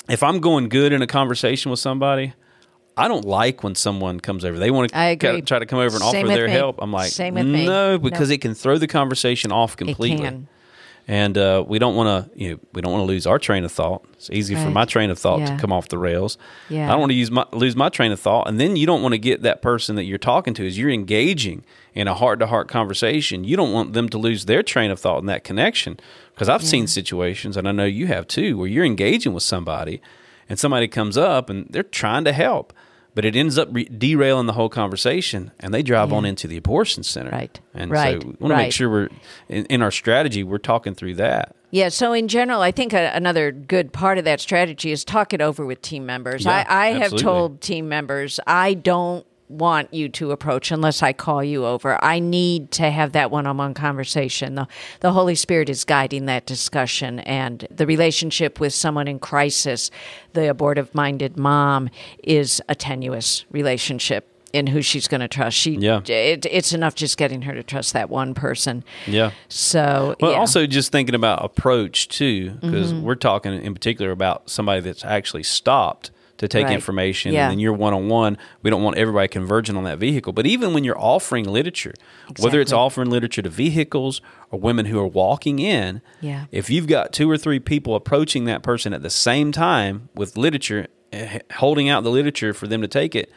if 0.09 0.23
I'm 0.23 0.39
going 0.39 0.69
good 0.69 0.93
in 0.93 1.01
a 1.01 1.07
conversation 1.07 1.71
with 1.71 1.79
somebody, 1.81 2.33
I 2.95 3.07
don't 3.09 3.25
like 3.25 3.63
when 3.63 3.75
someone 3.75 4.19
comes 4.21 4.43
over. 4.45 4.57
They 4.57 4.71
want 4.71 4.91
to 4.91 4.97
I 4.97 5.15
try 5.15 5.59
to 5.59 5.65
come 5.65 5.79
over 5.79 5.95
and 5.97 6.03
Same 6.05 6.25
offer 6.25 6.35
their 6.35 6.47
me. 6.47 6.53
help. 6.53 6.79
I'm 6.81 6.91
like, 6.91 7.11
Same 7.11 7.35
with 7.35 7.45
me. 7.45 7.65
no, 7.65 7.97
because 7.99 8.29
No. 8.29 8.33
it 8.35 8.41
can 8.41 8.53
throw 8.55 8.77
the 8.77 8.87
conversation 8.87 9.51
off 9.51 9.75
completely 9.77 10.17
can. 10.23 10.47
And 11.09 11.37
uh, 11.37 11.63
we 11.65 11.79
don't 11.79 11.95
want 11.95 12.31
to 12.33 12.37
you 12.39 12.51
know 12.51 12.59
we 12.73 12.81
don't 12.81 12.91
want 12.91 13.01
to 13.01 13.05
lose 13.07 13.25
our 13.25 13.39
train 13.39 13.63
of 13.63 13.71
thought. 13.71 14.05
It's 14.13 14.29
easy 14.29 14.55
for 14.55 14.69
my 14.69 14.85
train 14.85 15.09
of 15.09 15.17
thought 15.17 15.39
Yeah. 15.39 15.55
to 15.55 15.57
come 15.61 15.71
off 15.71 15.87
the 15.89 15.97
rails. 15.97 16.37
Yeah. 16.69 16.87
I 16.87 16.91
don't 16.91 16.99
want 16.99 17.11
to 17.11 17.15
use 17.15 17.31
my 17.31 17.45
lose 17.53 17.75
my 17.75 17.89
train 17.89 18.11
of 18.11 18.19
thought, 18.19 18.47
and 18.49 18.59
then 18.59 18.75
you 18.75 18.85
don't 18.85 19.01
want 19.01 19.13
to 19.13 19.17
get 19.19 19.41
that 19.43 19.61
person 19.61 19.95
that 19.95 20.03
you're 20.03 20.17
talking 20.17 20.53
to 20.55 20.67
as 20.67 20.77
you're 20.77 20.89
engaging 20.89 21.63
in 21.95 22.07
a 22.07 22.13
heart 22.13 22.39
to 22.39 22.47
heart 22.47 22.67
conversation. 22.67 23.43
You 23.43 23.55
don't 23.57 23.71
want 23.73 23.93
them 23.93 24.09
to 24.09 24.17
lose 24.17 24.45
their 24.45 24.61
train 24.63 24.91
of 24.91 24.99
thought 24.99 25.19
and 25.19 25.29
that 25.29 25.43
connection 25.43 25.99
because 26.33 26.49
I've 26.49 26.63
seen 26.63 26.87
situations, 26.87 27.57
and 27.57 27.67
I 27.67 27.71
know 27.71 27.85
you 27.85 28.07
have 28.07 28.27
too, 28.27 28.57
where 28.57 28.67
you're 28.67 28.85
engaging 28.85 29.33
with 29.33 29.43
somebody, 29.43 30.01
and 30.49 30.59
somebody 30.59 30.87
comes 30.87 31.17
up 31.17 31.49
and 31.49 31.67
they're 31.69 31.83
trying 31.83 32.25
to 32.25 32.33
help. 32.33 32.73
But 33.17 33.25
it 33.25 33.35
ends 33.35 33.57
up 33.57 33.69
re- 33.71 33.85
derailing 33.85 34.45
the 34.45 34.53
whole 34.53 34.69
conversation, 34.69 35.49
and 35.59 35.73
they 35.73 35.81
drive 35.81 36.13
on 36.13 36.23
into 36.23 36.47
the 36.47 36.55
abortion 36.55 37.01
center. 37.01 37.31
Right. 37.31 37.59
And 37.73 37.89
Right. 37.89 38.21
so 38.21 38.27
we 38.27 38.35
want 38.39 38.51
to 38.51 38.57
make 38.57 38.71
sure 38.71 38.91
we're 38.91 39.09
in, 39.49 39.65
in 39.65 39.81
our 39.81 39.89
strategy. 39.89 40.43
We're 40.43 40.59
talking 40.59 40.93
through 40.93 41.15
that. 41.15 41.55
Yeah, 41.71 41.89
so 41.89 42.13
in 42.13 42.27
general, 42.27 42.61
I 42.61 42.69
think 42.69 42.93
a, 42.93 43.09
another 43.15 43.51
good 43.51 43.91
part 43.91 44.19
of 44.19 44.25
that 44.25 44.39
strategy 44.39 44.91
is 44.91 45.03
talk 45.03 45.33
it 45.33 45.41
over 45.41 45.65
with 45.65 45.81
team 45.81 46.05
members. 46.05 46.45
Yeah, 46.45 46.63
I, 46.69 46.89
I 46.89 46.91
have 46.99 47.15
told 47.15 47.59
team 47.59 47.89
members, 47.89 48.39
I 48.45 48.75
don't 48.75 49.25
want 49.49 49.93
you 49.93 50.09
to 50.09 50.31
approach 50.31 50.71
unless 50.71 51.01
I 51.01 51.13
call 51.13 51.43
you 51.43 51.65
over. 51.65 52.03
I 52.03 52.19
need 52.19 52.71
to 52.71 52.89
have 52.91 53.13
that 53.13 53.31
one 53.31 53.47
on 53.47 53.57
one 53.57 53.73
conversation. 53.73 54.55
The, 54.55 54.67
the 54.99 55.13
Holy 55.13 55.35
Spirit 55.35 55.69
is 55.69 55.83
guiding 55.85 56.25
that 56.25 56.45
discussion, 56.45 57.19
and 57.21 57.65
the 57.71 57.85
relationship 57.87 58.59
with 58.59 58.73
someone 58.73 59.07
in 59.07 59.19
crisis, 59.19 59.89
the 60.33 60.49
abortive 60.49 60.93
minded 60.93 61.37
mom, 61.37 61.89
is 62.23 62.61
a 62.67 62.75
tenuous 62.75 63.45
relationship. 63.51 64.27
In 64.53 64.65
who 64.67 64.81
she's 64.81 65.09
going 65.09 65.19
to 65.21 65.27
trust, 65.27 65.57
she 65.57 65.71
Yeah. 65.75 65.99
it, 66.07 66.45
it's 66.49 66.71
enough 66.71 66.95
just 66.95 67.17
getting 67.17 67.41
her 67.43 67.53
to 67.53 67.61
trust 67.61 67.91
that 67.93 68.09
one 68.09 68.33
person. 68.33 68.83
Yeah. 69.05 69.31
So, 69.49 70.15
Well, 70.21 70.31
yeah. 70.31 70.37
also 70.39 70.65
just 70.65 70.89
thinking 70.91 71.15
about 71.15 71.43
approach 71.43 72.07
too, 72.07 72.51
because 72.61 72.93
Mm-hmm. 72.93 73.03
we're 73.03 73.15
talking 73.15 73.53
in 73.53 73.73
particular 73.73 74.09
about 74.09 74.49
somebody 74.49 74.79
that's 74.79 75.03
actually 75.03 75.43
stopped 75.43 76.11
to 76.37 76.47
take 76.47 76.65
Right. 76.65 76.73
information, 76.73 77.33
Yeah. 77.33 77.45
and 77.45 77.51
then 77.53 77.59
you're 77.59 77.73
one 77.73 77.93
on 77.93 78.07
one. 78.09 78.37
We 78.61 78.69
don't 78.69 78.83
want 78.83 78.97
everybody 78.97 79.27
converging 79.27 79.75
on 79.75 79.83
that 79.85 79.97
vehicle. 79.97 80.33
But 80.33 80.45
even 80.45 80.73
when 80.73 80.83
you're 80.83 80.99
offering 80.99 81.45
literature, 81.45 81.93
whether 82.39 82.61
it's 82.61 82.71
offering 82.73 83.09
literature 83.09 83.41
to 83.41 83.49
vehicles 83.49 84.21
or 84.51 84.59
women 84.59 84.85
who 84.85 84.99
are 84.99 85.07
walking 85.07 85.59
in, 85.59 86.01
Yeah. 86.21 86.45
if 86.51 86.69
you've 86.69 86.87
got 86.87 87.11
two 87.13 87.29
or 87.29 87.37
three 87.37 87.59
people 87.59 87.95
approaching 87.95 88.45
that 88.45 88.61
person 88.63 88.93
at 88.93 89.01
the 89.01 89.09
same 89.09 89.51
time 89.51 90.09
with 90.15 90.37
literature, 90.37 90.87
eh, 91.11 91.39
holding 91.55 91.89
out 91.89 92.03
the 92.03 92.11
literature 92.11 92.53
for 92.53 92.67
them 92.67 92.81
to 92.81 92.87
take 92.87 93.15
it. 93.15 93.31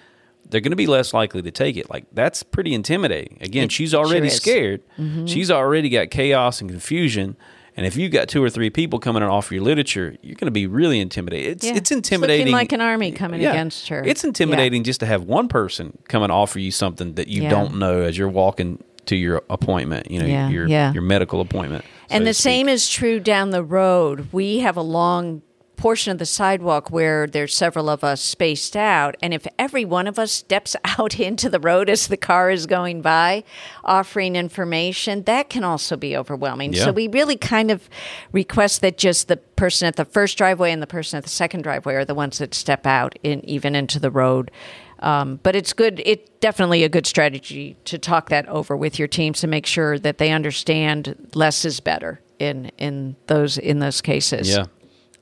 They're 0.48 0.60
going 0.60 0.72
to 0.72 0.76
be 0.76 0.86
less 0.86 1.14
likely 1.14 1.42
to 1.42 1.50
take 1.50 1.76
it. 1.76 1.88
Like 1.90 2.04
that's 2.12 2.42
pretty 2.42 2.74
intimidating. 2.74 3.38
Again, 3.40 3.64
It 3.64 3.72
she's 3.72 3.94
already 3.94 4.26
is. 4.26 4.34
scared. 4.36 4.80
Mm-hmm. 4.98 5.26
She's 5.26 5.50
already 5.50 5.88
got 5.88 6.10
chaos 6.10 6.60
and 6.60 6.68
confusion. 6.68 7.36
And 7.80 7.86
if 7.86 7.96
you've 7.96 8.12
got 8.12 8.28
two 8.28 8.44
or 8.44 8.50
three 8.50 8.68
people 8.68 8.98
coming 8.98 9.22
and 9.22 9.32
offer 9.32 9.54
your 9.54 9.62
literature, 9.64 10.14
you're 10.20 10.34
going 10.34 10.48
to 10.48 10.50
be 10.50 10.66
really 10.66 11.00
intimidated. 11.00 11.52
It's 11.52 11.64
Yeah. 11.64 11.70
it's 11.70 11.78
It's 11.78 11.92
intimidating, 11.92 12.44
looking 12.48 12.52
like 12.52 12.72
an 12.72 12.82
army 12.82 13.10
coming 13.10 13.40
against 13.40 13.88
her. 13.88 14.04
It's 14.04 14.22
intimidating 14.22 14.84
just 14.84 15.00
to 15.00 15.06
have 15.06 15.22
one 15.22 15.48
person 15.48 15.96
come 16.06 16.22
and 16.22 16.30
offer 16.30 16.58
you 16.58 16.72
something 16.72 17.14
that 17.14 17.28
you 17.28 17.44
Yeah. 17.44 17.48
don't 17.48 17.78
know 17.78 18.02
as 18.02 18.18
you're 18.18 18.28
walking 18.28 18.84
to 19.06 19.16
your 19.16 19.40
appointment. 19.48 20.10
You 20.10 20.20
know, 20.20 20.26
Yeah, 20.26 20.50
your 20.50 20.68
yeah. 20.68 20.92
your 20.92 21.02
medical 21.02 21.40
appointment. 21.40 21.86
And 22.10 22.26
the 22.26 22.34
same 22.34 22.68
is 22.68 22.86
true 22.86 23.18
down 23.18 23.48
the 23.48 23.64
road. 23.64 24.28
We 24.30 24.58
have 24.58 24.76
a 24.76 24.82
long 24.82 25.40
portion 25.80 26.12
of 26.12 26.18
the 26.18 26.26
sidewalk 26.26 26.90
where 26.90 27.26
there's 27.26 27.54
several 27.56 27.88
of 27.88 28.04
us 28.04 28.20
spaced 28.20 28.76
out 28.76 29.16
and 29.22 29.32
if 29.32 29.46
every 29.58 29.84
one 29.84 30.06
of 30.06 30.18
us 30.18 30.30
steps 30.30 30.76
out 30.98 31.18
into 31.18 31.48
the 31.48 31.58
road 31.60 31.88
as 31.88 32.06
the 32.08 32.16
car 32.16 32.50
is 32.50 32.66
going 32.66 33.00
by 33.00 33.42
offering 33.84 34.36
information 34.36 35.22
that 35.24 35.48
can 35.48 35.64
also 35.64 35.96
be 35.96 36.16
overwhelming 36.16 36.72
Yeah. 36.72 36.84
so 36.84 36.92
we 36.92 37.08
really 37.08 37.36
kind 37.36 37.70
of 37.70 37.88
request 38.32 38.80
that 38.82 38.98
just 38.98 39.28
the 39.28 39.36
person 39.38 39.88
at 39.88 39.96
the 39.96 40.04
first 40.04 40.36
driveway 40.36 40.70
and 40.72 40.82
the 40.82 40.86
person 40.86 41.16
at 41.16 41.24
the 41.24 41.30
second 41.30 41.62
driveway 41.62 41.94
are 41.94 42.04
the 42.04 42.14
ones 42.14 42.38
that 42.38 42.54
step 42.54 42.86
out 42.86 43.18
in 43.22 43.44
even 43.48 43.74
into 43.74 43.98
the 43.98 44.10
road 44.10 44.50
um, 44.98 45.40
but 45.42 45.56
it's 45.56 45.72
good 45.72 46.02
it's 46.04 46.28
definitely 46.40 46.84
a 46.84 46.88
good 46.90 47.06
strategy 47.06 47.74
to 47.86 47.98
talk 47.98 48.28
that 48.28 48.46
over 48.48 48.76
with 48.76 48.98
your 48.98 49.08
teams 49.08 49.40
to 49.40 49.46
make 49.46 49.64
sure 49.64 49.98
that 49.98 50.18
they 50.18 50.30
understand 50.30 51.16
less 51.34 51.64
is 51.64 51.80
better 51.80 52.20
in 52.38 52.70
in 52.76 53.16
those 53.28 53.56
in 53.56 53.78
those 53.78 54.00
cases 54.02 54.50
Yeah. 54.50 54.66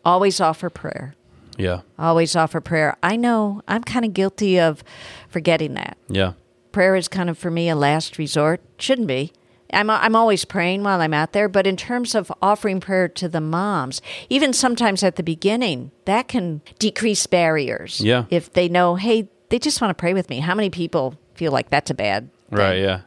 Always 0.05 0.41
offer 0.41 0.71
prayer 0.71 1.15
Yeah. 1.57 1.81
always 1.99 2.35
offer 2.37 2.61
prayer 2.61 2.97
i 3.03 3.17
know 3.17 3.63
i'm 3.69 3.83
kind 3.85 4.05
of 4.05 4.15
guilty 4.15 4.59
of 4.61 4.83
forgetting 5.29 5.75
that 5.75 5.97
Yeah. 6.09 6.33
prayer 6.73 6.97
is 6.97 7.09
kind 7.09 7.29
of 7.31 7.37
for 7.39 7.51
me 7.51 7.69
a 7.69 7.77
last 7.77 8.19
resort 8.19 8.61
shouldn't 8.79 9.09
be 9.09 9.33
I'm, 9.71 9.91
I'm 9.91 10.17
always 10.17 10.45
praying 10.47 10.83
while 10.83 11.01
i'm 11.01 11.13
out 11.15 11.33
there 11.33 11.49
but 11.49 11.67
in 11.67 11.77
terms 11.77 12.15
of 12.15 12.33
offering 12.41 12.81
prayer 12.81 13.09
to 13.09 13.29
the 13.29 13.41
moms 13.41 14.01
even 14.31 14.53
sometimes 14.53 15.03
at 15.03 15.17
the 15.17 15.23
beginning 15.23 15.91
that 16.07 16.29
can 16.29 16.63
decrease 16.79 17.27
barriers 17.27 18.01
Yeah. 18.01 18.25
if 18.31 18.53
they 18.53 18.69
know 18.69 18.95
hey 18.97 19.29
they 19.51 19.59
just 19.59 19.81
want 19.81 19.91
to 19.91 19.95
pray 20.01 20.15
with 20.15 20.29
me 20.31 20.41
how 20.41 20.55
many 20.55 20.71
people 20.71 21.15
feel 21.35 21.53
like 21.53 21.71
that's 21.71 21.91
a 21.91 21.95
bad 21.95 22.31
thing? 22.51 22.59
Right. 22.59 22.79
Yeah. 22.81 23.01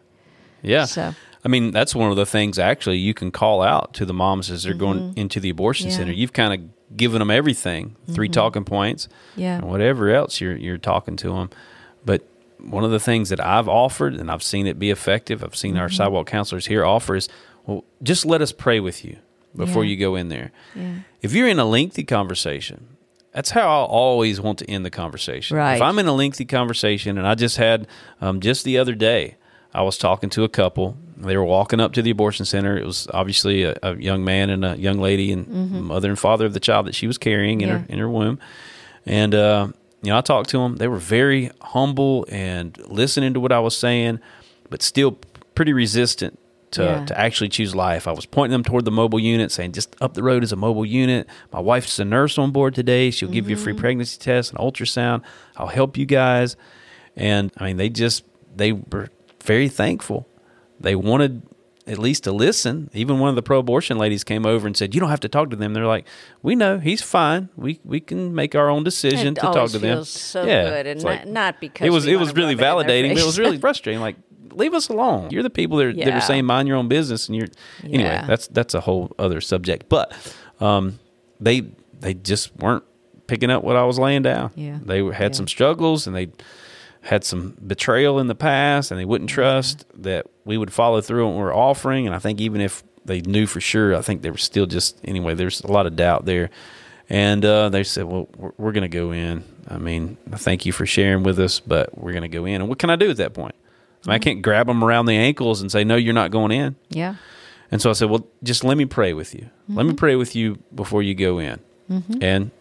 Yeah. 0.62 0.86
So- 0.86 1.13
I 1.43 1.47
mean, 1.47 1.71
that's 1.71 1.93
one 1.95 2.12
of 2.12 2.15
the 2.17 2.25
things 2.25 2.60
actually 2.60 2.97
you 2.97 3.13
can 3.15 3.32
call 3.32 3.62
out 3.63 3.93
to 3.95 4.06
the 4.06 4.13
moms 4.13 4.49
as 4.51 4.62
they're 4.63 4.73
going 4.75 5.13
into 5.17 5.39
the 5.39 5.49
abortion 5.49 5.88
Mm-hmm. 5.88 5.91
Yeah. 5.91 5.95
Mm-hmm. 5.97 6.01
center. 6.10 6.13
You've 6.13 6.34
kind 6.34 6.54
of 6.54 6.69
given 6.95 7.19
them 7.19 7.32
everything, 7.32 7.95
3 8.12 8.27
talking 8.30 8.65
points, 8.65 9.08
Yeah. 9.36 9.58
and 9.58 9.65
whatever 9.69 10.10
else 10.10 10.41
you're 10.41 10.56
you're 10.58 10.77
talking 10.77 11.15
to 11.17 11.30
them. 11.34 11.49
But 12.06 12.23
one 12.60 12.84
of 12.84 12.91
the 12.91 12.99
things 12.99 13.30
that 13.30 13.39
I've 13.39 13.67
offered 13.69 14.13
and 14.15 14.30
I've 14.30 14.43
seen 14.43 14.67
it 14.67 14.77
be 14.77 14.89
effective, 14.91 15.43
I've 15.43 15.56
seen 15.56 15.77
our 15.77 15.88
Mm-hmm. 15.88 15.95
sidewalk 15.95 16.27
counselors 16.27 16.67
here 16.67 16.86
offer 16.86 17.15
is, 17.15 17.27
well, 17.65 17.84
just 18.04 18.25
let 18.25 18.41
us 18.41 18.51
pray 18.51 18.80
with 18.80 19.04
you 19.06 19.17
before 19.56 19.84
Yeah. 19.84 19.89
you 19.91 19.97
go 19.97 20.15
in 20.15 20.30
there. 20.30 20.51
Yeah. 20.75 20.93
If 21.21 21.34
you're 21.34 21.47
in 21.47 21.60
a 21.60 21.65
lengthy 21.65 22.04
conversation, 22.04 22.88
that's 23.34 23.51
how 23.51 23.62
I 23.62 23.86
always 23.86 24.41
want 24.41 24.60
to 24.60 24.69
end 24.69 24.86
the 24.86 24.89
conversation. 24.89 25.58
Right. 25.58 25.75
If 25.75 25.82
I'm 25.82 25.97
in 25.99 26.08
a 26.08 26.13
lengthy 26.13 26.45
conversation, 26.45 27.17
and 27.17 27.25
I 27.27 27.36
just 27.36 27.58
had 27.58 27.88
um, 28.19 28.39
just 28.41 28.65
the 28.65 28.77
other 28.77 28.93
day, 28.95 29.38
I 29.73 29.82
was 29.84 29.97
talking 29.97 30.30
to 30.32 30.43
a 30.43 30.49
couple. 30.49 30.97
They 31.22 31.38
were 31.38 31.46
walking 31.46 31.80
up 31.80 31.94
to 31.94 32.02
the 32.02 32.10
abortion 32.12 32.46
center. 32.46 32.78
It 32.78 32.86
was 32.86 33.08
obviously 33.14 33.64
a, 33.64 33.76
a 33.84 33.96
young 33.96 34.24
man 34.26 34.50
and 34.50 34.66
a 34.66 34.76
young 34.78 35.00
lady, 35.00 35.32
and 35.32 35.48
mother 35.48 36.10
and 36.10 36.18
father 36.20 36.46
of 36.46 36.54
the 36.54 36.60
child 36.60 36.88
that 36.88 36.96
she 36.96 37.08
was 37.08 37.18
carrying 37.18 37.62
in 37.62 37.70
her 37.70 37.80
Mm-hmm. 37.80 37.94
In 37.94 38.00
her 38.00 38.10
womb. 38.10 38.40
And 39.06 39.34
uh, 39.36 39.68
you 40.02 40.10
know, 40.10 40.18
I 40.18 40.22
talked 40.22 40.50
to 40.52 40.58
them. 40.60 40.78
They 40.78 40.88
were 40.88 40.98
very 41.00 41.52
humble 41.62 42.26
and 42.30 42.78
listening 42.88 43.34
to 43.36 43.40
what 43.40 43.52
I 43.52 43.60
was 43.60 43.76
saying, 43.78 44.20
but 44.70 44.82
still 44.82 45.18
pretty 45.56 45.74
resistant 45.74 46.40
to, 46.72 46.84
Yeah. 46.84 47.06
to 47.06 47.20
actually 47.20 47.50
choose 47.50 47.76
life. 47.76 48.08
I 48.08 48.12
was 48.14 48.26
pointing 48.26 48.54
them 48.54 48.64
toward 48.64 48.86
the 48.86 48.92
mobile 48.92 49.20
unit, 49.20 49.52
saying, 49.52 49.74
just 49.74 49.96
up 50.02 50.14
the 50.14 50.24
road 50.24 50.44
is 50.44 50.52
a 50.52 50.56
mobile 50.56 50.86
unit. 50.86 51.28
My 51.52 51.60
wife's 51.60 52.00
a 52.00 52.06
nurse 52.06 52.38
on 52.38 52.52
board 52.52 52.74
today. 52.74 53.12
She'll 53.12 53.30
give 53.30 53.50
you 53.50 53.56
a 53.58 53.60
free 53.60 53.74
pregnancy 53.74 54.18
test, 54.18 54.54
an 54.54 54.58
ultrasound. 54.58 55.22
I'll 55.58 55.68
help 55.68 55.98
you 55.98 56.06
guys. 56.06 56.56
And 57.16 57.52
I 57.58 57.66
mean, 57.66 57.78
they 57.78 57.90
just, 57.90 58.24
they 58.56 58.72
were 58.72 59.10
very 59.44 59.68
thankful. 59.70 60.28
They 60.82 60.96
wanted 60.96 61.41
at 61.88 61.98
least 61.98 62.24
to 62.26 62.32
listen. 62.32 62.89
Even 62.94 63.20
one 63.20 63.30
of 63.30 63.36
the 63.36 63.41
pro-abortion 63.41 63.98
ladies 63.98 64.24
came 64.24 64.46
over 64.46 64.67
and 64.67 64.77
said, 64.77 64.94
"You 64.94 65.00
don't 65.02 65.10
have 65.10 65.19
to 65.21 65.29
talk 65.29 65.50
to 65.50 65.56
them." 65.56 65.73
They're 65.73 65.88
like, 65.88 66.06
"We 66.44 66.56
know 66.56 66.79
he's 66.79 67.02
fine. 67.02 67.50
We 67.56 67.79
we 67.84 68.00
can 68.00 68.36
make 68.36 68.54
our 68.56 68.69
own 68.69 68.84
decision 68.84 69.29
It 69.29 69.36
to 69.36 69.42
talk 69.42 69.69
to 69.71 69.79
them." 69.79 70.04
so 70.04 70.46
good, 70.46 70.86
and 70.86 70.98
it's 70.98 71.04
not- 71.04 71.27
not 71.27 71.60
because 71.60 71.86
it 71.88 71.90
was 71.92 72.06
it 72.08 72.19
was 72.19 72.34
really 72.36 72.56
rub 72.56 72.77
it 72.77 72.82
in 72.82 72.88
their 72.88 73.04
validating, 73.04 73.13
but 73.15 73.21
it 73.23 73.25
was 73.25 73.40
really 73.40 73.58
frustrating. 73.65 74.00
Like, 74.02 74.15
leave 74.52 74.73
us 74.73 74.90
alone. 74.90 75.29
You're 75.32 75.44
the 75.44 75.50
people 75.50 75.77
that 75.77 75.88
are, 75.88 75.94
that 75.94 76.13
are 76.13 76.21
saying 76.21 76.46
mind 76.46 76.67
your 76.67 76.77
own 76.77 76.88
business, 76.88 77.27
and 77.27 77.36
you're 77.36 77.48
anyway. 77.84 78.23
That's 78.27 78.48
that's 78.48 78.73
a 78.75 78.82
whole 78.82 79.12
other 79.17 79.42
subject. 79.42 79.90
But 79.90 80.13
um, 80.60 81.00
they 81.40 81.63
they 82.00 82.13
just 82.13 82.56
weren't 82.58 82.84
picking 83.27 83.50
up 83.50 83.63
what 83.63 83.75
I 83.75 83.84
was 83.86 83.98
laying 83.98 84.21
down. 84.23 84.52
Yeah. 84.56 84.77
They 84.84 85.04
had 85.06 85.32
Yeah. 85.32 85.38
some 85.38 85.48
struggles, 85.48 86.06
and 86.06 86.15
they 86.15 86.29
had 87.02 87.23
some 87.23 87.56
betrayal 87.65 88.19
in 88.19 88.27
the 88.27 88.36
past, 88.36 88.92
and 88.92 89.00
they 89.00 89.06
wouldn't 89.06 89.29
trust 89.29 89.86
that 90.04 90.27
we 90.46 90.58
would 90.58 90.73
follow 90.73 91.02
through 91.02 91.27
on 91.27 91.35
what 91.35 91.39
we're 91.39 91.56
offering. 91.56 92.06
And 92.06 92.15
I 92.15 92.19
think 92.19 92.42
even 92.42 92.62
if 92.62 92.83
they 93.06 93.21
knew 93.21 93.46
for 93.48 93.62
sure, 93.62 93.96
I 93.96 94.02
think 94.02 94.21
they 94.21 94.31
were 94.31 94.37
still 94.37 94.65
just 94.65 95.00
anyway. 95.04 95.33
There's 95.33 95.62
a 95.62 95.71
lot 95.71 95.85
of 95.87 95.96
doubt 95.96 96.25
there, 96.25 96.50
and 97.10 97.44
uh, 97.44 97.69
they 97.69 97.83
said, 97.83 98.06
"Well, 98.06 98.27
we're, 98.37 98.52
we're 98.58 98.71
going 98.71 98.89
to 98.89 98.98
go 98.98 99.12
in." 99.12 99.44
I 99.67 99.77
mean, 99.77 100.17
thank 100.31 100.65
you 100.65 100.71
for 100.71 100.85
sharing 100.85 101.23
with 101.23 101.39
us, 101.39 101.60
but 101.60 101.98
we're 101.98 102.12
going 102.12 102.23
to 102.23 102.27
go 102.29 102.46
in. 102.46 102.62
And 102.62 102.69
what 102.69 102.79
can 102.79 102.89
I 102.89 102.96
do 102.96 103.10
at 103.10 103.17
that 103.17 103.33
point? 103.33 103.56
I, 104.06 104.10
mean, 104.10 104.15
I 104.15 104.19
can't 104.19 104.42
grab 104.42 104.67
them 104.67 104.83
around 104.83 105.06
the 105.06 105.15
ankles 105.15 105.62
and 105.62 105.71
say, 105.71 105.83
"No, 105.83 105.96
you're 105.96 106.13
not 106.13 106.31
going 106.31 106.52
in." 106.52 106.75
Yeah. 106.89 107.15
And 107.71 107.81
so 107.81 107.89
I 107.89 107.94
said, 107.94 108.10
"Well, 108.10 108.27
just 108.44 108.63
let 108.63 108.77
me 108.77 108.85
pray 108.85 109.13
with 109.13 109.33
you. 109.33 109.50
Let 109.69 109.85
me 109.85 109.94
pray 109.94 110.15
with 110.15 110.35
you 110.35 110.60
before 110.75 111.02
you 111.04 111.15
go 111.15 111.39
in." 111.39 111.60
And 112.21 112.52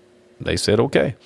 they 0.41 0.57
said, 0.57 0.81
"Okay." 0.81 1.17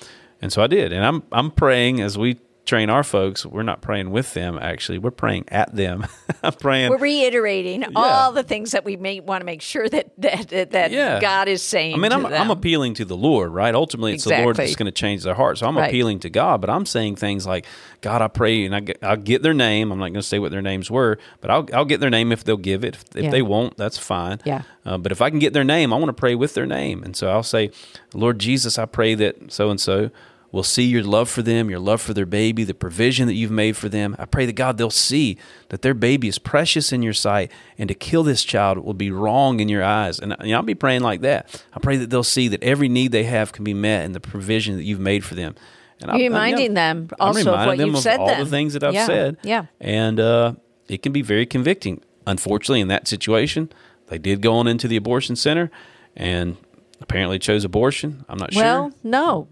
And 0.41 0.51
so 0.51 0.61
I 0.61 0.67
did. 0.67 0.91
And 0.91 1.05
I'm 1.05 1.23
I'm 1.31 1.51
praying 1.51 2.01
as 2.01 2.17
we 2.17 2.37
train 2.65 2.89
our 2.89 3.03
folks. 3.03 3.45
We're 3.45 3.63
not 3.63 3.81
praying 3.81 4.09
with 4.11 4.33
them 4.33 4.57
actually. 4.61 4.97
We're 4.97 5.11
praying 5.11 5.45
at 5.49 5.75
them. 5.75 6.05
I'm 6.43 6.53
praying 6.53 6.89
We're 6.89 6.97
reiterating 6.97 7.85
all 7.95 8.31
the 8.31 8.43
things 8.43 8.71
that 8.71 8.83
we 8.83 8.95
may 8.97 9.19
want 9.19 9.41
to 9.41 9.45
make 9.45 9.61
sure 9.61 9.87
that 9.89 10.11
that 10.17 10.47
that, 10.49 10.71
that 10.71 10.91
Yeah. 10.91 11.19
God 11.19 11.47
is 11.47 11.61
saying. 11.61 11.95
I 11.95 11.97
mean, 11.97 12.11
I'm. 12.11 12.25
I'm 12.25 12.51
appealing 12.51 12.95
to 12.95 13.05
the 13.05 13.15
Lord, 13.17 13.51
right? 13.51 13.73
Ultimately, 13.73 14.13
it's 14.13 14.23
the 14.25 14.37
Lord 14.41 14.55
that's 14.57 14.75
going 14.75 14.87
to 14.87 14.91
change 14.91 15.23
their 15.23 15.33
heart. 15.35 15.57
So 15.59 15.67
I'm 15.67 15.77
Right. 15.77 15.87
appealing 15.87 16.19
to 16.21 16.29
God, 16.29 16.61
but 16.61 16.69
I'm 16.69 16.85
saying 16.85 17.15
things 17.17 17.45
like, 17.45 17.65
God, 18.01 18.21
I 18.21 18.27
pray, 18.27 18.65
and 18.65 18.75
I 18.75 18.79
get, 18.79 18.97
I'll 19.03 19.15
get 19.17 19.41
their 19.43 19.53
name. 19.53 19.91
I'm 19.91 19.99
not 19.99 20.05
going 20.07 20.15
to 20.15 20.23
say 20.23 20.39
what 20.39 20.51
their 20.51 20.61
names 20.61 20.89
were, 20.91 21.17
but 21.41 21.51
I'll, 21.51 21.67
I'll 21.73 21.85
get 21.85 21.99
their 21.99 22.09
name 22.09 22.31
if 22.31 22.43
they'll 22.43 22.57
give 22.57 22.83
it. 22.83 22.95
If, 22.95 23.03
if 23.15 23.23
Yeah. 23.25 23.29
they 23.31 23.41
won't, 23.41 23.77
that's 23.77 23.97
fine. 23.97 24.39
Yeah. 24.45 24.63
Uh, 24.85 24.97
but 24.97 25.11
if 25.11 25.21
I 25.21 25.29
can 25.29 25.39
get 25.39 25.53
their 25.53 25.63
name, 25.63 25.91
I 25.93 25.97
want 25.97 26.09
to 26.09 26.13
pray 26.13 26.35
with 26.35 26.53
their 26.53 26.65
name. 26.65 27.03
And 27.03 27.15
so 27.15 27.29
I'll 27.29 27.43
say, 27.43 27.71
Lord 28.13 28.39
Jesus, 28.39 28.77
I 28.77 28.85
pray 28.85 29.15
that 29.15 29.51
so 29.51 29.69
and 29.69 29.79
so 29.79 30.11
will 30.55 30.63
see 30.63 30.83
your 30.85 31.03
love 31.03 31.29
for 31.29 31.41
them, 31.41 31.69
your 31.69 31.79
love 31.79 32.01
for 32.01 32.13
their 32.13 32.25
baby, 32.25 32.63
the 32.63 32.73
provision 32.73 33.27
that 33.27 33.33
you've 33.33 33.51
made 33.51 33.75
for 33.75 33.89
them. 33.89 34.15
I 34.17 34.25
pray 34.25 34.45
that 34.45 34.53
God, 34.53 34.77
they'll 34.77 34.89
see 34.89 35.37
that 35.69 35.81
their 35.81 35.93
baby 35.93 36.27
is 36.29 36.39
precious 36.39 36.91
in 36.93 37.03
your 37.03 37.13
sight, 37.13 37.51
and 37.77 37.89
to 37.89 37.93
kill 37.93 38.23
this 38.23 38.43
child 38.43 38.77
will 38.79 38.93
be 38.93 39.11
wrong 39.11 39.59
in 39.59 39.67
your 39.69 39.83
eyes. 39.83 40.17
And 40.17 40.35
you 40.41 40.51
know, 40.51 40.57
I'll 40.57 40.63
be 40.63 40.73
praying 40.73 41.01
like 41.01 41.21
that. 41.21 41.63
I 41.73 41.79
pray 41.79 41.97
that 41.97 42.09
they'll 42.09 42.23
see 42.23 42.47
that 42.47 42.63
every 42.63 42.87
need 42.89 43.11
they 43.11 43.25
have 43.25 43.51
can 43.51 43.63
be 43.65 43.73
met 43.73 44.05
in 44.05 44.13
the 44.13 44.19
provision 44.21 44.77
that 44.77 44.83
you've 44.83 44.99
made 44.99 45.23
for 45.25 45.35
them. 45.35 45.55
And 46.01 46.11
You're 46.19 46.29
reminding 46.29 46.73
them 46.73 47.09
I'm 47.19 47.27
also 47.27 47.39
of 47.39 47.45
reminding 47.47 47.67
what 47.67 47.77
them 47.77 47.87
you've 47.87 47.95
of 47.97 48.01
said 48.03 48.19
all 48.19 48.27
then. 48.27 48.39
the 48.43 48.49
things 48.49 48.73
that 48.73 48.83
I've 48.83 48.93
Yeah, 48.93 49.05
said. 49.05 49.37
yeah. 49.43 49.65
And 49.81 50.19
uh, 50.19 50.53
it 50.87 51.01
can 51.03 51.11
be 51.11 51.21
very 51.21 51.45
convicting. 51.45 52.01
Unfortunately, 52.27 52.81
in 52.81 52.87
that 52.87 53.07
situation, 53.07 53.69
they 54.07 54.17
did 54.17 54.41
go 54.41 54.55
on 54.55 54.67
into 54.67 54.87
the 54.87 54.95
abortion 54.95 55.35
center 55.35 55.69
and 56.15 56.57
apparently 57.01 57.39
chose 57.39 57.63
abortion. 57.63 58.23
I'm 58.29 58.37
not 58.37 58.53
Well, 58.55 58.63
sure. 58.63 58.81
Well, 58.81 58.91
no. 59.03 59.47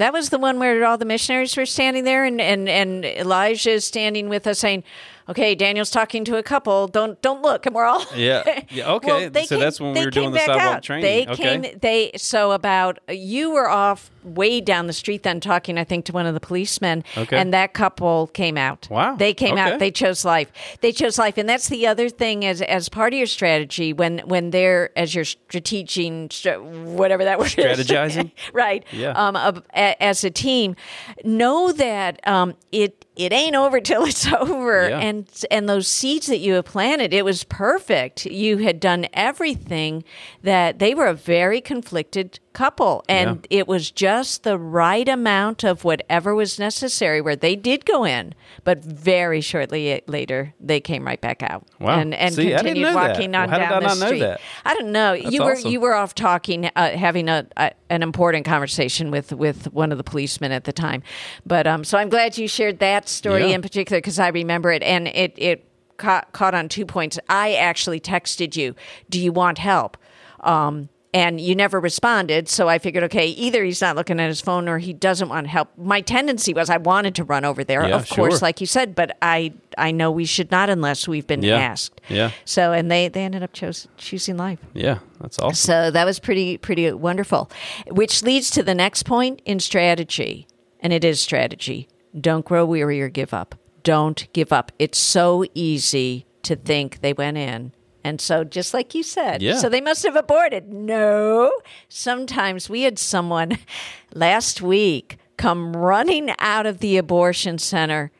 That 0.00 0.14
was 0.14 0.30
the 0.30 0.38
one 0.38 0.58
where 0.58 0.82
all 0.86 0.96
the 0.96 1.04
missionaries 1.04 1.54
were 1.58 1.66
standing 1.66 2.04
there, 2.04 2.24
and, 2.24 2.40
and, 2.40 2.70
and 2.70 3.04
Elijah 3.04 3.72
is 3.72 3.84
standing 3.84 4.30
with 4.30 4.46
us 4.46 4.58
saying, 4.58 4.82
"Okay, 5.28 5.54
Daniel's 5.54 5.90
talking 5.90 6.24
to 6.24 6.36
a 6.36 6.42
couple. 6.42 6.88
Don't 6.88 7.20
don't 7.22 7.42
look." 7.42 7.66
And 7.66 7.74
we're 7.74 7.84
all 7.84 8.04
Yeah. 8.14 8.42
Yeah, 8.70 8.90
okay. 8.94 9.30
So 9.46 9.58
that's 9.58 9.80
when 9.80 9.92
we 9.94 10.04
were 10.04 10.10
doing 10.10 10.32
the 10.32 10.38
sidewalk 10.40 10.60
out. 10.60 10.82
training. 10.82 11.02
They 11.02 11.26
Okay. 11.32 11.60
came. 11.60 11.78
They 11.80 12.10
so 12.16 12.52
about 12.52 12.98
you 13.08 13.50
were 13.50 13.68
off 13.68 14.10
way 14.22 14.60
down 14.60 14.86
the 14.86 14.92
street 14.92 15.22
then 15.22 15.40
talking, 15.40 15.78
I 15.78 15.84
think, 15.84 16.04
to 16.04 16.12
one 16.12 16.26
of 16.26 16.34
the 16.34 16.40
policemen, 16.40 17.04
Okay. 17.16 17.38
and 17.38 17.54
that 17.54 17.72
couple 17.72 18.26
came 18.28 18.58
out. 18.58 18.86
Wow. 18.90 19.16
They 19.16 19.32
came 19.32 19.54
Okay. 19.54 19.62
out. 19.62 19.78
They 19.78 19.90
chose 19.90 20.24
life. 20.26 20.50
They 20.82 20.92
chose 20.92 21.18
life, 21.18 21.38
and 21.38 21.48
that's 21.48 21.68
the 21.68 21.86
other 21.86 22.08
thing 22.10 22.44
as 22.44 22.60
as 22.62 22.88
part 22.88 23.12
of 23.14 23.18
your 23.18 23.26
strategy 23.26 23.92
when 23.92 24.18
when 24.26 24.50
they're 24.50 24.90
as 24.96 25.14
you're 25.14 25.24
strategizing, 25.24 26.84
whatever 26.84 27.24
that 27.24 27.38
word 27.38 27.46
is. 27.46 27.54
Strategizing? 27.54 28.30
right? 28.52 28.84
Yeah. 28.92 29.12
Um, 29.12 29.62
as 29.74 30.24
a 30.24 30.30
team, 30.30 30.76
know 31.24 31.72
that 31.72 32.20
um, 32.26 32.54
it 32.72 33.06
it 33.24 33.32
ain't 33.32 33.54
over 33.56 33.80
till 33.80 34.04
it's 34.04 34.26
over, 34.32 34.88
Yeah. 34.88 34.98
and 34.98 35.28
and 35.50 35.68
those 35.68 35.86
seeds 35.88 36.26
that 36.28 36.38
you 36.38 36.54
have 36.54 36.64
planted, 36.64 37.12
it 37.12 37.24
was 37.24 37.44
perfect. 37.44 38.26
You 38.26 38.58
had 38.58 38.80
done 38.80 39.06
everything 39.12 40.04
that 40.42 40.78
they 40.78 40.94
were 40.94 41.06
a 41.06 41.14
very 41.14 41.60
conflicted 41.60 42.40
couple, 42.52 43.04
and 43.08 43.46
it 43.48 43.68
was 43.68 43.90
just 43.92 44.42
the 44.42 44.58
right 44.58 45.08
amount 45.08 45.62
of 45.64 45.84
whatever 45.84 46.34
was 46.34 46.58
necessary. 46.58 47.20
Where 47.20 47.36
they 47.36 47.54
did 47.56 47.84
go 47.86 48.04
in, 48.04 48.34
but 48.64 48.84
very 48.84 49.40
shortly 49.40 50.02
later 50.06 50.52
they 50.60 50.80
came 50.80 51.06
right 51.06 51.20
back 51.20 51.42
out. 51.42 51.66
Wow. 51.78 51.98
and 52.00 52.14
and 52.14 52.34
See, 52.34 52.42
I 52.54 52.62
didn't 52.62 52.64
continued 52.82 52.86
that. 52.88 52.94
walking 53.10 53.32
Well, 53.32 53.42
on 53.42 53.48
did 53.50 53.58
down 53.58 53.84
I 53.84 53.94
the 53.94 54.06
street. 54.06 54.18
that? 54.20 54.40
I 54.64 54.74
don't 54.74 54.92
know. 54.92 55.16
That's 55.16 55.32
you 55.34 55.44
were 55.44 55.52
awesome. 55.52 55.70
you 55.70 55.80
were 55.80 55.94
off 55.94 56.14
talking, 56.14 56.66
uh, 56.74 56.90
having 56.96 57.28
a, 57.28 57.46
a 57.56 57.70
an 57.88 58.02
important 58.02 58.44
conversation 58.46 59.10
with 59.10 59.32
with 59.32 59.72
one 59.72 59.92
of 59.92 59.98
the 59.98 60.04
policemen 60.04 60.52
at 60.52 60.64
the 60.64 60.72
time. 60.72 61.02
But 61.46 61.66
um, 61.66 61.84
so 61.84 61.98
I'm 61.98 62.08
glad 62.08 62.36
you 62.38 62.48
shared 62.48 62.78
that 62.80 63.08
story 63.10 63.48
Yeah. 63.48 63.54
in 63.56 63.62
particular 63.62 63.98
because 63.98 64.18
I 64.18 64.28
remember 64.28 64.72
it, 64.72 64.82
and 64.82 65.08
it 65.08 65.34
it 65.36 65.64
caught 65.96 66.32
caught 66.32 66.54
on 66.54 66.68
two 66.68 66.86
points. 66.86 67.18
I 67.28 67.54
actually 67.54 68.00
texted 68.00 68.56
you, 68.56 68.74
"Do 69.08 69.20
you 69.20 69.32
want 69.32 69.58
help?" 69.58 69.96
Um, 70.40 70.88
and 71.12 71.40
you 71.40 71.56
never 71.56 71.80
responded, 71.80 72.48
so 72.48 72.68
I 72.68 72.78
figured, 72.78 73.02
okay, 73.04 73.26
either 73.26 73.64
he's 73.64 73.80
not 73.80 73.96
looking 73.96 74.20
at 74.20 74.28
his 74.28 74.40
phone 74.40 74.68
or 74.68 74.78
he 74.78 74.92
doesn't 74.92 75.28
want 75.28 75.48
help. 75.48 75.68
My 75.76 76.00
tendency 76.00 76.54
was 76.54 76.70
I 76.70 76.76
wanted 76.76 77.16
to 77.16 77.24
run 77.24 77.44
over 77.44 77.64
there, 77.64 77.82
Yeah, 77.88 77.96
of 77.96 78.08
course, 78.08 78.34
sure. 78.34 78.38
like 78.40 78.60
you 78.60 78.66
said, 78.68 78.94
but 78.94 79.16
I 79.20 79.52
I 79.76 79.90
know 79.90 80.12
we 80.12 80.24
should 80.24 80.52
not 80.52 80.70
unless 80.70 81.08
we've 81.08 81.26
been 81.26 81.42
Yeah. 81.42 81.56
asked. 81.58 82.00
Yeah. 82.08 82.30
So, 82.44 82.72
and 82.72 82.90
they 82.90 83.08
they 83.08 83.24
ended 83.24 83.42
up 83.42 83.52
chose, 83.52 83.88
choosing 83.96 84.36
life. 84.36 84.60
Yeah, 84.72 84.98
that's 85.20 85.36
awesome. 85.40 85.54
So 85.56 85.90
that 85.90 86.04
was 86.04 86.20
pretty 86.20 86.56
pretty 86.58 86.92
wonderful. 86.92 87.50
Which 87.88 88.22
leads 88.22 88.48
to 88.52 88.62
the 88.62 88.74
next 88.74 89.02
point 89.02 89.42
in 89.44 89.58
strategy, 89.58 90.46
and 90.78 90.92
it 90.92 91.04
is 91.04 91.20
strategy. 91.20 91.88
Don't 92.18 92.44
grow 92.44 92.64
weary 92.64 93.00
or 93.00 93.08
give 93.08 93.32
up. 93.34 93.54
Don't 93.82 94.26
give 94.32 94.52
up. 94.52 94.72
It's 94.78 94.98
so 94.98 95.44
easy 95.54 96.26
to 96.42 96.56
think 96.56 97.00
they 97.00 97.12
went 97.12 97.36
in. 97.38 97.72
And 98.02 98.20
so 98.20 98.44
just 98.44 98.72
like 98.72 98.94
you 98.94 99.02
said, 99.02 99.42
Yeah. 99.42 99.56
so 99.56 99.68
they 99.68 99.80
must 99.80 100.02
have 100.04 100.16
aborted. 100.16 100.72
No. 100.72 101.52
Sometimes 101.88 102.68
we 102.70 102.82
had 102.82 102.98
someone 102.98 103.58
last 104.14 104.62
week 104.62 105.18
come 105.36 105.76
running 105.76 106.30
out 106.38 106.66
of 106.66 106.78
the 106.78 106.96
abortion 106.96 107.58
center 107.58 108.10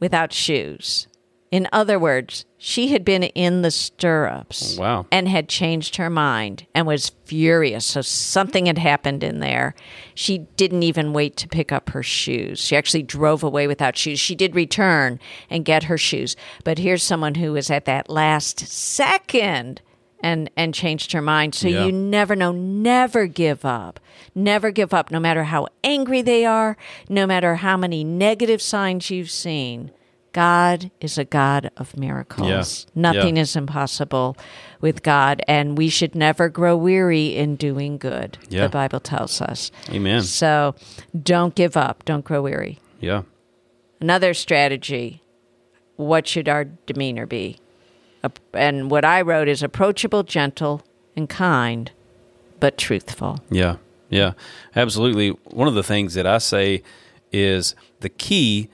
without 0.00 0.32
shoes. 0.32 1.08
In 1.50 1.66
other 1.72 1.98
words, 1.98 2.44
she 2.58 2.88
had 2.88 3.04
been 3.04 3.22
in 3.22 3.62
the 3.62 3.70
stirrups 3.70 4.76
oh, 4.78 4.82
Wow. 4.82 5.06
and 5.10 5.26
had 5.28 5.48
changed 5.48 5.96
her 5.96 6.10
mind 6.10 6.66
and 6.74 6.86
was 6.86 7.12
furious. 7.24 7.86
So 7.86 8.02
something 8.02 8.66
had 8.66 8.76
happened 8.76 9.24
in 9.24 9.40
there. 9.40 9.74
She 10.14 10.38
didn't 10.56 10.82
even 10.82 11.12
wait 11.14 11.36
to 11.38 11.48
pick 11.48 11.72
up 11.72 11.90
her 11.90 12.02
shoes. 12.02 12.58
She 12.60 12.76
actually 12.76 13.02
drove 13.02 13.42
away 13.42 13.66
without 13.66 13.96
shoes. 13.96 14.20
She 14.20 14.34
did 14.34 14.54
return 14.54 15.18
and 15.48 15.64
get 15.64 15.84
her 15.84 15.96
shoes. 15.96 16.36
But 16.64 16.78
here's 16.78 17.02
someone 17.02 17.36
who 17.36 17.52
was 17.52 17.70
at 17.70 17.86
that 17.86 18.10
last 18.10 18.60
second 18.60 19.80
and 20.20 20.50
and 20.56 20.74
changed 20.74 21.12
her 21.12 21.22
mind. 21.22 21.54
So 21.54 21.68
Yeah. 21.68 21.86
you 21.86 21.92
never 21.92 22.34
know, 22.36 22.52
never 22.52 23.26
give 23.26 23.64
up. 23.64 24.00
Never 24.34 24.70
give 24.70 24.92
up 24.92 25.10
no 25.10 25.20
matter 25.20 25.44
how 25.44 25.68
angry 25.84 26.22
they 26.22 26.44
are, 26.44 26.76
no 27.08 27.26
matter 27.26 27.56
how 27.56 27.76
many 27.76 28.02
negative 28.04 28.60
signs 28.60 29.10
you've 29.10 29.30
seen. 29.30 29.92
God 30.32 30.90
is 31.00 31.18
a 31.18 31.24
God 31.24 31.70
of 31.76 31.96
miracles. 31.96 32.86
Yeah. 32.94 33.12
Nothing 33.12 33.36
Yeah. 33.36 33.42
is 33.42 33.56
impossible 33.56 34.36
with 34.80 35.02
God, 35.02 35.42
and 35.48 35.76
we 35.78 35.88
should 35.88 36.14
never 36.14 36.48
grow 36.48 36.76
weary 36.76 37.34
in 37.34 37.56
doing 37.56 37.98
good. 37.98 38.38
Yeah. 38.48 38.64
The 38.64 38.68
Bible 38.68 39.00
tells 39.00 39.40
us. 39.40 39.70
Amen. 39.90 40.22
So 40.22 40.74
don't 41.20 41.54
give 41.54 41.76
up. 41.76 42.04
Don't 42.04 42.24
grow 42.24 42.42
weary. 42.42 42.78
Yeah. 43.00 43.22
Another 44.00 44.34
strategy 44.34 45.22
what 45.96 46.28
should 46.28 46.48
our 46.48 46.64
demeanor 46.64 47.26
be? 47.26 47.58
And 48.52 48.88
what 48.90 49.04
I 49.04 49.20
wrote 49.20 49.48
is 49.48 49.62
approachable, 49.64 50.22
gentle, 50.22 50.82
and 51.16 51.28
kind, 51.28 51.90
but 52.60 52.78
truthful. 52.78 53.40
Yeah, 53.50 53.76
yeah, 54.08 54.32
absolutely. 54.76 55.30
One 55.50 55.66
of 55.66 55.74
the 55.74 55.82
things 55.82 56.14
that 56.14 56.26
I 56.26 56.38
say 56.38 56.82
is 57.32 57.74
the 58.00 58.08
key 58.08 58.68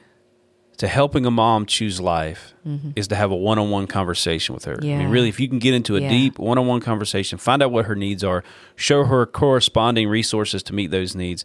to 0.79 0.89
helping 0.89 1.25
a 1.27 1.31
mom 1.31 1.67
choose 1.67 2.01
life 2.01 2.53
is 2.97 3.09
to 3.09 3.15
have 3.15 3.31
a 3.31 3.37
one-on-one 3.37 3.87
conversation 3.87 4.55
with 4.55 4.65
her. 4.65 4.73
I 4.75 4.77
Mm-hmm. 4.79 4.99
Mean, 4.99 5.09
really, 5.11 5.29
if 5.29 5.39
you 5.39 5.49
can 5.49 5.59
get 5.59 5.75
into 5.75 5.97
a 5.97 6.01
Yeah. 6.01 6.09
deep 6.09 6.39
one-on-one 6.39 6.81
conversation, 6.81 7.39
find 7.39 7.63
out 7.63 7.71
what 7.71 7.85
her 7.85 7.95
needs 7.95 8.25
are, 8.25 8.43
show 8.75 9.05
her 9.05 9.27
corresponding 9.27 10.09
resources 10.09 10.63
to 10.65 10.75
meet 10.75 10.91
those 10.91 11.15
needs. 11.15 11.45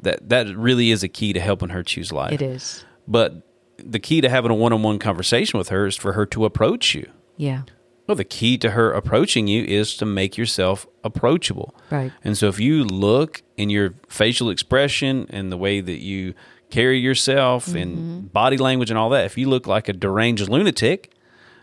That 0.00 0.28
that 0.28 0.54
really 0.56 0.90
is 0.90 1.02
a 1.02 1.08
key 1.08 1.32
to 1.32 1.40
helping 1.40 1.70
her 1.70 1.82
choose 1.82 2.12
life. 2.12 2.32
It 2.32 2.42
is. 2.42 2.84
But 3.06 3.42
the 3.78 3.98
key 3.98 4.20
to 4.20 4.28
having 4.28 4.50
a 4.50 4.54
one-on-one 4.54 4.98
conversation 4.98 5.58
with 5.58 5.68
her 5.70 5.86
is 5.86 5.96
for 5.96 6.12
her 6.14 6.26
to 6.26 6.44
approach 6.44 6.94
you 6.94 7.06
Yeah. 7.36 7.62
Well, 8.06 8.16
the 8.16 8.24
key 8.24 8.56
to 8.58 8.70
her 8.70 8.90
approaching 8.92 9.48
you 9.48 9.64
is 9.64 9.94
to 9.98 10.06
make 10.06 10.36
yourself 10.38 10.86
approachable. 11.04 11.74
Right. 11.90 12.10
And 12.24 12.36
so 12.38 12.48
if 12.48 12.58
you 12.58 12.82
look 12.84 13.42
in 13.56 13.68
your 13.70 13.94
facial 14.08 14.48
expression 14.50 15.26
and 15.30 15.52
the 15.52 15.58
way 15.58 15.80
that 15.82 16.00
you 16.02 16.32
carry 16.70 16.98
yourself 16.98 17.66
Mm-hmm. 17.66 17.76
and 17.78 18.32
body 18.32 18.56
language 18.56 18.90
and 18.90 18.98
all 18.98 19.10
that, 19.10 19.24
if 19.24 19.36
you 19.38 19.48
look 19.48 19.66
like 19.66 19.88
a 19.88 19.92
deranged 19.92 20.48
lunatic 20.48 21.12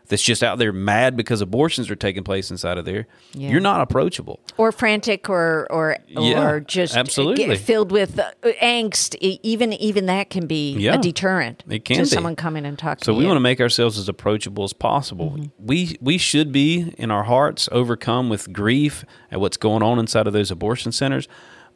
that's 0.07 0.21
just 0.21 0.43
out 0.43 0.59
there 0.59 0.71
mad 0.71 1.17
because 1.17 1.41
abortions 1.41 1.89
are 1.89 1.95
taking 1.95 2.23
place 2.23 2.51
inside 2.51 2.77
of 2.77 2.85
there, 2.85 3.07
Yeah. 3.33 3.49
you're 3.49 3.59
not 3.59 3.81
approachable. 3.81 4.39
or 4.55 4.71
frantic 4.71 5.27
or 5.31 5.65
or 5.71 5.97
Yeah, 6.07 6.47
or 6.47 6.59
just 6.59 6.95
absolutely. 6.95 7.55
filled 7.57 7.91
with 7.91 8.19
uh, 8.19 8.29
angst 8.61 9.15
even 9.19 9.73
even 9.73 10.05
that 10.05 10.29
can 10.29 10.45
be 10.45 10.73
Yeah, 10.77 10.93
a 10.93 10.97
deterrent 10.99 11.63
it 11.67 11.85
can 11.85 11.97
to 11.97 12.01
be. 12.03 12.07
someone 12.07 12.35
coming 12.35 12.65
and 12.67 12.77
talking 12.77 13.03
So 13.03 13.13
we 13.15 13.21
you. 13.21 13.27
want 13.27 13.37
to 13.37 13.41
make 13.41 13.59
ourselves 13.59 13.97
as 13.97 14.07
approachable 14.07 14.63
as 14.63 14.73
possible. 14.73 15.31
Mm-hmm. 15.31 15.65
We 15.65 15.97
we 15.99 16.17
should 16.19 16.51
be 16.51 16.93
in 16.99 17.09
our 17.09 17.23
hearts 17.23 17.67
overcome 17.71 18.29
with 18.29 18.53
grief 18.53 19.05
at 19.31 19.39
what's 19.39 19.57
going 19.57 19.81
on 19.81 19.97
inside 19.97 20.27
of 20.27 20.33
those 20.33 20.51
abortion 20.51 20.91
centers, 20.91 21.27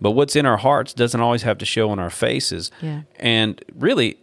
but 0.02 0.12
what's 0.12 0.36
in 0.36 0.46
our 0.46 0.58
hearts 0.58 0.94
doesn't 0.94 1.20
always 1.20 1.44
have 1.44 1.58
to 1.60 1.66
show 1.66 1.90
on 1.90 2.00
our 2.00 2.10
faces. 2.10 2.72
Yeah. 2.82 3.02
And 3.18 3.64
really, 3.76 4.18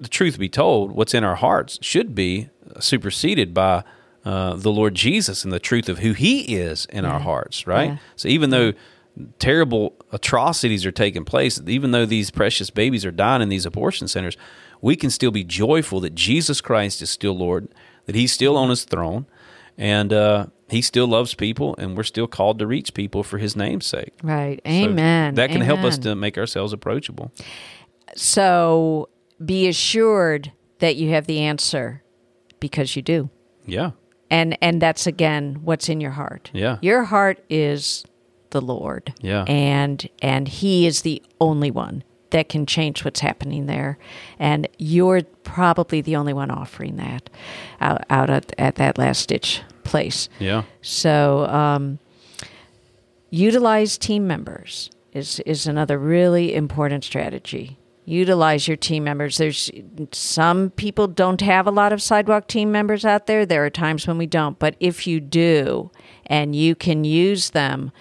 the 0.00 0.08
truth 0.08 0.38
be 0.38 0.48
told, 0.48 0.92
what's 0.92 1.14
in 1.14 1.24
our 1.24 1.36
hearts 1.36 1.78
should 1.82 2.14
be 2.14 2.50
superseded 2.78 3.54
by 3.54 3.84
uh, 4.24 4.54
the 4.54 4.70
Lord 4.70 4.94
Jesus 4.94 5.44
and 5.44 5.52
the 5.52 5.58
truth 5.58 5.88
of 5.88 6.00
who 6.00 6.12
He 6.12 6.56
is 6.56 6.86
in 6.86 7.04
our 7.04 7.20
hearts, 7.20 7.66
right? 7.66 7.90
Yeah. 7.90 7.96
So 8.16 8.28
even 8.28 8.50
though 8.50 8.72
terrible 9.38 9.94
atrocities 10.12 10.84
are 10.84 10.92
taking 10.92 11.24
place, 11.24 11.60
even 11.66 11.90
though 11.90 12.06
these 12.06 12.30
precious 12.30 12.70
babies 12.70 13.04
are 13.04 13.10
dying 13.10 13.42
in 13.42 13.48
these 13.48 13.66
abortion 13.66 14.08
centers, 14.08 14.36
we 14.80 14.96
can 14.96 15.10
still 15.10 15.30
be 15.30 15.44
joyful 15.44 16.00
that 16.00 16.14
Jesus 16.14 16.60
Christ 16.60 17.02
is 17.02 17.10
still 17.10 17.36
Lord, 17.36 17.68
that 18.06 18.14
He's 18.14 18.32
still 18.32 18.56
on 18.56 18.70
His 18.70 18.84
throne, 18.84 19.26
and 19.76 20.12
uh, 20.12 20.46
He 20.70 20.82
still 20.82 21.06
loves 21.06 21.34
people, 21.34 21.74
and 21.78 21.96
we're 21.96 22.02
still 22.02 22.26
called 22.26 22.58
to 22.58 22.66
reach 22.66 22.92
people 22.94 23.22
for 23.22 23.38
His 23.38 23.56
name's 23.56 23.86
sake. 23.86 24.12
right 24.22 24.60
So 24.64 24.70
amen 24.70 25.34
that 25.34 25.50
can 25.50 25.60
help 25.62 25.80
us 25.80 25.96
to 25.98 26.14
make 26.14 26.36
ourselves 26.38 26.72
approachable. 26.72 27.32
so 28.16 29.08
be 29.44 29.68
assured 29.68 30.52
that 30.80 30.96
you 30.96 31.10
have 31.10 31.26
the 31.26 31.40
answer 31.40 32.02
because 32.60 32.96
you 32.96 33.02
do 33.02 33.30
Yeah. 33.66 33.92
and 34.30 34.56
and 34.60 34.80
that's 34.82 35.06
again 35.06 35.60
what's 35.62 35.88
in 35.88 36.00
your 36.00 36.12
heart 36.12 36.50
Yeah. 36.52 36.78
your 36.82 37.04
heart 37.04 37.42
is 37.48 38.04
the 38.50 38.60
lord 38.60 39.12
Yeah. 39.20 39.44
and 39.46 40.08
and 40.22 40.48
he 40.48 40.86
is 40.86 41.02
the 41.02 41.22
only 41.40 41.70
one 41.70 42.02
that 42.30 42.48
can 42.48 42.66
change 42.66 43.04
what's 43.04 43.20
happening 43.20 43.66
there 43.66 43.98
and 44.38 44.68
you're 44.78 45.22
probably 45.44 46.00
the 46.00 46.14
only 46.16 46.32
one 46.32 46.50
offering 46.50 46.96
that 46.96 47.30
out, 47.80 48.02
out 48.10 48.28
at, 48.30 48.52
at 48.58 48.74
that 48.76 48.98
last 48.98 49.28
ditch 49.28 49.62
place 49.84 50.28
Yeah. 50.38 50.62
so 50.82 51.46
um, 51.46 51.98
utilize 53.30 53.98
team 53.98 54.26
members 54.26 54.90
is 55.12 55.40
is 55.40 55.66
another 55.66 55.98
really 55.98 56.54
important 56.54 57.04
strategy. 57.04 57.78
Utilize 58.04 58.66
your 58.66 58.76
team 58.76 59.04
members. 59.04 59.36
There's 59.36 59.70
some 60.12 60.70
people 60.70 61.06
don't 61.08 61.40
have 61.42 61.66
a 61.66 61.70
lot 61.70 61.92
of 61.92 62.00
sidewalk 62.00 62.48
team 62.48 62.72
members 62.72 63.04
out 63.04 63.26
there. 63.26 63.44
There 63.44 63.64
are 63.66 63.70
times 63.70 64.06
when 64.06 64.16
we 64.16 64.26
don't, 64.26 64.58
but 64.58 64.76
if 64.80 65.06
you 65.06 65.20
do 65.20 65.90
and 66.26 66.56
you 66.56 66.74
can 66.74 67.04
use 67.04 67.50
them, 67.50 67.92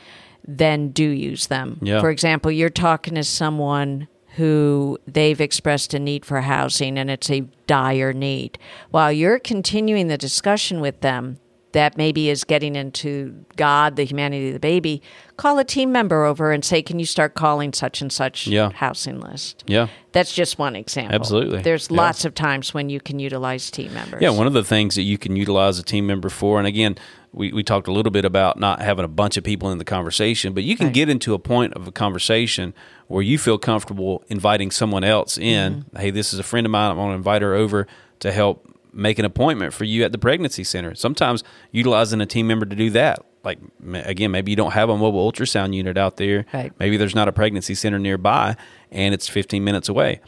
then 0.47 0.89
do 0.91 1.03
use 1.09 1.47
them. 1.47 1.80
Yeah. 1.82 1.99
For 1.99 2.09
example, 2.09 2.51
you're 2.51 2.69
talking 2.69 3.15
to 3.15 3.23
someone 3.23 4.07
who 4.38 4.98
they've 5.08 5.42
expressed 5.42 5.94
a 5.94 6.00
need 6.00 6.24
for 6.24 6.42
housing 6.42 6.98
and 6.98 7.10
it's 7.10 7.30
a 7.30 7.42
dire 7.66 8.14
need. 8.14 8.58
While 8.92 9.12
you're 9.12 9.40
continuing 9.40 10.08
the 10.08 10.18
discussion 10.18 10.80
with 10.80 11.02
them, 11.02 11.40
that 11.78 11.95
maybe 11.95 12.28
is 12.30 12.43
getting 12.43 12.75
into 12.75 13.45
God, 13.55 13.95
the 13.97 14.03
humanity 14.03 14.47
of 14.47 14.53
the 14.53 14.59
baby, 14.59 14.99
call 15.38 15.59
a 15.59 15.63
team 15.63 15.91
member 15.91 16.25
over 16.25 16.51
and 16.51 16.65
say, 16.65 16.82
Can 16.82 16.97
you 16.97 17.05
start 17.05 17.36
calling 17.36 17.71
such 17.71 18.01
and 18.01 18.11
such 18.11 18.47
Yeah. 18.47 18.71
housing 18.71 19.19
list? 19.21 19.63
Yeah. 19.67 19.88
That's 20.11 20.34
just 20.34 20.57
one 20.57 20.75
example. 20.75 21.13
Absolutely. 21.13 21.61
There's 21.61 21.89
Yeah. 21.91 21.97
lots 21.97 22.25
of 22.25 22.34
times 22.34 22.73
when 22.73 22.89
you 22.89 22.99
can 22.99 23.19
utilize 23.19 23.69
team 23.69 23.93
members. 23.93 24.21
Yeah, 24.23 24.32
one 24.32 24.47
of 24.47 24.53
the 24.53 24.63
things 24.63 24.95
that 24.95 25.03
you 25.03 25.19
can 25.19 25.36
utilize 25.36 25.78
a 25.78 25.84
team 25.84 26.07
member 26.07 26.30
for, 26.30 26.57
and 26.57 26.65
again, 26.65 26.95
we, 27.32 27.53
we 27.53 27.61
talked 27.61 27.88
a 27.88 27.91
little 27.91 28.11
bit 28.11 28.25
about 28.25 28.59
not 28.59 28.82
having 28.82 29.05
a 29.05 29.07
bunch 29.07 29.38
of 29.38 29.43
people 29.43 29.69
in 29.69 29.78
the 29.78 29.86
conversation, 29.86 30.53
but 30.53 30.63
you 30.63 30.75
can 30.75 30.88
Right. 30.88 30.95
get 30.95 31.09
into 31.09 31.36
a 31.36 31.39
point 31.39 31.73
of 31.75 31.88
a 31.88 31.91
conversation 31.91 32.73
where 33.07 33.21
you 33.21 33.38
feel 33.38 33.59
comfortable 33.59 34.23
inviting 34.30 34.71
someone 34.71 35.03
else 35.03 35.38
in. 35.38 35.84
Mm-hmm. 35.84 35.97
Hey, 35.99 36.09
this 36.09 36.34
is 36.34 36.39
a 36.39 36.43
friend 36.43 36.65
of 36.65 36.71
mine. 36.71 36.89
I'm 36.89 36.97
going 36.97 37.09
to 37.09 37.15
invite 37.15 37.43
her 37.43 37.53
over 37.53 37.86
to 38.21 38.32
help 38.32 38.65
make 38.98 39.20
an 39.20 39.26
appointment 39.26 39.74
for 39.74 39.84
you 39.86 40.04
at 40.04 40.12
the 40.12 40.18
pregnancy 40.18 40.64
center. 40.64 40.95
Sometimes 40.95 41.43
utilizing 41.72 42.20
a 42.22 42.26
team 42.26 42.48
member 42.48 42.66
to 42.66 42.76
do 42.76 42.89
that. 42.91 43.20
Like, 43.43 43.60
again, 43.93 44.32
maybe 44.32 44.52
you 44.52 44.56
don't 44.58 44.72
have 44.72 44.89
a 44.89 44.98
mobile 44.98 45.32
ultrasound 45.32 45.74
unit 45.74 45.98
out 45.98 46.18
there. 46.18 46.45
Right. 46.54 46.74
Maybe 46.80 46.98
there's 46.98 47.16
not 47.16 47.28
a 47.28 47.32
pregnancy 47.32 47.76
center 47.76 48.00
nearby 48.00 48.58
and 48.91 49.14
it's 49.14 49.28
15 49.30 49.64
minutes 49.64 49.88
away. 49.88 50.20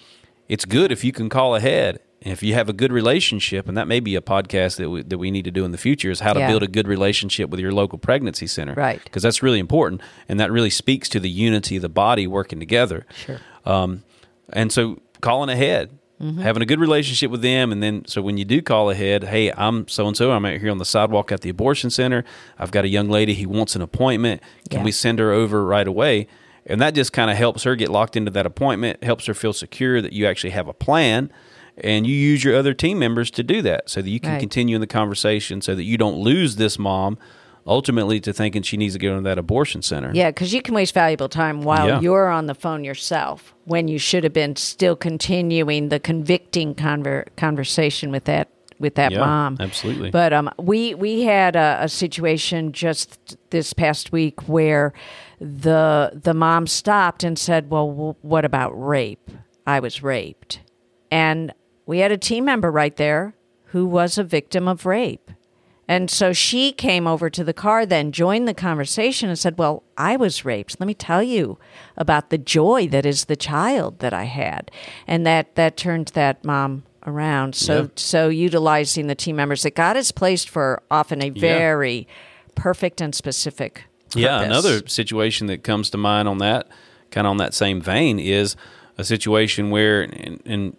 It's 0.47 0.65
good 0.65 0.91
if 0.91 1.03
you 1.03 1.11
can 1.11 1.28
call 1.30 1.55
ahead. 1.55 1.99
And 2.22 2.34
if 2.34 2.43
you 2.43 2.53
have 2.53 2.67
a 2.67 2.74
good 2.74 2.91
relationship, 2.91 3.70
and 3.70 3.78
that 3.78 3.88
may 3.88 4.01
be 4.01 4.15
a 4.15 4.22
podcast 4.22 4.76
that 4.76 4.89
we, 4.89 5.03
that 5.03 5.17
we 5.17 5.32
need 5.32 5.45
to 5.45 5.51
do 5.51 5.63
in 5.63 5.72
the 5.72 5.78
future, 5.78 6.11
is 6.11 6.20
how 6.20 6.34
to 6.34 6.39
Yeah. 6.41 6.47
build 6.49 6.63
a 6.63 6.67
good 6.67 6.86
relationship 6.88 7.49
with 7.49 7.61
your 7.61 7.72
local 7.72 7.97
pregnancy 7.97 8.45
center. 8.45 8.74
Right. 8.74 9.01
Because 9.01 9.24
that's 9.24 9.41
really 9.41 9.59
important. 9.59 10.01
And 10.28 10.38
that 10.39 10.51
really 10.51 10.70
speaks 10.70 11.07
to 11.09 11.20
the 11.22 11.30
unity 11.30 11.78
of 11.78 11.82
the 11.82 11.88
body 11.89 12.28
working 12.28 12.59
together. 12.59 13.05
Sure. 13.26 13.38
Um, 13.65 14.03
and 14.51 14.70
so 14.72 14.99
calling 15.22 15.49
ahead, 15.49 15.97
Mm-hmm. 16.22 16.41
having 16.41 16.61
a 16.61 16.65
good 16.65 16.82
relationship 16.82 17.32
with 17.32 17.41
them. 17.41 17.72
And 17.72 17.82
then, 17.82 18.03
so 18.05 18.22
when 18.22 18.36
you 18.38 18.43
do 18.43 18.61
call 18.61 18.89
ahead, 18.89 19.24
hey, 19.24 19.53
I'm 19.55 19.88
so 19.88 20.05
and 20.05 20.17
so, 20.17 20.32
I'm 20.32 20.43
out 20.45 20.57
here 20.57 20.70
on 20.70 20.78
the 20.78 20.84
sidewalk 20.86 21.32
at 21.32 21.39
the 21.41 21.49
abortion 21.49 21.89
center. 21.89 22.26
I've 22.57 22.72
got 22.72 22.84
a 22.84 22.89
young 22.89 23.07
lady 23.09 23.34
who 23.36 23.47
wants 23.47 23.74
an 23.76 23.82
appointment. 23.82 24.41
Can 24.70 24.80
Yeah. 24.82 24.86
we 24.86 24.91
send 24.91 25.20
her 25.20 25.32
over 25.32 25.63
right 25.63 25.88
away? 25.88 26.28
And 26.65 26.82
that 26.82 26.93
just 26.93 27.13
kind 27.13 27.32
of 27.32 27.38
helps 27.38 27.63
her 27.63 27.74
get 27.78 27.89
locked 27.89 28.17
into 28.17 28.32
that 28.32 28.45
appointment, 28.45 29.01
helps 29.01 29.28
her 29.28 29.34
feel 29.34 29.53
secure 29.53 30.01
that 30.01 30.11
you 30.11 30.28
actually 30.28 30.49
have 30.49 30.67
a 30.67 30.74
plan. 30.74 31.32
And 31.82 32.05
you 32.05 32.13
use 32.13 32.43
your 32.43 32.57
other 32.57 32.74
team 32.74 32.99
members 32.99 33.32
to 33.32 33.41
do 33.41 33.61
that 33.61 33.89
so 33.89 34.01
that 34.01 34.09
you 34.09 34.20
can 34.20 34.32
Right. 34.34 34.39
continue 34.41 34.76
in 34.76 34.82
the 34.82 34.88
conversation 34.88 35.61
so 35.61 35.74
that 35.74 35.84
you 35.84 35.97
don't 35.97 36.17
lose 36.20 36.57
this 36.57 36.78
mom 36.78 37.17
ultimately 37.68 38.20
to 38.22 38.34
thinking 38.34 38.62
she 38.64 38.78
needs 38.78 38.93
to 38.93 38.99
go 38.99 39.16
to 39.16 39.22
that 39.22 39.38
abortion 39.38 39.82
center. 39.82 40.12
Yeah, 40.14 40.30
because 40.32 40.53
you 40.53 40.62
can 40.62 40.74
waste 40.76 40.93
valuable 40.93 41.30
time 41.30 41.62
while 41.62 41.88
Yeah. 41.88 41.99
you're 42.01 42.30
on 42.30 42.45
the 42.47 42.55
phone 42.55 42.84
yourself 42.84 43.53
when 43.66 43.88
you 43.88 43.97
should 43.99 44.24
have 44.24 44.34
been 44.34 44.55
still 44.55 44.95
continuing 44.95 45.89
the 45.89 45.99
convicting 45.99 46.74
conver- 46.76 47.26
conversation 47.36 48.12
with 48.12 48.24
that 48.26 48.49
with 48.80 48.95
that 48.95 49.12
Yeah, 49.12 49.20
mom. 49.20 49.57
absolutely. 49.60 50.10
But 50.10 50.32
um, 50.32 50.49
we 50.57 50.95
we 50.95 51.24
had 51.24 51.57
a, 51.57 51.80
a 51.82 51.89
situation 51.89 52.72
just 52.72 53.36
this 53.49 53.74
past 53.74 54.14
week 54.14 54.47
where 54.47 54.93
the 55.39 56.12
the 56.22 56.34
mom 56.34 56.66
stopped 56.68 57.24
and 57.24 57.38
said, 57.38 57.70
"Well, 57.70 57.89
w- 57.89 58.16
what 58.22 58.45
about 58.45 58.72
rape? 58.72 59.30
I 59.68 59.80
was 59.80 60.01
raped," 60.01 60.62
and 61.12 61.53
we 61.86 61.99
had 61.99 62.12
a 62.12 62.18
team 62.18 62.45
member 62.45 62.72
right 62.72 62.95
there 62.95 63.36
who 63.66 63.86
was 63.86 64.18
a 64.18 64.24
victim 64.24 64.68
of 64.68 64.86
rape. 64.86 65.30
And 65.89 66.11
so 66.11 66.33
she 66.33 66.71
came 66.71 67.07
over 67.07 67.31
to 67.31 67.43
the 67.43 67.51
car, 67.51 67.83
then 67.83 68.11
joined 68.11 68.47
the 68.47 68.53
conversation 68.53 69.27
and 69.27 69.39
said, 69.39 69.57
Well, 69.57 69.81
I 69.97 70.17
was 70.17 70.45
raped. 70.45 70.79
Let 70.79 70.85
me 70.85 70.93
tell 70.93 71.23
you 71.23 71.57
about 71.97 72.29
the 72.29 72.37
joy 72.37 72.87
that 72.89 73.07
is 73.07 73.25
the 73.25 73.35
child 73.35 73.97
that 73.97 74.13
I 74.13 74.25
had. 74.25 74.69
And 75.07 75.25
that, 75.25 75.55
that 75.55 75.77
turned 75.77 76.09
that 76.09 76.45
mom 76.45 76.83
around. 77.07 77.55
So, 77.55 77.81
Yeah. 77.81 77.87
so 77.95 78.29
utilizing 78.29 79.07
the 79.07 79.15
team 79.15 79.35
members 79.35 79.63
that 79.63 79.73
God 79.73 79.95
has 79.95 80.11
placed 80.11 80.47
for 80.47 80.83
often 80.91 81.23
a 81.23 81.31
very 81.31 82.07
perfect 82.53 83.01
and 83.01 83.15
specific 83.15 83.85
Yeah, 84.13 84.41
another 84.41 84.87
situation 84.87 85.47
that 85.47 85.63
comes 85.63 85.89
to 85.89 85.97
mind 85.97 86.27
on 86.27 86.37
that, 86.37 86.67
kind 87.09 87.25
of 87.25 87.31
on 87.31 87.37
that 87.37 87.55
same 87.55 87.81
vein, 87.81 88.19
is 88.19 88.55
a 88.99 89.03
situation 89.03 89.71
where, 89.71 90.03
and, 90.03 90.39
and 90.45 90.77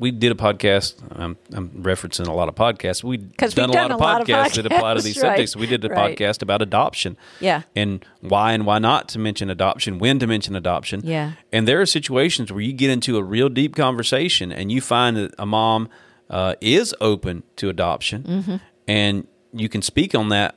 we 0.00 0.10
did 0.10 0.32
a 0.32 0.34
podcast. 0.34 0.94
I'm, 1.12 1.36
I'm 1.52 1.68
referencing 1.70 2.26
a 2.26 2.32
lot 2.32 2.48
of 2.48 2.56
podcasts. 2.56 3.04
We've 3.04 3.24
'Cause 3.36 3.54
done, 3.54 3.70
we've 3.70 3.78
a, 3.78 3.82
lot 3.82 3.88
done 3.88 3.92
of 3.92 4.00
a 4.00 4.02
lot 4.02 4.20
of 4.22 4.26
podcasts 4.26 4.54
that 4.54 4.66
apply 4.66 4.94
to 4.94 5.00
podcasts, 5.00 5.04
these 5.04 5.16
right, 5.22 5.28
subjects. 5.30 5.56
We 5.56 5.66
did 5.66 5.84
a 5.84 5.88
right. 5.90 6.16
podcast 6.18 6.42
about 6.42 6.62
adoption. 6.62 7.16
Yeah. 7.38 7.62
And 7.76 8.04
why 8.20 8.52
and 8.54 8.66
why 8.66 8.78
not 8.80 9.08
to 9.10 9.18
mention 9.20 9.50
adoption, 9.50 9.98
when 9.98 10.18
to 10.18 10.26
mention 10.26 10.56
adoption. 10.56 11.02
Yeah. 11.04 11.32
And 11.52 11.68
there 11.68 11.80
are 11.80 11.86
situations 11.86 12.50
where 12.50 12.62
you 12.62 12.72
get 12.72 12.90
into 12.90 13.16
a 13.18 13.22
real 13.22 13.48
deep 13.48 13.76
conversation 13.76 14.50
and 14.50 14.72
you 14.72 14.80
find 14.80 15.16
that 15.16 15.34
a 15.38 15.46
mom 15.46 15.88
uh, 16.30 16.54
is 16.60 16.94
open 17.00 17.42
to 17.56 17.68
adoption 17.68 18.22
Mm-hmm. 18.22 18.56
and 18.88 19.26
you 19.52 19.68
can 19.68 19.82
speak 19.82 20.14
on 20.14 20.28
that 20.30 20.54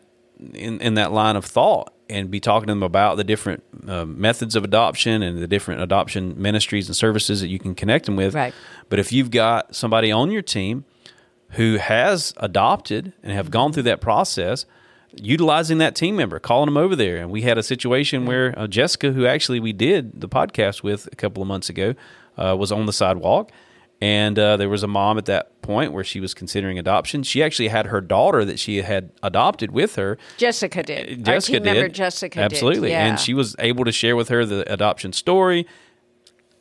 in, 0.53 0.79
in 0.81 0.93
that 0.95 1.11
line 1.11 1.35
of 1.35 1.45
thought 1.45 1.93
and 2.09 2.29
be 2.29 2.39
talking 2.39 2.67
to 2.67 2.71
them 2.71 2.83
about 2.83 3.17
the 3.17 3.23
different 3.23 3.63
uh, 3.87 4.05
methods 4.05 4.55
of 4.55 4.63
adoption 4.63 5.23
and 5.23 5.41
the 5.41 5.47
different 5.47 5.81
adoption 5.81 6.39
ministries 6.41 6.87
and 6.87 6.95
services 6.95 7.41
that 7.41 7.47
you 7.47 7.59
can 7.59 7.73
connect 7.75 8.05
them 8.05 8.15
with. 8.15 8.33
Right. 8.33 8.53
But 8.89 8.99
if 8.99 9.11
you've 9.11 9.31
got 9.31 9.75
somebody 9.75 10.11
on 10.11 10.31
your 10.31 10.41
team 10.41 10.85
who 11.51 11.77
has 11.77 12.33
adopted 12.37 13.13
and 13.23 13.31
have 13.31 13.51
gone 13.51 13.73
through 13.73 13.83
that 13.83 14.01
process, 14.01 14.65
utilizing 15.15 15.77
that 15.77 15.95
team 15.95 16.15
member, 16.15 16.39
calling 16.39 16.65
them 16.65 16.77
over 16.77 16.95
there. 16.95 17.17
And 17.17 17.29
we 17.29 17.43
had 17.43 17.57
a 17.57 17.63
situation 17.63 18.25
where 18.25 18.57
uh, 18.57 18.67
Jessica, 18.67 19.11
who 19.11 19.25
actually 19.25 19.59
we 19.59 19.73
did 19.73 20.21
the 20.21 20.29
podcast 20.29 20.83
with 20.83 21.07
a 21.11 21.15
couple 21.15 21.41
of 21.41 21.47
months 21.47 21.69
ago, 21.69 21.93
uh, 22.37 22.55
was 22.57 22.71
on 22.71 22.85
the 22.85 22.93
sidewalk. 22.93 23.51
And 24.03 24.37
uh, 24.37 24.57
there 24.57 24.67
was 24.67 24.83
a 24.83 24.87
mom 24.87 25.17
at 25.17 25.27
that 25.27 25.61
point 25.61 25.93
where 25.93 26.03
she 26.03 26.19
was 26.19 26.33
considering 26.33 26.77
adoption. 26.77 27.23
She 27.23 27.41
actually 27.41 27.69
had 27.69 27.85
her 27.85 28.01
daughter 28.01 28.43
that 28.43 28.59
she 28.59 28.81
had 28.81 29.11
adopted 29.23 29.71
with 29.71 29.95
her. 29.95 30.17
Jessica 30.35 30.83
did. 30.83 31.25
Our 31.25 31.35
Jessica 31.35 31.59
did. 31.61 31.93
Jessica 31.93 32.39
did. 32.39 32.43
Absolutely. 32.43 32.89
Yeah. 32.89 33.05
And 33.05 33.17
she 33.17 33.33
was 33.33 33.55
able 33.59 33.85
to 33.85 33.93
share 33.93 34.17
with 34.17 34.27
her 34.27 34.45
the 34.45 34.69
adoption 34.69 35.13
story, 35.13 35.65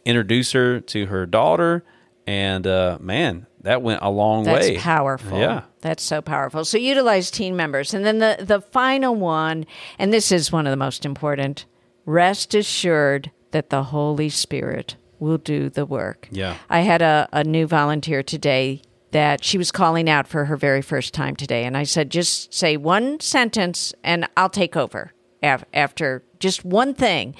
introduce 0.05 0.53
her 0.53 0.79
to 0.79 1.07
her 1.07 1.27
daughter, 1.27 1.83
and 2.29 2.65
uh, 2.65 2.99
man, 3.01 3.49
that 3.63 3.83
went 3.83 4.03
a 4.03 4.11
long 4.11 4.45
That's 4.45 4.69
way. 4.69 4.77
powerful. 4.77 5.37
Yeah. 5.37 5.63
That's 5.81 6.05
so 6.05 6.23
powerful. 6.23 6.65
So 6.65 6.79
utilize 6.79 7.29
team 7.29 7.57
members. 7.57 7.93
And 7.93 8.05
then 8.05 8.19
the, 8.19 8.37
the 8.39 8.61
final 8.61 9.17
one, 9.17 9.67
and 9.99 10.13
this 10.13 10.31
is 10.31 10.53
one 10.53 10.69
of 10.69 10.71
the 10.71 10.77
most 10.77 11.05
important 11.05 11.67
rest 12.07 12.55
assured 12.55 13.33
that 13.51 13.71
the 13.71 13.83
Holy 13.83 14.29
Spirit 14.29 14.95
will 15.23 15.39
do 15.39 15.71
the 15.71 15.87
work. 15.87 16.29
Yeah. 16.31 16.59
I 16.69 16.81
had 16.81 17.01
a, 17.01 17.29
a 17.33 17.45
new 17.45 17.67
volunteer 17.67 18.23
today 18.23 18.83
that 19.13 19.45
she 19.45 19.57
was 19.57 19.71
calling 19.71 20.09
out 20.11 20.27
for 20.27 20.47
her 20.47 20.57
very 20.57 20.83
first 20.83 21.15
time 21.15 21.37
today. 21.37 21.65
And 21.65 21.77
I 21.77 21.85
said, 21.85 22.11
just 22.11 22.53
say 22.53 22.77
one 22.77 23.21
sentence 23.21 23.95
and 24.03 24.29
I'll 24.37 24.51
take 24.51 24.77
over 24.77 25.13
af- 25.43 25.65
after 25.73 26.25
just 26.41 26.65
one 26.65 26.93
thing. 26.93 27.37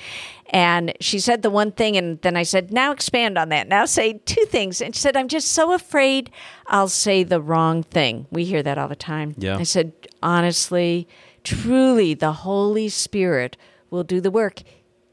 And 0.51 0.93
she 1.01 1.19
said 1.19 1.41
the 1.41 1.51
one 1.51 1.73
thing, 1.73 1.97
and 1.97 2.21
then 2.21 2.37
I 2.37 2.43
said, 2.43 2.73
now 2.73 2.93
expand 2.93 3.39
on 3.39 3.49
that. 3.49 3.69
Now 3.69 3.87
say 3.87 4.21
two 4.27 4.45
things. 4.45 4.83
And 4.83 4.95
she 4.95 5.01
said, 5.01 5.17
I'm 5.17 5.29
just 5.29 5.49
so 5.49 5.73
afraid 5.73 6.31
I'll 6.67 6.89
say 6.89 7.25
the 7.25 7.41
wrong 7.41 7.83
thing. 7.83 8.27
We 8.31 8.45
hear 8.45 8.63
that 8.63 8.77
all 8.77 8.89
the 8.89 8.95
time. 8.95 9.35
Yeah. 9.39 9.57
I 9.57 9.63
said, 9.63 9.93
honestly, 10.23 11.09
truly, 11.43 12.13
the 12.13 12.33
Holy 12.33 12.91
Spirit 12.91 13.57
will 13.91 14.05
do 14.05 14.21
the 14.21 14.31
work. 14.31 14.63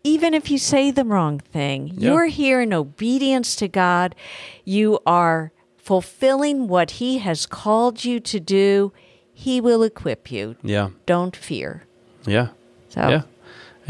Even 0.04 0.34
if 0.34 0.50
you 0.50 0.58
say 0.58 0.92
the 0.92 1.04
wrong 1.04 1.40
thing, 1.40 1.92
Yeah. 1.98 2.12
you're 2.14 2.26
here 2.28 2.62
in 2.62 2.74
obedience 2.74 3.56
to 3.58 3.68
God. 3.68 4.16
You 4.66 5.00
are 5.06 5.52
fulfilling 5.78 6.68
what 6.68 6.92
He 6.92 7.18
has 7.20 7.46
called 7.46 8.06
you 8.06 8.20
to 8.22 8.40
do. 8.40 8.92
He 9.34 9.60
will 9.62 9.84
equip 9.84 10.32
you. 10.32 10.56
Yeah. 10.64 10.90
Don't 11.06 11.36
fear. 11.36 11.84
Yeah. 12.26 12.50
So, 12.90 13.10
Yeah. 13.10 13.22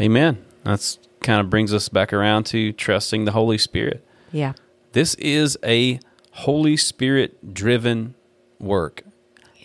Amen. 0.00 0.38
That's 0.64 0.98
kind 1.20 1.40
of 1.40 1.50
brings 1.50 1.72
us 1.74 1.88
back 1.88 2.12
around 2.12 2.44
to 2.46 2.72
trusting 2.72 3.24
the 3.24 3.32
Holy 3.32 3.58
Spirit. 3.58 4.04
yeah. 4.32 4.52
This 4.92 5.14
is 5.16 5.56
a 5.64 6.00
Holy 6.32 6.76
Spirit 6.76 7.54
driven 7.54 8.14
work. 8.58 9.02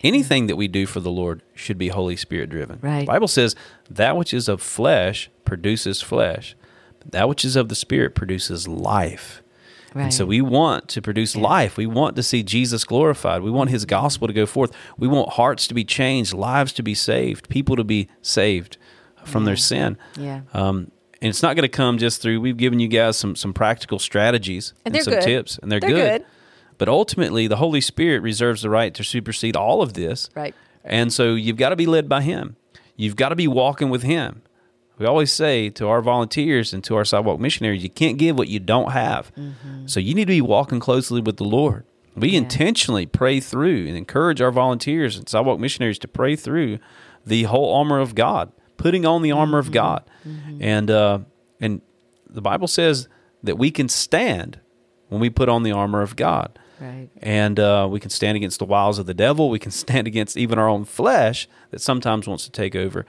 Anything 0.06 0.48
that 0.48 0.56
we 0.56 0.68
do 0.68 0.86
for 0.86 1.00
the 1.00 1.10
Lord 1.12 1.42
should 1.54 1.78
be 1.78 1.90
Holy 1.90 2.16
Spirit 2.16 2.50
driven. 2.50 2.80
Right. 2.82 3.02
The 3.02 3.06
Bible 3.06 3.28
says 3.28 3.56
that 3.90 4.16
which 4.16 4.34
is 4.34 4.48
of 4.48 4.62
flesh 4.62 5.30
produces 5.46 6.02
flesh, 6.02 6.56
but 7.00 7.12
that 7.12 7.28
which 7.28 7.44
is 7.44 7.56
of 7.56 7.70
the 7.70 7.76
Spirit 7.76 8.16
produces 8.16 8.68
life. 8.68 9.42
And 9.94 10.14
so 10.14 10.26
we 10.26 10.42
want 10.42 10.90
to 10.90 11.02
produce 11.02 11.38
life. 11.38 11.78
We 11.78 11.86
want 11.86 12.18
to 12.18 12.24
see 12.24 12.44
Jesus 12.44 12.84
glorified. 12.84 13.42
We 13.42 13.50
want 13.50 13.70
his 13.70 13.86
gospel 13.86 14.28
to 14.28 14.34
go 14.34 14.46
forth. 14.46 14.74
We 14.98 15.08
want 15.08 15.30
hearts 15.30 15.68
to 15.68 15.74
be 15.74 15.86
changed, 15.86 16.34
lives 16.34 16.74
to 16.74 16.84
be 16.84 16.94
saved, 16.94 17.48
people 17.48 17.78
to 17.78 17.84
be 17.86 18.10
saved 18.22 18.76
from 19.24 19.46
their 19.46 19.56
sin. 19.56 19.98
Yeah. 20.20 20.42
Um, 20.54 20.92
and 21.22 21.30
it's 21.30 21.42
not 21.42 21.56
going 21.56 21.64
to 21.64 21.70
come 21.70 21.98
just 21.98 22.22
through. 22.22 22.42
We've 22.42 22.58
given 22.58 22.82
you 22.82 22.90
guys 22.90 23.16
some 23.16 23.38
some 23.38 23.54
practical 23.54 23.98
strategies 23.98 24.74
And 24.84 24.94
they're 24.94 25.02
some 25.02 25.14
good. 25.14 25.24
tips, 25.24 25.58
and 25.60 25.72
they're, 25.72 25.80
They're 25.80 25.90
good. 25.92 26.22
good. 26.22 26.26
But 26.78 26.90
ultimately, 26.90 27.48
the 27.48 27.56
Holy 27.58 27.82
Spirit 27.82 28.22
reserves 28.22 28.62
the 28.62 28.70
right 28.70 28.94
to 28.94 29.04
supersede 29.04 29.56
all 29.56 29.82
of 29.82 29.94
this. 29.94 30.30
Right. 30.36 30.54
And 30.84 31.12
so 31.12 31.34
you've 31.36 31.58
got 31.58 31.70
to 31.70 31.76
be 31.76 31.86
led 31.86 32.08
by 32.10 32.22
Him. 32.22 32.56
You've 32.96 33.16
got 33.16 33.30
to 33.30 33.36
be 33.36 33.48
walking 33.48 33.90
with 33.90 34.04
Him. 34.04 34.42
We 34.98 35.06
always 35.06 35.32
say 35.32 35.70
to 35.72 35.88
our 35.88 36.02
volunteers 36.02 36.74
and 36.74 36.84
to 36.86 36.96
our 36.96 37.04
sidewalk 37.04 37.40
missionaries, 37.40 37.84
you 37.84 37.90
can't 37.90 38.18
give 38.18 38.38
what 38.38 38.48
you 38.48 38.60
don't 38.60 38.92
have. 38.92 39.34
Mm-hmm. 39.36 39.88
So 39.88 40.00
you 40.00 40.14
need 40.14 40.26
to 40.26 40.34
be 40.34 40.42
walking 40.42 40.80
closely 40.80 41.20
with 41.22 41.38
the 41.38 41.44
Lord. 41.44 41.86
We 42.16 42.34
intentionally 42.36 43.06
pray 43.06 43.42
through 43.42 43.88
and 43.88 43.98
encourage 43.98 44.40
our 44.42 44.52
volunteers 44.52 45.18
and 45.18 45.28
sidewalk 45.28 45.60
missionaries 45.60 46.00
to 46.00 46.08
pray 46.08 46.38
through 46.38 46.80
the 47.26 47.44
whole 47.44 47.74
armor 47.76 48.00
of 48.00 48.16
God, 48.16 48.54
putting 48.78 49.06
on 49.06 49.22
the 49.22 49.34
armor 49.34 49.60
Mm-hmm. 49.62 49.68
of 49.68 49.74
God, 49.74 50.04
and 50.62 50.90
uh, 50.92 51.20
and 51.60 51.82
the 52.30 52.42
Bible 52.42 52.68
says 52.70 53.10
that 53.44 53.58
we 53.58 53.70
can 53.70 53.90
stand 53.90 54.60
when 55.10 55.20
we 55.20 55.30
put 55.30 55.50
on 55.50 55.64
the 55.64 55.72
armor 55.74 56.02
of 56.02 56.16
God 56.16 56.58
Right. 56.80 57.10
and 57.22 57.60
uh, 57.60 57.88
we 57.90 58.00
can 58.00 58.10
stand 58.10 58.36
against 58.36 58.60
the 58.60 58.66
wiles 58.66 59.00
of 59.00 59.06
the 59.06 59.14
devil. 59.14 59.50
We 59.50 59.60
can 59.60 59.72
stand 59.86 60.08
against 60.08 60.36
even 60.38 60.60
our 60.60 60.68
own 60.68 60.86
flesh 60.86 61.48
that 61.72 61.82
sometimes 61.82 62.28
wants 62.28 62.44
to 62.46 62.52
take 62.52 62.76
over, 62.76 63.06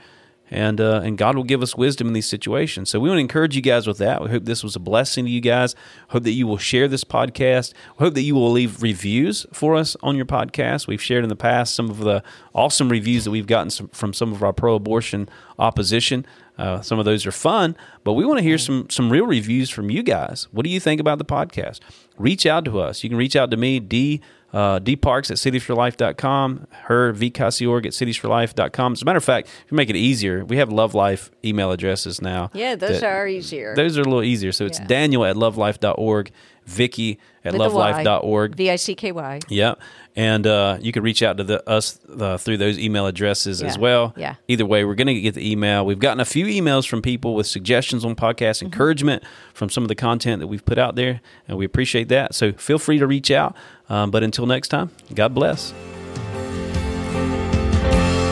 and 0.51 0.81
uh, 0.81 1.01
and 1.05 1.19
God 1.19 1.37
will 1.37 1.45
give 1.45 1.63
us 1.63 1.77
wisdom 1.77 2.07
in 2.07 2.13
these 2.13 2.29
situations. 2.29 2.91
So 2.91 3.01
we 3.01 3.09
want 3.09 3.19
to 3.19 3.23
encourage 3.23 3.57
you 3.57 3.63
guys 3.63 3.87
with 3.87 3.99
that. 3.99 4.23
We 4.23 4.31
hope 4.31 4.45
this 4.45 4.63
was 4.63 4.77
a 4.77 4.81
blessing 4.81 5.25
to 5.25 5.31
you 5.31 5.41
guys. 5.41 5.75
Hope 6.09 6.23
that 6.23 6.33
you 6.33 6.47
will 6.47 6.59
share 6.59 6.89
this 6.89 7.05
podcast. 7.05 7.73
Hope 7.99 8.15
that 8.15 8.23
you 8.23 8.35
will 8.35 8.51
leave 8.51 8.83
reviews 8.83 9.47
for 9.53 9.75
us 9.75 9.97
on 10.03 10.17
your 10.17 10.27
podcast. 10.27 10.87
We've 10.87 11.03
shared 11.03 11.25
in 11.25 11.29
the 11.29 11.37
past 11.37 11.75
some 11.75 11.91
of 11.91 11.99
the 11.99 12.23
awesome 12.55 12.89
reviews 12.89 13.25
that 13.25 13.31
we've 13.31 13.47
gotten 13.47 13.71
some, 13.71 13.89
from 13.89 14.13
some 14.13 14.33
of 14.33 14.43
our 14.43 14.53
pro-abortion 14.53 15.29
opposition. 15.59 16.27
Uh, 16.59 16.81
some 16.81 16.99
of 16.99 17.05
those 17.05 17.27
are 17.27 17.33
fun, 17.33 17.77
but 18.03 18.15
we 18.15 18.25
want 18.25 18.39
to 18.39 18.43
hear 18.43 18.57
some 18.57 18.89
some 18.89 19.11
real 19.11 19.27
reviews 19.27 19.69
from 19.69 19.91
you 19.91 20.03
guys. 20.03 20.49
What 20.53 20.65
do 20.65 20.71
you 20.71 20.81
think 20.81 21.01
about 21.01 21.19
the 21.19 21.25
podcast? 21.25 21.81
Reach 22.17 22.47
out 22.47 22.65
to 22.65 22.81
us. 22.81 23.05
You 23.05 23.11
can 23.11 23.19
reach 23.19 23.37
out 23.37 23.51
to 23.51 23.59
me, 23.59 23.79
D 23.79 24.23
uh, 24.57 24.81
dparks 24.81 25.31
at 25.31 25.37
citiesforlife.com, 25.37 26.67
her 26.85 27.13
vcasiorg 27.13 27.85
at 27.85 27.93
citiesforlife.com. 27.93 28.93
As 28.95 29.03
a 29.03 29.05
matter 29.05 29.19
of 29.19 29.25
fact, 29.25 29.49
if 29.65 29.71
you 29.71 29.77
make 29.77 29.91
it 29.91 29.97
easier, 29.97 30.45
we 30.45 30.57
have 30.57 30.71
Love 30.73 30.95
Life 30.95 31.31
email 31.45 31.71
addresses 31.73 32.23
now. 32.23 32.51
Yeah, 32.55 32.75
those 32.75 33.01
that- 33.01 33.13
are 33.13 33.29
easier. 33.29 33.75
Those 33.77 33.99
are 33.99 34.03
a 34.03 34.05
little 34.05 34.23
easier. 34.23 34.53
So 34.53 34.65
it's 34.65 34.79
Yeah. 34.79 34.87
Daniel 34.87 35.25
at 35.27 35.37
lovelife.org, 35.37 36.31
Vicky 36.67 37.19
at 37.45 37.53
With 37.53 37.63
a 37.63 37.71
Y. 37.71 37.93
lovelife.org. 38.05 38.57
V 38.57 38.71
I 38.71 38.77
C 38.77 38.95
K 38.95 39.13
Y. 39.13 39.39
Yeah, 39.49 39.75
and 40.17 40.47
uh, 40.47 40.79
you 40.81 40.91
can 40.93 41.03
reach 41.03 41.23
out 41.23 41.37
to 41.37 41.45
the, 41.45 41.69
us 41.69 41.99
uh, 42.19 42.37
through 42.39 42.57
those 42.59 42.79
email 42.79 43.07
addresses 43.07 43.63
as 43.63 43.79
well. 43.79 44.13
Yeah. 44.17 44.35
Either 44.49 44.67
way, 44.67 44.85
we're 44.85 44.95
going 44.97 45.07
to 45.07 45.21
get 45.21 45.35
the 45.35 45.49
email. 45.51 45.87
We've 45.87 45.99
gotten 45.99 46.19
a 46.21 46.25
few 46.25 46.47
emails 46.47 46.87
from 46.89 47.03
people 47.03 47.35
with 47.35 47.47
suggestions 47.47 48.05
on 48.05 48.17
podcasts, 48.17 48.57
Mm-hmm. 48.59 48.67
encouragement 48.67 49.23
from 49.55 49.71
some 49.71 49.85
of 49.85 49.89
the 49.89 49.95
content 49.95 50.41
that 50.41 50.47
we've 50.49 50.65
put 50.65 50.79
out 50.79 50.97
there, 50.97 51.21
and 51.47 51.57
we 51.57 51.65
appreciate 51.65 52.09
that. 52.09 52.35
So 52.35 52.53
feel 52.53 52.79
free 52.79 52.99
to 52.99 53.07
reach 53.07 53.31
out. 53.31 53.55
Um, 53.89 54.11
but 54.11 54.23
until 54.25 54.47
next 54.47 54.69
time, 54.69 54.91
God 55.15 55.35
bless. 55.35 55.73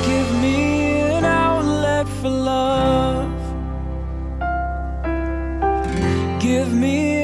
Give 0.06 0.40
me 0.40 1.00
an 1.00 1.24
outlet 1.24 2.08
for 2.20 2.28
love. 2.30 3.30
Give 6.40 6.72
me 6.72 6.88
an 6.88 7.23